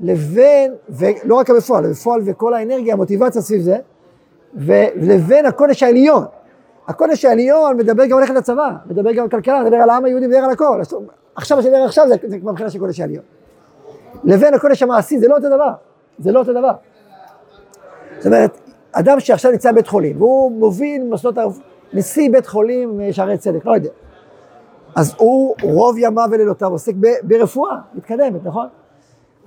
לבין, 0.00 0.74
ולא 0.88 1.34
רק 1.34 1.50
הבפועל, 1.50 1.84
הבפועל 1.84 2.20
וכל 2.24 2.54
האנרגיה, 2.54 2.92
המוטיבציה 2.92 3.42
סביב 3.42 3.60
זה, 3.60 3.76
ולבין 4.54 5.46
הקודש 5.46 5.82
העליון. 5.82 6.24
הקודש 6.88 7.24
העליון 7.24 7.76
מדבר 7.76 8.06
גם 8.06 8.16
על 8.16 8.20
ללכת 8.20 8.34
לצבא, 8.34 8.70
מדבר 8.86 9.12
גם 9.12 9.22
על 9.22 9.30
כלכלה, 9.30 9.62
מדבר 9.62 9.76
על 9.76 9.90
העם 9.90 10.04
היהודי, 10.04 10.26
מדבר 10.26 10.38
על 10.38 10.50
הכל. 10.50 10.80
עכשיו 11.34 11.56
מה 11.56 11.62
שמדבר 11.62 11.84
עכשיו 11.84 12.08
זה, 12.08 12.14
זה 12.26 12.38
כבר 12.38 12.50
מבחינה 12.50 12.70
של 12.70 12.78
קודש 12.78 13.00
העליון. 13.00 13.24
לבין 14.24 14.54
הקודש 14.54 14.82
המעשי 14.82 15.18
זה 15.18 15.28
לא 15.28 15.36
אותו 15.36 15.48
דבר, 15.48 15.72
זה 16.18 16.32
לא 16.32 16.38
אותו 16.38 16.52
דבר. 16.52 16.72
זאת 18.18 18.26
אומרת, 18.26 18.58
אדם 18.92 19.20
שעכשיו 19.20 19.50
נמצא 19.50 19.72
בבית 19.72 19.86
חולים, 19.86 20.16
והוא 20.22 20.52
מוביל 20.52 21.04
מוסדות, 21.04 21.34
נשיא 21.92 22.30
בית 22.30 22.46
חולים 22.46 23.00
אה, 23.00 23.12
שערי 23.12 23.38
צדק, 23.38 23.64
לא 23.66 23.74
יודע. 23.74 23.90
אז 24.94 25.14
הוא 25.16 25.54
רוב 25.62 25.96
ימיו 25.98 26.28
ולילותיו 26.32 26.70
עוסק 26.70 26.92
ברפואה 27.22 27.76
מתקדמת, 27.94 28.44
נכון? 28.44 28.66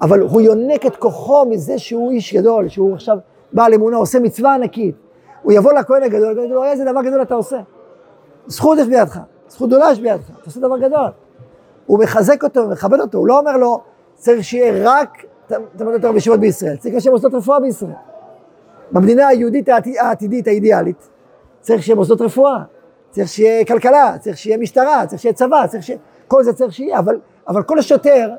אבל 0.02 0.20
הוא 0.20 0.42
יונק 0.42 0.86
את 0.86 0.96
כוחו 0.96 1.46
מזה 1.46 1.80
שהוא 1.80 2.12
איש 2.12 2.34
גדול, 2.34 2.70
שהוא 2.70 2.94
עכשיו 2.94 3.18
בעל 3.54 3.74
אמונה, 3.74 3.98
עושה 3.98 4.20
מצווה 4.20 4.54
ענקית. 4.54 4.96
הוא 5.44 5.54
יבוא 5.54 5.74
לכהן 5.74 6.04
הגדול, 6.04 6.40
ויגיד 6.40 6.56
לו, 6.56 6.64
איזה 6.64 6.86
דבר 6.86 7.02
גדול 7.02 7.22
אתה 7.22 7.36
עושה. 7.36 7.60
זכות 8.48 8.78
יש 8.78 8.88
בידך, 8.88 9.20
זכות 9.48 9.68
גדולה 9.68 9.92
יש 9.92 10.00
בידך, 10.00 10.30
אתה 10.30 10.46
עושה 10.46 10.60
דבר 10.60 10.78
גדול. 10.78 11.10
הוא 11.86 12.00
מחזק 12.00 12.44
אותו 12.44 12.60
ומכבד 12.60 13.00
אותו, 13.00 13.18
הוא 13.18 13.28
לא 13.28 13.40
אומר 13.40 13.58
לו, 13.58 13.82
צריך 14.16 14.44
שיהיה 14.44 14.74
רק 14.92 15.26
תלמוד 15.48 15.94
יותר 15.94 16.12
בישיבות 16.12 16.40
בישראל, 16.40 16.76
צריך 16.76 17.02
שיהיה 17.02 17.14
מוסדות 17.14 17.34
רפואה 17.34 17.60
בישראל. 17.60 17.92
במדינה 18.92 19.28
היהודית 19.28 19.70
העתידית, 20.00 20.48
האידיאלית, 20.48 21.10
צריך 21.62 21.84
שיהיה 21.84 21.96
מוסדות 21.96 22.22
רפואה, 22.22 22.64
צריך 23.16 23.28
שיהיה 23.28 23.66
כלכלה, 23.66 24.18
צריך 24.20 24.38
שיהיה 24.38 24.58
משטרה, 24.58 25.06
צריך 25.08 25.22
שיהיה 25.22 25.34
צבא, 25.34 25.68
צריך 25.68 25.84
שיהיה, 25.84 26.00
כל 26.28 26.44
זה 26.44 26.54
צריך 26.54 26.74
שיהיה, 26.74 27.00
אבל, 27.00 27.20
אבל 27.48 27.64
כל 27.64 27.82
שוטר 27.82 28.30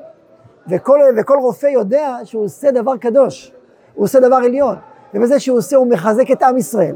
וכל, 0.69 0.99
וכל 1.17 1.37
רופא 1.41 1.67
יודע 1.67 2.17
שהוא 2.23 2.43
עושה 2.43 2.71
דבר 2.71 2.97
קדוש, 2.97 3.53
הוא 3.93 4.03
עושה 4.03 4.19
דבר 4.19 4.35
עליון, 4.35 4.75
ובזה 5.13 5.39
שהוא 5.39 5.57
עושה 5.57 5.77
הוא 5.77 5.87
מחזק 5.87 6.31
את 6.31 6.43
עם 6.43 6.57
ישראל, 6.57 6.95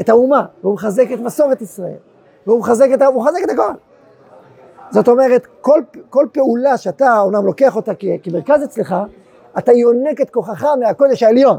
את 0.00 0.08
האומה, 0.08 0.46
והוא 0.62 0.74
מחזק 0.74 1.12
את 1.14 1.20
מסורת 1.20 1.62
ישראל, 1.62 1.96
והוא 2.46 2.60
מחזק 2.60 2.88
את, 2.94 3.02
מחזק 3.16 3.40
את 3.44 3.50
הכל. 3.50 3.72
זאת 4.90 5.08
אומרת, 5.08 5.46
כל, 5.60 5.80
כל 6.10 6.26
פעולה 6.32 6.76
שאתה 6.76 7.20
אומנם 7.20 7.46
לוקח 7.46 7.76
אותה 7.76 7.92
כמרכז 8.22 8.64
אצלך, 8.64 8.94
אתה 9.58 9.72
יונק 9.72 10.20
את 10.20 10.30
כוחך 10.30 10.64
מהקודש 10.80 11.22
העליון. 11.22 11.58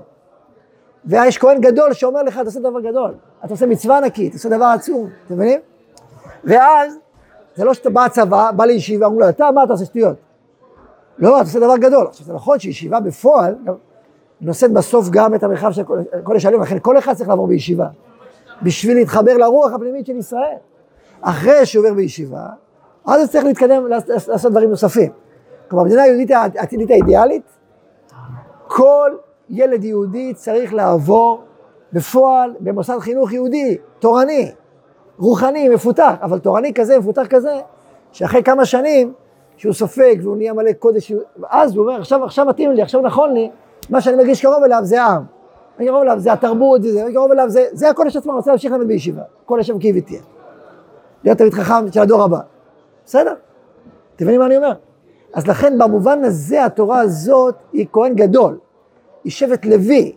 ויש 1.07 1.37
כהן 1.37 1.61
גדול 1.61 1.93
שאומר 1.93 2.23
לך, 2.23 2.33
אתה 2.33 2.45
עושה 2.45 2.59
דבר 2.59 2.79
גדול, 2.79 3.13
אתה 3.45 3.53
עושה 3.53 3.65
מצווה 3.65 3.97
ענקית, 3.97 4.27
אתה 4.27 4.37
עושה 4.37 4.49
דבר 4.49 4.65
עצום, 4.65 5.09
אתם 5.25 5.33
מבינים? 5.35 5.59
ואז, 6.43 6.97
זה 7.55 7.65
לא 7.65 7.73
שאתה 7.73 7.89
בא 7.89 8.05
הצבא, 8.05 8.51
בא 8.51 8.65
לישיבה, 8.65 9.05
אמרו 9.05 9.19
לו, 9.19 9.29
אתה, 9.29 9.51
מה 9.51 9.63
אתה 9.63 9.73
עושה 9.73 9.85
שטויות? 9.85 10.15
לא, 11.17 11.35
אתה 11.35 11.47
עושה 11.47 11.59
דבר 11.59 11.77
גדול. 11.77 12.07
עכשיו, 12.07 12.25
זה 12.25 12.33
נכון 12.33 12.59
שישיבה 12.59 12.99
בפועל, 12.99 13.55
נושאת 14.41 14.71
בסוף 14.71 15.09
גם 15.09 15.35
את 15.35 15.43
המרחב 15.43 15.71
של 15.71 15.83
קודש 16.23 16.45
העליון, 16.45 16.63
לכן 16.63 16.77
כל 16.81 16.97
אחד 16.97 17.13
צריך 17.13 17.29
לעבור 17.29 17.47
בישיבה, 17.47 17.87
בשביל 18.61 18.97
להתחבר 18.97 19.37
לרוח 19.37 19.73
הפנימית 19.73 20.05
של 20.05 20.15
ישראל. 20.15 20.57
אחרי 21.21 21.65
שהוא 21.65 21.85
עובר 21.85 21.95
בישיבה, 21.95 22.45
אז 23.05 23.21
הוא 23.21 23.27
צריך 23.27 23.45
להתקדם, 23.45 23.87
לעשות 24.27 24.51
דברים 24.51 24.69
נוספים. 24.69 25.11
כלומר, 25.67 25.83
המדינה 25.83 26.03
היהודית 26.03 26.31
העתידית 26.31 26.91
האידיאלית, 26.91 27.43
כל 28.67 29.11
ילד 29.49 29.83
יהודי 29.83 30.33
צריך 30.33 30.73
לעבור 30.73 31.41
בפועל 31.93 32.53
במוסד 32.59 32.99
חינוך 32.99 33.33
יהודי, 33.33 33.77
תורני, 33.99 34.51
רוחני, 35.19 35.69
מפותח, 35.69 36.13
אבל 36.21 36.39
תורני 36.39 36.73
כזה, 36.73 36.99
מפותח 36.99 37.27
כזה, 37.29 37.53
שאחרי 38.11 38.43
כמה 38.43 38.65
שנים, 38.65 39.13
שהוא 39.57 39.73
סופג 39.73 40.15
והוא 40.21 40.37
נהיה 40.37 40.53
מלא 40.53 40.73
קודש, 40.73 41.11
אז 41.49 41.75
הוא 41.75 41.85
אומר, 41.85 41.99
עכשיו, 41.99 42.23
עכשיו 42.23 42.45
מתאים 42.45 42.71
לי, 42.71 42.81
עכשיו 42.81 43.01
נכון 43.01 43.33
לי, 43.33 43.49
מה 43.89 44.01
שאני 44.01 44.15
מרגיש 44.15 44.41
קרוב 44.41 44.63
אליו 44.63 44.79
זה 44.83 45.03
העם. 45.03 45.23
אני 45.79 45.87
קרוב 45.87 46.01
אליו 46.01 46.19
זה 46.19 46.33
התרבות, 46.33 46.83
זה, 46.83 47.03
אני 47.03 47.13
קרוב 47.13 47.31
אליו 47.31 47.49
זה, 47.49 47.65
זה 47.71 47.89
הקודש 47.89 48.15
עצמו, 48.15 48.31
אני 48.31 48.37
רוצה 48.37 48.51
להמשיך 48.51 48.71
ללמד 48.71 48.87
בישיבה. 48.87 49.21
כל 49.45 49.59
השם 49.59 49.79
כי 49.79 49.93
ותהיה. 49.95 50.21
להיות 51.23 51.37
תלמיד 51.37 51.53
חכם 51.53 51.91
של 51.91 51.99
הדור 51.99 52.23
הבא. 52.23 52.39
בסדר? 53.05 53.33
אתם 54.15 54.25
מבינים 54.25 54.39
מה 54.39 54.45
אני 54.45 54.57
אומר? 54.57 54.73
אז 55.33 55.47
לכן 55.47 55.77
במובן 55.77 56.23
הזה 56.23 56.65
התורה 56.65 56.99
הזאת 56.99 57.55
היא 57.73 57.85
כהן 57.91 58.15
גדול. 58.15 58.57
היא 59.27 59.31
שבט 59.31 59.65
לוי, 59.65 60.15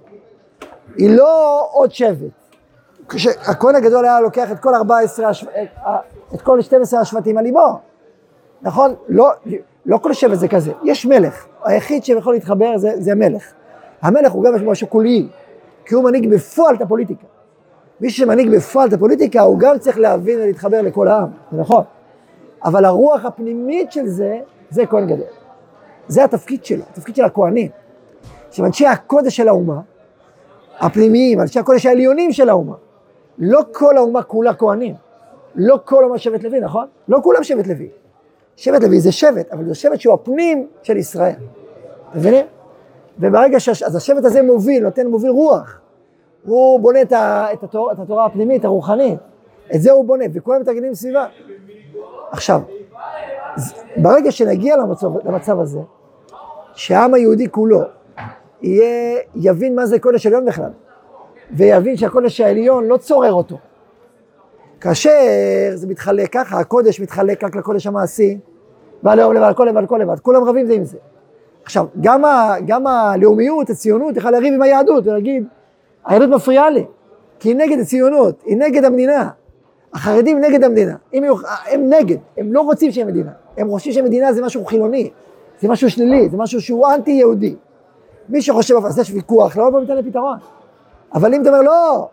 היא 0.97 1.17
לא 1.17 1.67
עוד 1.73 1.93
שבט. 1.93 2.31
כשהכהן 3.09 3.75
הגדול 3.75 4.05
היה 4.05 4.21
לוקח 4.21 4.53
את 4.53 4.59
כל 4.59 4.75
14, 4.75 5.31
את 6.35 6.41
כל 6.41 6.61
12 6.61 7.01
השבטים 7.01 7.39
על 7.39 7.45
ליבו. 7.45 7.79
נכון? 8.63 8.95
לא, 9.09 9.31
לא 9.87 9.99
כל 9.99 10.13
שבט 10.13 10.39
זה 10.39 10.49
כזה, 10.49 10.73
יש 10.85 11.07
מלך. 11.07 11.47
היחיד 11.65 12.05
שיכול 12.05 12.35
להתחבר 12.35 12.79
זה, 12.79 12.93
זה 12.99 13.13
המלך. 13.13 13.53
המלך 14.03 14.33
הוא 14.33 14.45
גם 14.45 14.69
משהו 14.69 14.87
קולי, 14.87 15.29
כי 15.85 15.95
הוא 15.95 16.05
מנהיג 16.05 16.35
בפועל 16.35 16.75
את 16.75 16.81
הפוליטיקה. 16.81 17.27
מי 18.01 18.11
שמנהיג 18.11 18.51
בפועל 18.57 18.89
את 18.89 18.93
הפוליטיקה, 18.93 19.41
הוא 19.41 19.59
גם 19.59 19.79
צריך 19.79 19.99
להבין 19.99 20.41
ולהתחבר 20.41 20.83
לכל 20.83 21.09
העם, 21.09 21.29
זה 21.53 21.61
נכון. 21.61 21.85
אבל 22.65 22.85
הרוח 22.85 23.25
הפנימית 23.25 23.93
של 23.93 24.07
זה, 24.07 24.39
זה 24.71 24.87
כהן 24.87 25.07
גדול. 25.07 25.27
זה 26.09 26.25
התפקיד 26.25 26.65
שלו, 26.65 26.83
התפקיד 26.91 27.17
של 27.17 27.25
הכהנים. 27.25 27.71
עכשיו, 28.51 28.67
אנשי 28.67 28.87
הקודש 28.87 29.37
של 29.37 29.49
האומה, 29.49 29.81
הפנימיים, 30.79 31.41
אנשי 31.41 31.59
הקודש 31.59 31.87
העליונים 31.87 32.33
של 32.33 32.49
האומה, 32.49 32.75
לא 33.39 33.61
כל 33.73 33.97
האומה 33.97 34.23
כולה 34.23 34.55
כהנים. 34.55 34.95
לא 35.55 35.79
כל 35.85 36.03
האומה 36.03 36.19
שבט 36.19 36.43
לוי, 36.43 36.61
נכון? 36.61 36.87
לא 37.09 37.19
כולם 37.23 37.45
שבט 37.45 37.67
לוי. 37.67 37.89
שבט 38.57 38.83
לוי 38.83 39.01
זה 39.01 39.13
שבט, 39.13 39.53
אבל 39.53 39.69
זה 39.69 39.75
שבט 39.75 40.01
שהוא 40.01 40.15
הפנים 40.15 40.67
של 40.83 40.97
ישראל. 40.97 41.35
מבינים? 42.15 42.47
וברגע 43.19 43.61
ש... 43.61 43.69
אז 43.69 44.11
הזה 44.25 44.43
מוביל, 44.43 44.83
נותן, 44.83 45.07
מוביל 45.07 45.31
רוח. 45.31 45.81
הוא 46.45 46.81
בונה 46.81 47.03
את, 47.03 47.13
ה... 47.13 47.47
את, 47.53 47.63
התור... 47.63 47.93
את 47.93 47.99
התורה 47.99 48.27
הפנימית, 48.27 48.65
הרוחנית. 48.65 49.19
את 49.75 49.83
זה 49.83 49.93
הוא 49.93 50.05
בונה, 50.05 50.25
וכולם 50.33 50.61
מתארגנים 50.61 50.95
סביבה. 50.95 51.27
עכשיו, 52.31 52.61
ברגע 53.97 54.31
שנגיע 54.31 54.77
למצב, 54.77 55.27
למצב 55.27 55.61
הזה, 55.61 55.81
שהעם 56.75 57.15
היהודי 57.15 57.51
כולו 57.51 57.81
יהיה, 58.63 59.19
יבין 59.35 59.75
מה 59.75 59.87
זה 59.87 59.99
קודש 59.99 60.27
עליון 60.27 60.45
בכלל, 60.45 60.71
ויבין 61.53 61.97
שהקודש 61.97 62.41
העליון 62.41 62.85
לא 62.85 62.97
צורר 62.97 63.33
אותו. 63.33 63.59
כאשר 64.81 65.11
זה 65.75 65.87
מתחלק 65.87 66.33
ככה, 66.33 66.61
הקודש 66.61 67.01
מתחלק 67.01 67.45
רק 67.45 67.57
לקודש 67.57 67.87
המעשי, 67.87 68.39
ועל 69.03 69.21
האום 69.21 69.35
לבד, 69.35 69.53
כל 69.57 69.65
לבד, 69.65 69.87
כל 69.87 69.99
לבד, 70.03 70.21
כולם 70.21 70.45
רבים 70.45 70.67
זה 70.67 70.73
עם 70.73 70.85
זה. 70.85 70.99
עכשיו, 71.65 71.87
גם, 72.01 72.25
ה, 72.25 72.55
גם 72.67 72.87
הלאומיות, 72.87 73.71
הציונות, 73.71 74.17
יכולה 74.17 74.39
לריב 74.39 74.55
עם 74.55 74.63
היהדות 74.63 75.07
ולהגיד, 75.07 75.45
היהדות 76.07 76.29
מפריעה 76.31 76.71
לי, 76.71 76.85
כי 77.39 77.49
היא 77.49 77.57
נגד 77.57 77.79
הציונות, 77.79 78.43
היא 78.47 78.57
נגד 78.57 78.85
המדינה. 78.85 79.29
החרדים 79.95 80.41
נגד 80.41 80.65
המדינה, 80.65 80.97
הם, 81.13 81.25
הם 81.67 81.91
נגד, 81.91 82.17
הם 82.37 82.53
לא 82.53 82.61
רוצים 82.61 82.93
שיהיה 82.93 83.07
מדינה, 83.07 83.31
הם 83.57 83.71
חושבים 83.71 83.93
שמדינה 83.93 84.33
זה 84.33 84.43
משהו 84.43 84.65
חילוני, 84.65 85.11
זה 85.61 85.69
משהו 85.69 85.91
שלילי, 85.91 86.29
זה 86.29 86.37
משהו 86.37 86.61
שהוא 86.61 86.87
אנטי 86.95 87.11
יהודי. 87.11 87.57
מי 88.31 88.43
שחושב, 88.43 88.75
אז 88.87 88.99
יש 88.99 89.11
ויכוח, 89.11 89.57
לא 89.57 89.71
בוא 89.71 89.81
ניתן 89.81 89.97
לפתרון. 89.97 90.39
אבל 91.15 91.35
אם 91.35 91.43
אתה 91.43 91.49
אומר, 91.49 91.63
לא, 91.63 92.09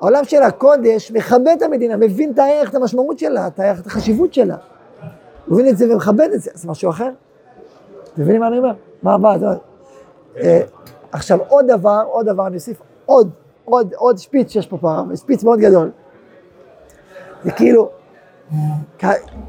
העולם 0.00 0.24
של 0.24 0.42
הקודש 0.42 1.12
מכבד 1.12 1.54
את 1.56 1.62
המדינה, 1.62 1.96
מבין 1.96 2.32
את 2.32 2.38
הערך, 2.38 2.70
את 2.70 2.74
המשמעות 2.74 3.18
שלה, 3.18 3.46
את 3.46 3.60
הערך, 3.60 3.80
את 3.80 3.86
החשיבות 3.86 4.34
שלה. 4.34 4.56
הוא 5.46 5.54
מבין 5.54 5.68
את 5.68 5.76
זה 5.76 5.92
ומכבד 5.92 6.28
את 6.34 6.40
זה, 6.40 6.50
זה 6.54 6.68
משהו 6.68 6.90
אחר. 6.90 7.10
אתם 8.14 8.22
מבינים 8.22 8.40
מה 8.40 8.48
אני 8.48 8.58
אומר? 8.58 8.72
מה, 9.02 9.38
זה... 9.38 9.46
אה, 10.36 10.60
עכשיו, 11.12 11.38
עוד 11.48 11.66
דבר, 11.66 12.02
עוד 12.06 12.26
דבר, 12.26 12.46
אני 12.46 12.56
אוסיף 12.56 12.80
עוד, 13.06 13.30
עוד, 13.64 13.94
עוד 13.94 14.18
שפיץ 14.18 14.52
שיש 14.52 14.66
פה 14.66 14.78
פעם, 14.78 15.16
שפיץ 15.16 15.44
מאוד 15.44 15.58
גדול. 15.58 15.90
זה 17.44 17.50
כאילו, 17.50 17.90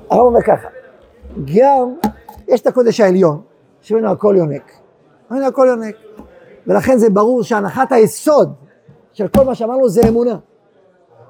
הרב 0.09 0.19
אומר 0.19 0.41
ככה, 0.41 0.67
גם 1.37 1.93
יש 2.47 2.61
את 2.61 2.67
הקודש 2.67 2.99
העליון, 2.99 3.41
שממנו 3.81 4.11
הכל 4.11 4.35
יונק. 4.37 4.80
ממנו 5.31 5.45
הכל 5.45 5.65
יונק. 5.69 5.95
ולכן 6.67 6.97
זה 6.97 7.09
ברור 7.09 7.43
שהנחת 7.43 7.91
היסוד 7.91 8.53
של 9.13 9.27
כל 9.27 9.43
מה 9.43 9.55
שאמרנו 9.55 9.89
זה 9.89 10.01
אמונה. 10.09 10.37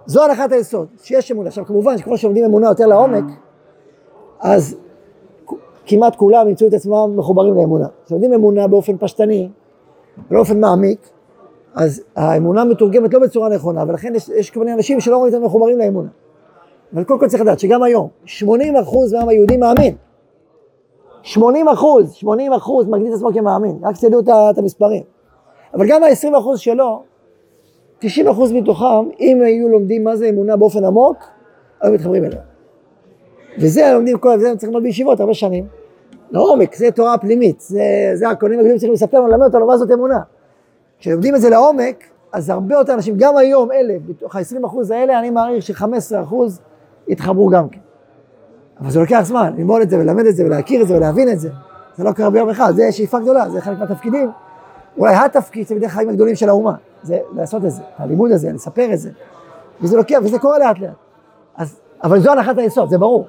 זו 0.06 0.24
הנחת 0.24 0.52
היסוד, 0.52 0.88
שיש 1.04 1.32
אמונה. 1.32 1.48
עכשיו 1.48 1.66
כמובן 1.66 1.98
שככל 1.98 2.18
שלומדים 2.18 2.44
אמונה 2.44 2.68
יותר 2.68 2.88
לעומק, 2.88 3.24
אז 4.40 4.76
כמעט 5.86 6.16
כולם 6.16 6.50
ימצאו 6.50 6.68
את 6.68 6.74
עצמם 6.74 7.14
מחוברים 7.16 7.54
לאמונה. 7.54 7.88
כשלומדים 8.06 8.34
אמונה 8.34 8.68
באופן 8.68 8.98
פשטני, 8.98 9.50
באופן 10.32 10.60
מעמיק, 10.60 11.10
אז 11.76 12.04
האמונה 12.16 12.66
מתורגמת 12.66 13.14
לא 13.14 13.20
בצורה 13.20 13.50
נכונה, 13.50 13.84
ולכן 13.88 14.16
יש, 14.16 14.30
יש 14.30 14.56
מיני 14.56 14.74
אנשים 14.74 15.00
שלא 15.00 15.18
רואים 15.18 15.34
אותם 15.34 15.46
מחוברים 15.46 15.78
לאמונה. 15.78 16.10
אבל 16.94 17.04
קודם 17.04 17.20
כל 17.20 17.28
צריך 17.28 17.42
לדעת 17.42 17.60
שגם 17.60 17.84
היום, 17.84 18.08
80 18.26 18.76
אחוז 18.76 19.14
מהעם 19.14 19.30
היהודי 19.30 19.58
מאמין. 19.58 19.96
80 21.24 21.68
אחוז, 21.68 22.14
80 22.14 22.54
אחוז 22.54 22.88
מגדיר 22.88 23.10
את 23.10 23.14
עצמו 23.14 23.34
כמאמין, 23.34 23.80
רק 23.84 23.98
תדעו 23.98 24.20
את 24.52 24.58
המספרים. 24.58 25.04
אבל 25.74 25.88
גם 25.88 26.04
ה-20 26.04 26.40
אחוז 26.40 26.60
שלו, 26.60 27.04
90 28.00 28.28
אחוז 28.28 28.52
מתוכם, 28.52 29.10
אם 29.20 29.42
היו 29.42 29.70
לומדים 29.70 30.04
מה 30.04 30.16
זה 30.16 30.30
אמונה 30.30 30.58
באופן 30.58 30.86
עמוק, 30.86 31.18
היו 31.82 31.94
מתחברים 31.94 32.24
אליה. 32.24 32.42
וזה 33.60 33.92
לומדים 33.94 34.18
כל 34.18 34.40
זה, 34.40 34.52
צריכים 34.52 34.70
ללמוד 34.70 34.84
בישיבות 34.84 35.20
הרבה 35.20 35.34
שנים. 35.34 35.66
לעומק, 36.32 36.76
זה 36.76 36.92
תורה 36.92 37.18
פנימית, 37.18 37.60
זה, 37.60 38.12
זה 38.14 38.30
הכהנים 38.30 38.60
הגדולים 38.60 38.78
צריכים 38.78 38.94
לספר 38.94 39.20
לנו, 39.20 39.28
ללמד 39.28 39.46
אותנו 39.46 39.68
מה 39.68 39.78
זאת 39.78 39.92
אמונה. 39.92 40.20
כשלומדים 41.00 41.36
את 41.36 41.42
זה 41.42 41.50
לעומק, 41.50 42.04
אז 42.34 42.50
הרבה 42.50 42.76
יותר 42.76 42.94
אנשים, 42.94 43.16
גם 43.18 43.38
היום 43.38 43.72
אלה, 43.72 43.94
בתוך 44.06 44.36
ה-20 44.36 44.66
אחוז 44.66 44.92
האלה, 44.92 45.20
אני 45.20 45.30
מעריך 45.30 45.64
ש-15 45.64 46.22
אחוז 46.24 46.62
יתחברו 47.08 47.50
גם 47.50 47.70
כן. 47.70 47.80
אבל 48.82 48.92
זה 48.92 49.00
לוקח 49.00 49.22
זמן, 49.24 49.54
ללמוד 49.58 49.82
את 49.82 49.90
זה 49.90 49.98
וללמד 50.00 50.26
את 50.26 50.36
זה 50.36 50.46
ולהכיר 50.46 50.82
את 50.82 50.88
זה 50.88 50.98
ולהבין 50.98 51.30
את 51.30 51.40
זה. 51.40 51.50
זה 51.98 52.04
לא 52.04 52.12
קרה 52.12 52.30
ביום 52.30 52.50
אחד, 52.50 52.74
זה 52.76 52.92
שאיפה 52.92 53.20
גדולה, 53.20 53.50
זה 53.50 53.62
חלק 53.62 53.80
מהתפקידים. 53.80 54.32
אולי 54.98 55.16
התפקיד 55.16 55.68
זה 55.68 55.76
בדרך 55.76 55.92
חיים 55.92 56.10
הגדולים 56.10 56.36
של 56.36 56.50
האומה, 56.50 56.74
זה 57.04 57.20
לעשות 57.36 57.66
את 57.66 57.72
זה, 57.72 57.82
הלימוד 57.98 58.32
הזה, 58.32 58.52
לספר 58.52 58.94
את 58.94 59.00
זה. 59.00 59.10
וזה 59.82 59.98
לוקח, 59.98 60.18
וזה 60.24 60.40
קורה 60.40 60.60
לאט 60.60 60.80
לאט. 60.80 60.92
אז, 61.58 61.80
אבל 62.04 62.20
זו 62.20 62.32
הנחת 62.32 62.58
היסוד, 62.58 62.90
זה 62.90 62.98
ברור. 62.98 63.28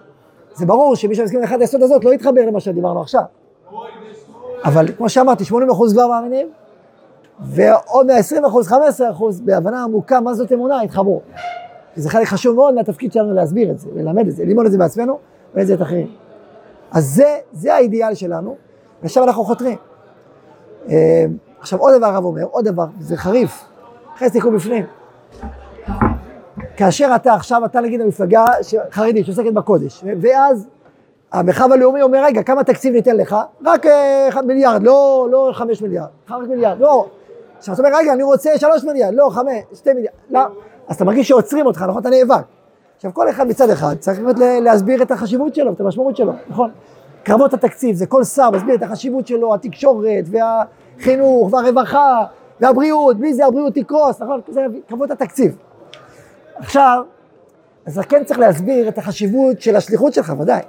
זה 0.55 0.67
ברור 0.67 0.97
שמי 0.97 1.15
שמסכים 1.15 1.41
להנחת 1.41 1.61
היסוד 1.61 1.83
הזאת 1.83 2.05
לא 2.05 2.15
יתחבר 2.15 2.47
למה 2.47 2.61
שדיברנו 2.61 3.01
עכשיו. 3.01 3.23
אבל 4.65 4.87
כמו 4.97 5.09
שאמרתי, 5.09 5.45
80% 5.45 5.55
כבר 5.93 6.09
מאמינים, 6.09 6.49
ועוד 7.41 8.07
מה-20%, 8.07 8.71
15% 8.71 8.75
בהבנה 9.45 9.85
עמוקה 9.85 10.21
מה 10.21 10.35
זאת 10.35 10.53
אמונה, 10.53 10.81
התחברו. 10.81 11.21
זה 11.97 12.11
חלק 12.11 12.29
חשוב 12.29 12.57
מאוד 12.57 12.75
מהתפקיד 12.75 13.13
שלנו 13.13 13.35
להסביר 13.35 13.71
את 13.71 13.79
זה, 13.79 13.91
ללמד 13.95 14.27
את 14.27 14.37
זה, 14.37 14.45
ללמוד 14.45 14.67
את 14.67 14.73
זה 14.73 14.79
בעצמנו 14.79 15.19
את 15.61 15.83
אחרים. 15.83 16.07
אז 16.93 17.05
זה, 17.05 17.37
זה 17.53 17.75
האידיאל 17.75 18.15
שלנו, 18.15 18.57
ושם 19.03 19.23
אנחנו 19.23 19.45
חותרים. 19.45 19.77
אה, 20.89 21.25
עכשיו 21.61 21.79
עוד 21.79 21.95
דבר 21.99 22.07
הרב 22.07 22.25
אומר, 22.25 22.45
עוד 22.51 22.65
דבר, 22.65 22.87
זה 23.01 23.17
חריף, 23.17 23.65
אחרי 24.17 24.29
זה 24.29 24.39
תקראו 24.39 24.53
בפנים. 24.53 24.85
כאשר 26.77 27.13
אתה 27.17 27.35
עכשיו, 27.35 27.65
אתה 27.65 27.81
נגיד 27.81 28.01
המפלגה 28.01 28.45
חרדית 28.91 29.27
שעוסקת 29.27 29.53
בקודש, 29.53 30.05
ואז 30.21 30.69
המרחב 31.33 31.73
הלאומי 31.73 32.03
אומר, 32.03 32.25
רגע, 32.25 32.43
כמה 32.43 32.65
תקציב 32.65 32.93
ניתן 32.95 33.17
לך? 33.17 33.37
רק 33.65 33.87
אה, 33.87 34.29
אחד 34.29 34.47
מיליארד, 34.47 34.83
לא, 34.83 35.29
לא 35.31 35.51
חמש 35.55 35.83
מיליארד, 35.83 36.09
רק 36.31 36.49
מיליארד, 36.49 36.81
לא. 36.81 37.07
עכשיו 37.59 37.75
אתה 37.75 37.83
אומר, 37.83 37.97
רגע, 37.99 38.13
אני 38.13 38.23
רוצה 38.23 38.59
שלוש 38.59 38.85
מיליארד, 38.85 39.15
לא, 39.15 39.31
חמש, 39.31 39.63
שתי 39.75 39.93
מיליארד, 39.93 40.15
לא. 40.31 40.41
אז 40.89 40.97
אתה 40.97 41.05
מרגיש 41.05 41.29
שעוצרים 41.29 41.67
אותך, 41.67 41.85
נכון? 41.89 42.01
אתה 42.01 42.11
נאבק. 42.11 42.43
עכשיו, 43.03 43.15
כל 43.15 43.31
אחד 43.31 43.47
מצד 43.47 43.71
אחד 43.71 43.97
צריך 43.99 44.21
באמת 44.21 44.37
להסביר 44.39 45.03
את 45.03 45.11
החשיבות 45.11 45.55
שלו, 45.55 45.73
את 45.73 45.81
המשמעות 45.81 46.17
שלו, 46.17 46.33
נכון? 46.49 46.71
קרבות 47.23 47.55
התקציב, 47.55 47.97
זה 47.97 48.07
כל 48.07 48.25
שר 48.25 48.51
מסביר 48.51 48.75
את 48.75 48.83
החשיבות 48.83 49.27
שלו, 49.27 49.55
התקשורת, 49.55 50.25
והחינוך, 50.27 51.53
והרווחה, 51.53 52.25
והבריאות, 52.61 53.19
בלי 53.19 53.35
זה 53.35 53.47
הבריאות 53.47 53.75
תקרוס, 53.75 54.23
נכון? 54.23 54.41
זה 54.49 54.67
קרבות 54.89 55.11
התקציב. 55.11 55.57
עכשיו, 56.57 57.03
אז 57.87 57.99
כן 57.99 58.25
צריך 58.25 58.39
להסביר 58.39 58.89
את 58.89 58.99
החשיבות 58.99 59.61
של 59.61 59.77
השליחות 59.77 60.15
שלך, 60.15 60.33
ודאי. 60.39 60.63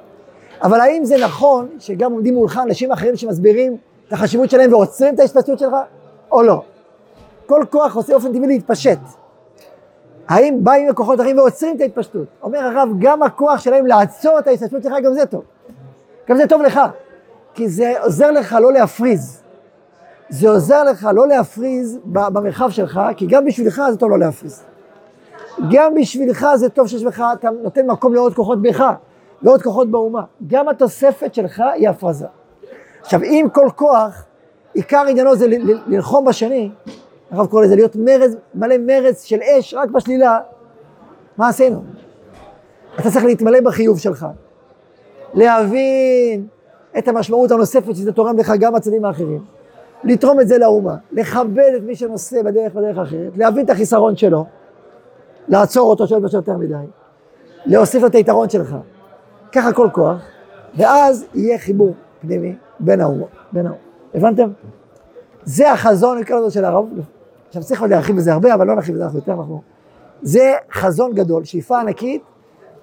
אבל 0.64 0.80
האם 0.80 1.06
זה 1.06 1.16
נכון 1.24 1.68
שגם 1.80 2.12
עומדים 2.12 2.34
מולך 2.34 2.60
אנשים 2.64 2.92
אחרים 2.92 3.16
שמסבירים 3.16 3.78
את 4.08 4.14
החשיבות 4.14 4.50
שלהם 4.50 4.74
ועוצרים 4.74 5.14
את 5.14 5.20
ההתפשטות 5.20 5.60
שלך, 5.60 5.74
או 6.32 6.44
לא? 6.44 6.62
כל 7.46 7.64
כוח 7.70 7.94
רוצה 7.94 8.14
באופן 8.14 8.34
טבעי 8.34 8.48
להתפשט. 8.48 9.23
האם 10.28 10.64
באים 10.64 10.90
לכוחות 10.90 11.20
אחרים 11.20 11.38
ועוצרים 11.38 11.76
את 11.76 11.82
ההתפשטות? 11.82 12.28
אומר 12.44 12.60
הרב, 12.60 12.90
גם 13.00 13.24
הכוח 13.24 13.60
שלהם 13.60 13.86
לעצור 13.86 14.40
את 14.40 14.48
ההתפשטות 14.48 14.84
שלך, 14.84 14.94
גם 15.04 15.14
זה 15.14 15.26
טוב. 15.26 15.44
גם 16.30 16.38
זה 16.38 16.48
טוב 16.48 16.62
לך, 16.62 16.80
כי 17.54 17.70
זה 17.70 17.94
עוזר 18.02 18.32
לך 18.32 18.58
לא 18.62 18.74
להפריז. 18.74 19.42
זה 20.30 20.50
עוזר 20.50 20.84
לך 20.84 21.10
לא 21.14 21.28
להפריז 21.28 22.00
במרחב 22.06 22.70
שלך, 22.70 23.02
כי 23.18 23.26
גם 23.26 23.46
בשבילך 23.46 23.82
זה 23.92 23.98
טוב 23.98 24.10
לא 24.10 24.20
להפריז. 24.20 24.64
גם 25.72 25.96
בשבילך 25.96 26.48
זה 26.56 26.70
טוב 26.70 26.88
שיש 26.88 27.04
לך, 27.04 27.24
אתה 27.34 27.50
נותן 27.64 27.86
מקום 27.86 28.14
לעוד 28.14 28.34
כוחות 28.34 28.62
בך, 28.62 28.84
לעוד 29.42 29.62
כוחות 29.62 29.92
באומה. 29.92 30.24
גם 30.48 30.70
התוספת 30.70 31.34
שלך 31.34 31.64
היא 31.74 31.90
הפרזה. 31.90 32.26
עכשיו, 33.02 33.24
אם 33.24 33.48
כל 33.54 33.68
כוח, 33.76 34.26
עיקר 34.74 35.04
עניינו 35.10 35.36
זה 35.36 35.48
ללחום 35.88 36.26
בשני, 36.26 36.72
הרב 37.34 37.48
קורא 37.48 37.64
לזה 37.64 37.76
להיות 37.76 37.96
מרז, 37.96 38.38
מלא 38.56 38.76
מרץ 38.78 39.24
של 39.24 39.40
אש 39.42 39.74
רק 39.74 39.90
בשלילה, 39.90 40.40
מה 41.38 41.48
עשינו? 41.48 41.84
אתה 43.00 43.12
צריך 43.12 43.26
להתמלא 43.26 43.62
בחיוב 43.62 44.00
שלך, 44.00 44.26
להבין 45.34 46.48
את 46.98 47.08
המשמעות 47.08 47.52
הנוספת 47.52 47.96
שזה 47.96 48.12
תורם 48.12 48.38
לך 48.38 48.54
גם 48.60 48.74
בצדדים 48.74 49.06
האחרים, 49.06 49.44
לתרום 50.04 50.40
את 50.40 50.48
זה 50.48 50.58
לאומה, 50.58 50.96
לכבד 51.12 51.72
את 51.78 51.82
מי 51.84 51.96
שנושא 51.96 52.42
בדרך 52.42 52.74
בדרך 52.74 52.98
אחרת, 52.98 53.38
להבין 53.38 53.66
את 53.66 53.70
החיסרון 53.70 54.16
שלו, 54.16 54.46
לעצור 55.48 55.90
אותו 55.90 56.08
שלא 56.08 56.18
יתבשל 56.18 56.38
יותר 56.38 56.58
מדי, 56.58 56.74
להוסיף 57.66 58.02
לו 58.02 58.08
את 58.08 58.16
היתרון 58.16 58.50
שלך, 58.50 58.76
ככה 59.52 59.74
כל 59.74 59.88
כוח, 59.94 60.22
ואז 60.78 61.26
יהיה 61.34 61.58
חיבור 61.58 61.94
פנימי 62.22 62.56
בין 62.80 63.02
האומה, 63.02 63.26
בין 63.52 63.66
האומה. 63.66 63.82
הבנתם? 64.14 64.50
זה 65.44 65.72
החזון, 65.72 66.20
נקרא 66.20 66.40
לזה 66.40 66.52
של 66.52 66.66
הרב, 66.66 66.86
עכשיו 67.54 67.64
צריך 67.64 67.82
עוד 67.82 67.90
להרחיב 67.90 68.16
בזה 68.16 68.34
הרבה, 68.34 68.54
אבל 68.54 68.68
לא 68.68 68.76
נרחיב 68.76 68.96
בזה 68.96 69.18
יותר, 69.18 69.32
אנחנו... 69.32 69.62
זה 70.22 70.54
חזון 70.72 71.14
גדול, 71.14 71.44
שאיפה 71.44 71.80
ענקית, 71.80 72.22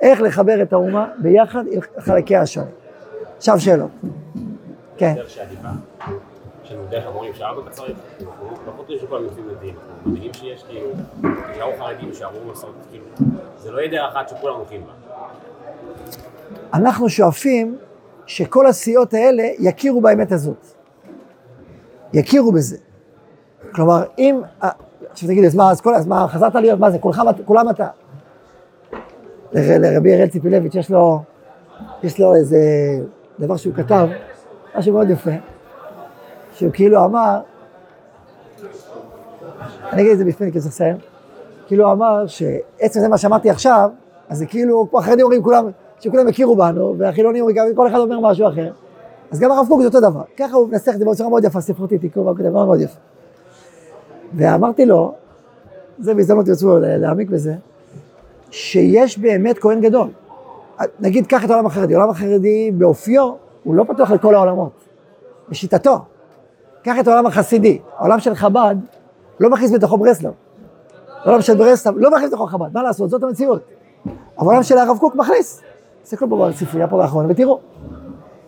איך 0.00 0.20
לחבר 0.20 0.62
את 0.62 0.72
האומה 0.72 1.08
ביחד 1.18 1.64
עם 1.70 1.80
חלקי 1.98 2.36
השם. 2.36 2.62
עכשיו 3.36 3.60
שאלות. 3.60 3.90
כן. 4.96 5.14
דרך 6.90 7.06
המורים 7.06 7.34
שארבע 7.34 7.62
בצריך, 7.62 7.98
אנחנו 8.20 8.50
לא 8.66 8.72
חותרים 8.76 8.98
שכל 8.98 9.16
המוצאים 9.16 9.48
לדין, 9.48 9.74
אנחנו 9.74 10.10
מאמינים 10.10 10.34
שיש 10.34 10.62
כאילו, 10.62 10.88
יישארו 11.48 11.72
חרדים, 11.78 12.08
יישארו 12.08 12.52
מסורת, 12.52 12.74
כאילו, 12.90 13.04
זה 13.58 13.70
לא 13.70 13.78
יהיה 13.78 13.90
דרך 13.90 14.16
אחת 14.16 14.28
שכולם 14.28 14.54
הולכים 14.56 14.80
בה. 14.86 14.92
אנחנו 16.74 17.08
שואפים 17.08 17.78
שכל 18.26 18.66
הסיעות 18.66 19.14
האלה 19.14 19.42
יכירו 19.58 20.00
באמת 20.00 20.32
הזאת. 20.32 20.66
יכירו 22.12 22.52
בזה. 22.52 22.76
כלומר, 23.72 24.02
אם, 24.18 24.40
עכשיו 25.10 25.28
תגיד, 25.28 25.44
אז 25.44 25.54
מה, 25.54 25.70
אז, 25.70 25.80
כל, 25.80 25.94
אז 25.94 26.06
מה, 26.06 26.28
חזרת 26.28 26.54
להיות, 26.54 26.80
מה 26.80 26.90
זה, 26.90 26.98
כולך, 26.98 27.22
כולם 27.44 27.70
אתה. 27.70 27.86
לרבי 29.52 30.14
אראל 30.14 30.28
ציפילביץ' 30.28 30.74
יש 30.74 30.90
לו, 30.90 31.22
יש 32.02 32.20
לו 32.20 32.34
איזה 32.34 32.58
דבר 33.40 33.56
שהוא 33.56 33.74
כתב, 33.74 34.08
משהו 34.78 34.92
מאוד 34.92 35.10
יפה, 35.10 35.30
שהוא 36.52 36.70
כאילו 36.72 37.04
אמר, 37.04 37.40
אני 39.92 40.02
אגיד 40.02 40.12
את 40.12 40.18
זה 40.18 40.24
בפנים, 40.24 40.50
כי 40.50 40.58
צריך 40.58 40.72
לסיים, 40.72 40.96
כאילו 41.66 41.92
אמר 41.92 42.26
שעצם 42.26 43.00
זה 43.00 43.08
מה 43.08 43.18
שאמרתי 43.18 43.50
עכשיו, 43.50 43.90
אז 44.28 44.38
זה 44.38 44.46
כאילו, 44.46 44.86
כמו 44.90 44.98
החרדים 44.98 45.24
אומרים 45.24 45.42
כולם, 45.42 45.70
שכולם 46.00 46.28
יכירו 46.28 46.56
בנו, 46.56 46.94
והחילונים 46.98 47.42
אומרים, 47.42 47.74
כל 47.76 47.88
אחד 47.88 47.98
אומר 47.98 48.20
משהו 48.20 48.48
אחר. 48.48 48.72
אז 49.30 49.40
גם 49.40 49.52
הרב 49.52 49.66
קוק 49.68 49.80
זה 49.80 49.86
אותו 49.86 50.00
דבר. 50.00 50.22
ככה 50.36 50.56
הוא 50.56 50.68
מנסח 50.68 50.92
את 50.94 50.98
זה 50.98 51.04
בצורה 51.04 51.30
מאוד 51.30 51.44
יפה, 51.44 51.60
ספרותית, 51.60 52.04
תקראו 52.04 52.34
דבר 52.34 52.64
מאוד 52.64 52.80
יפה. 52.80 52.98
ואמרתי 54.34 54.86
לו, 54.86 55.14
זה 55.98 56.14
בהזדמנות 56.14 56.46
תרצו 56.46 56.78
להעמיק 56.78 57.30
בזה, 57.30 57.54
שיש 58.50 59.18
באמת 59.18 59.58
כהן 59.58 59.80
גדול. 59.80 60.08
נגיד, 61.00 61.26
קח 61.26 61.44
את 61.44 61.50
העולם 61.50 61.66
החרדי, 61.66 61.94
העולם 61.94 62.10
החרדי 62.10 62.70
באופיו, 62.70 63.32
הוא 63.64 63.74
לא 63.74 63.84
פתוח 63.84 64.10
לכל 64.10 64.34
העולמות, 64.34 64.72
בשיטתו. 65.48 65.98
קח 66.82 66.94
את 67.00 67.08
העולם 67.08 67.26
החסידי, 67.26 67.78
העולם 67.98 68.20
של 68.20 68.34
חב"ד 68.34 68.76
לא 69.40 69.50
מכניס 69.50 69.72
בתוכו 69.72 69.98
ברסלב. 69.98 70.32
העולם 71.24 71.42
של 71.42 71.56
ברסלב 71.56 71.94
לא 71.98 72.10
מכניס 72.10 72.28
בתוכו 72.28 72.46
חב"ד, 72.46 72.68
מה 72.74 72.82
לעשות, 72.82 73.10
זאת 73.10 73.22
המציאות. 73.22 73.62
אבל 74.38 74.48
העולם 74.48 74.62
של 74.62 74.78
הרב 74.78 74.98
קוק 74.98 75.14
מכניס. 75.14 75.60
תסתכלו 76.02 76.30
פה 76.30 76.48
בספרייה 76.48 76.88
פה 76.88 77.02
לאחרונה 77.02 77.28
ותראו. 77.30 77.60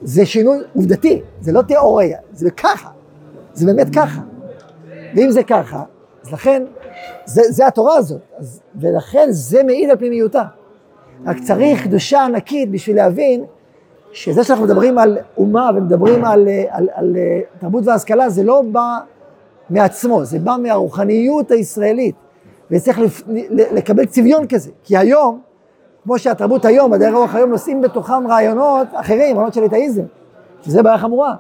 זה 0.03 0.27
שינוי 0.27 0.59
עובדתי, 0.75 1.23
זה 1.41 1.53
לא 1.53 1.63
תיאוריה, 1.63 2.19
זה 2.33 2.51
ככה. 2.51 2.91
זה 3.55 3.67
באמת 3.67 3.87
ככה. 3.95 4.21
ואם 5.15 5.31
זה 5.31 5.43
ככה, 5.43 5.83
אז 6.23 6.33
לכן, 6.33 6.63
זה, 7.25 7.43
זה 7.49 7.67
התורה 7.67 7.97
הזאת, 7.97 8.21
אז, 8.39 8.61
ולכן 8.75 9.27
זה 9.31 9.63
מעיד 9.63 9.91
על 9.91 9.97
פנימיותה. 9.97 10.43
רק 11.27 11.37
צריך 11.39 11.85
קדושה 11.85 12.25
ענקית 12.25 12.71
בשביל 12.71 12.97
להבין 12.97 13.45
שזה 14.13 14.45
שאנחנו 14.45 14.65
מדברים 14.65 14.99
על 14.99 15.19
אומה 15.37 15.71
ומדברים 15.75 16.25
על, 16.25 16.49
על, 16.49 16.49
על, 16.71 16.89
על 16.95 17.17
תרבות 17.59 17.87
והשכלה, 17.87 18.29
זה 18.31 18.43
לא 18.43 18.63
בא 18.73 18.99
מעצמו, 19.71 20.25
זה 20.25 20.39
בא 20.39 20.57
מהרוחניות 20.63 21.51
הישראלית, 21.51 22.15
וצריך 22.71 22.99
לפ, 22.99 23.23
לקבל 23.51 24.07
צביון 24.07 24.47
כזה, 24.47 24.71
כי 24.85 24.97
היום, 24.97 25.41
כמו 26.03 26.19
שהתרבות 26.19 26.65
היום, 26.65 26.91
מדעי 26.91 27.09
הרוח 27.09 27.35
היום 27.35 27.51
נושאים 27.51 27.81
בתוכם 27.81 28.27
רעיונות 28.29 28.87
אחרים, 28.93 29.37
רעיונות 29.37 29.55
של 29.55 29.61
ליטאיזם, 29.61 30.03
שזה 30.63 30.83
בעיה 30.83 30.99
חמורה. 30.99 31.35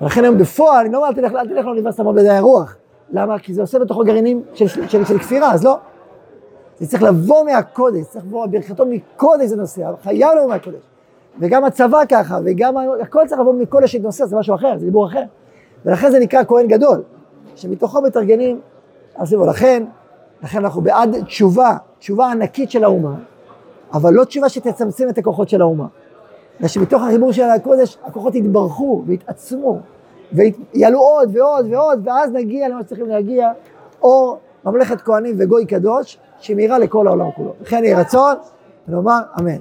ולכן 0.00 0.24
היום 0.24 0.38
בפועל, 0.38 0.84
אני 0.84 0.92
לא 0.92 0.98
אומר, 0.98 1.08
אל 1.08 1.14
תלך, 1.14 1.32
אל 1.32 1.48
תלך 1.48 1.64
לאוניברסיטה 1.64 2.02
ללמוד 2.02 2.16
מדעי 2.16 2.36
הרוח. 2.36 2.76
למה? 3.12 3.38
כי 3.38 3.54
זה 3.54 3.60
עושה 3.60 3.78
בתוכו 3.78 4.04
גרעינים 4.04 4.42
של, 4.54 4.68
של, 4.68 4.88
של, 4.88 5.04
של 5.04 5.18
כפירה, 5.18 5.52
אז 5.52 5.64
לא. 5.64 5.78
זה 6.78 6.86
צריך 6.86 7.02
לבוא 7.02 7.44
מהקודש, 7.44 8.04
צריך 8.04 8.24
לבוא, 8.24 8.46
ברכתו 8.46 8.84
מקודש 8.86 9.48
זה 9.48 9.56
נושא, 9.56 9.90
חייב 10.02 10.30
לבוא 10.36 10.48
מהקודש. 10.48 10.80
וגם 11.40 11.64
הצבא 11.64 12.04
ככה, 12.08 12.38
וגם 12.44 12.74
הכל 13.02 13.22
צריך 13.26 13.40
לבוא 13.40 13.52
מקודש 13.52 13.96
נושא, 13.96 14.26
זה 14.26 14.36
משהו 14.36 14.54
אחר, 14.54 14.78
זה 14.78 14.84
דיבור 14.84 15.06
אחר. 15.06 15.22
ולכן 15.84 16.10
זה 16.10 16.18
נקרא 16.18 16.44
כהן 16.44 16.66
גדול, 16.68 17.02
שמתוכו 17.56 18.02
מתארגנים 18.02 18.60
הסיבוב. 19.16 19.46
לכן, 19.46 19.84
לכן 20.42 20.58
אנחנו 20.58 20.80
בעד 20.80 21.24
תשובה, 21.24 21.76
תשובה 21.98 22.30
ענקית 22.30 22.70
של 22.70 22.84
האומה, 22.84 23.14
אבל 23.92 24.12
לא 24.12 24.24
תשובה 24.24 24.48
שתצמצם 24.48 25.08
את 25.08 25.18
הכוחות 25.18 25.48
של 25.48 25.60
האומה. 25.60 25.86
אלא 26.60 26.68
שמתוך 26.68 27.02
החיבור 27.02 27.32
של 27.32 27.42
הקודש, 27.42 27.98
הכוחות 28.04 28.34
יתברכו 28.34 29.02
ויתעצמו, 29.06 29.78
ויעלו 30.32 30.98
עוד 30.98 31.36
ועוד 31.36 31.66
ועוד, 31.70 32.00
ואז 32.04 32.32
נגיע 32.32 32.68
למה 32.68 32.82
שצריכים 32.82 33.06
להגיע, 33.06 33.52
אור 34.02 34.38
ממלכת 34.64 35.00
כהנים 35.00 35.34
וגוי 35.38 35.66
קדוש, 35.66 36.18
שמאירה 36.38 36.78
לכל 36.78 37.06
העולם 37.06 37.30
כולו. 37.30 37.52
לכן 37.60 37.84
יהי 37.84 37.94
רצון, 37.94 38.34
ונאמר 38.88 39.20
אמן. 39.40 39.58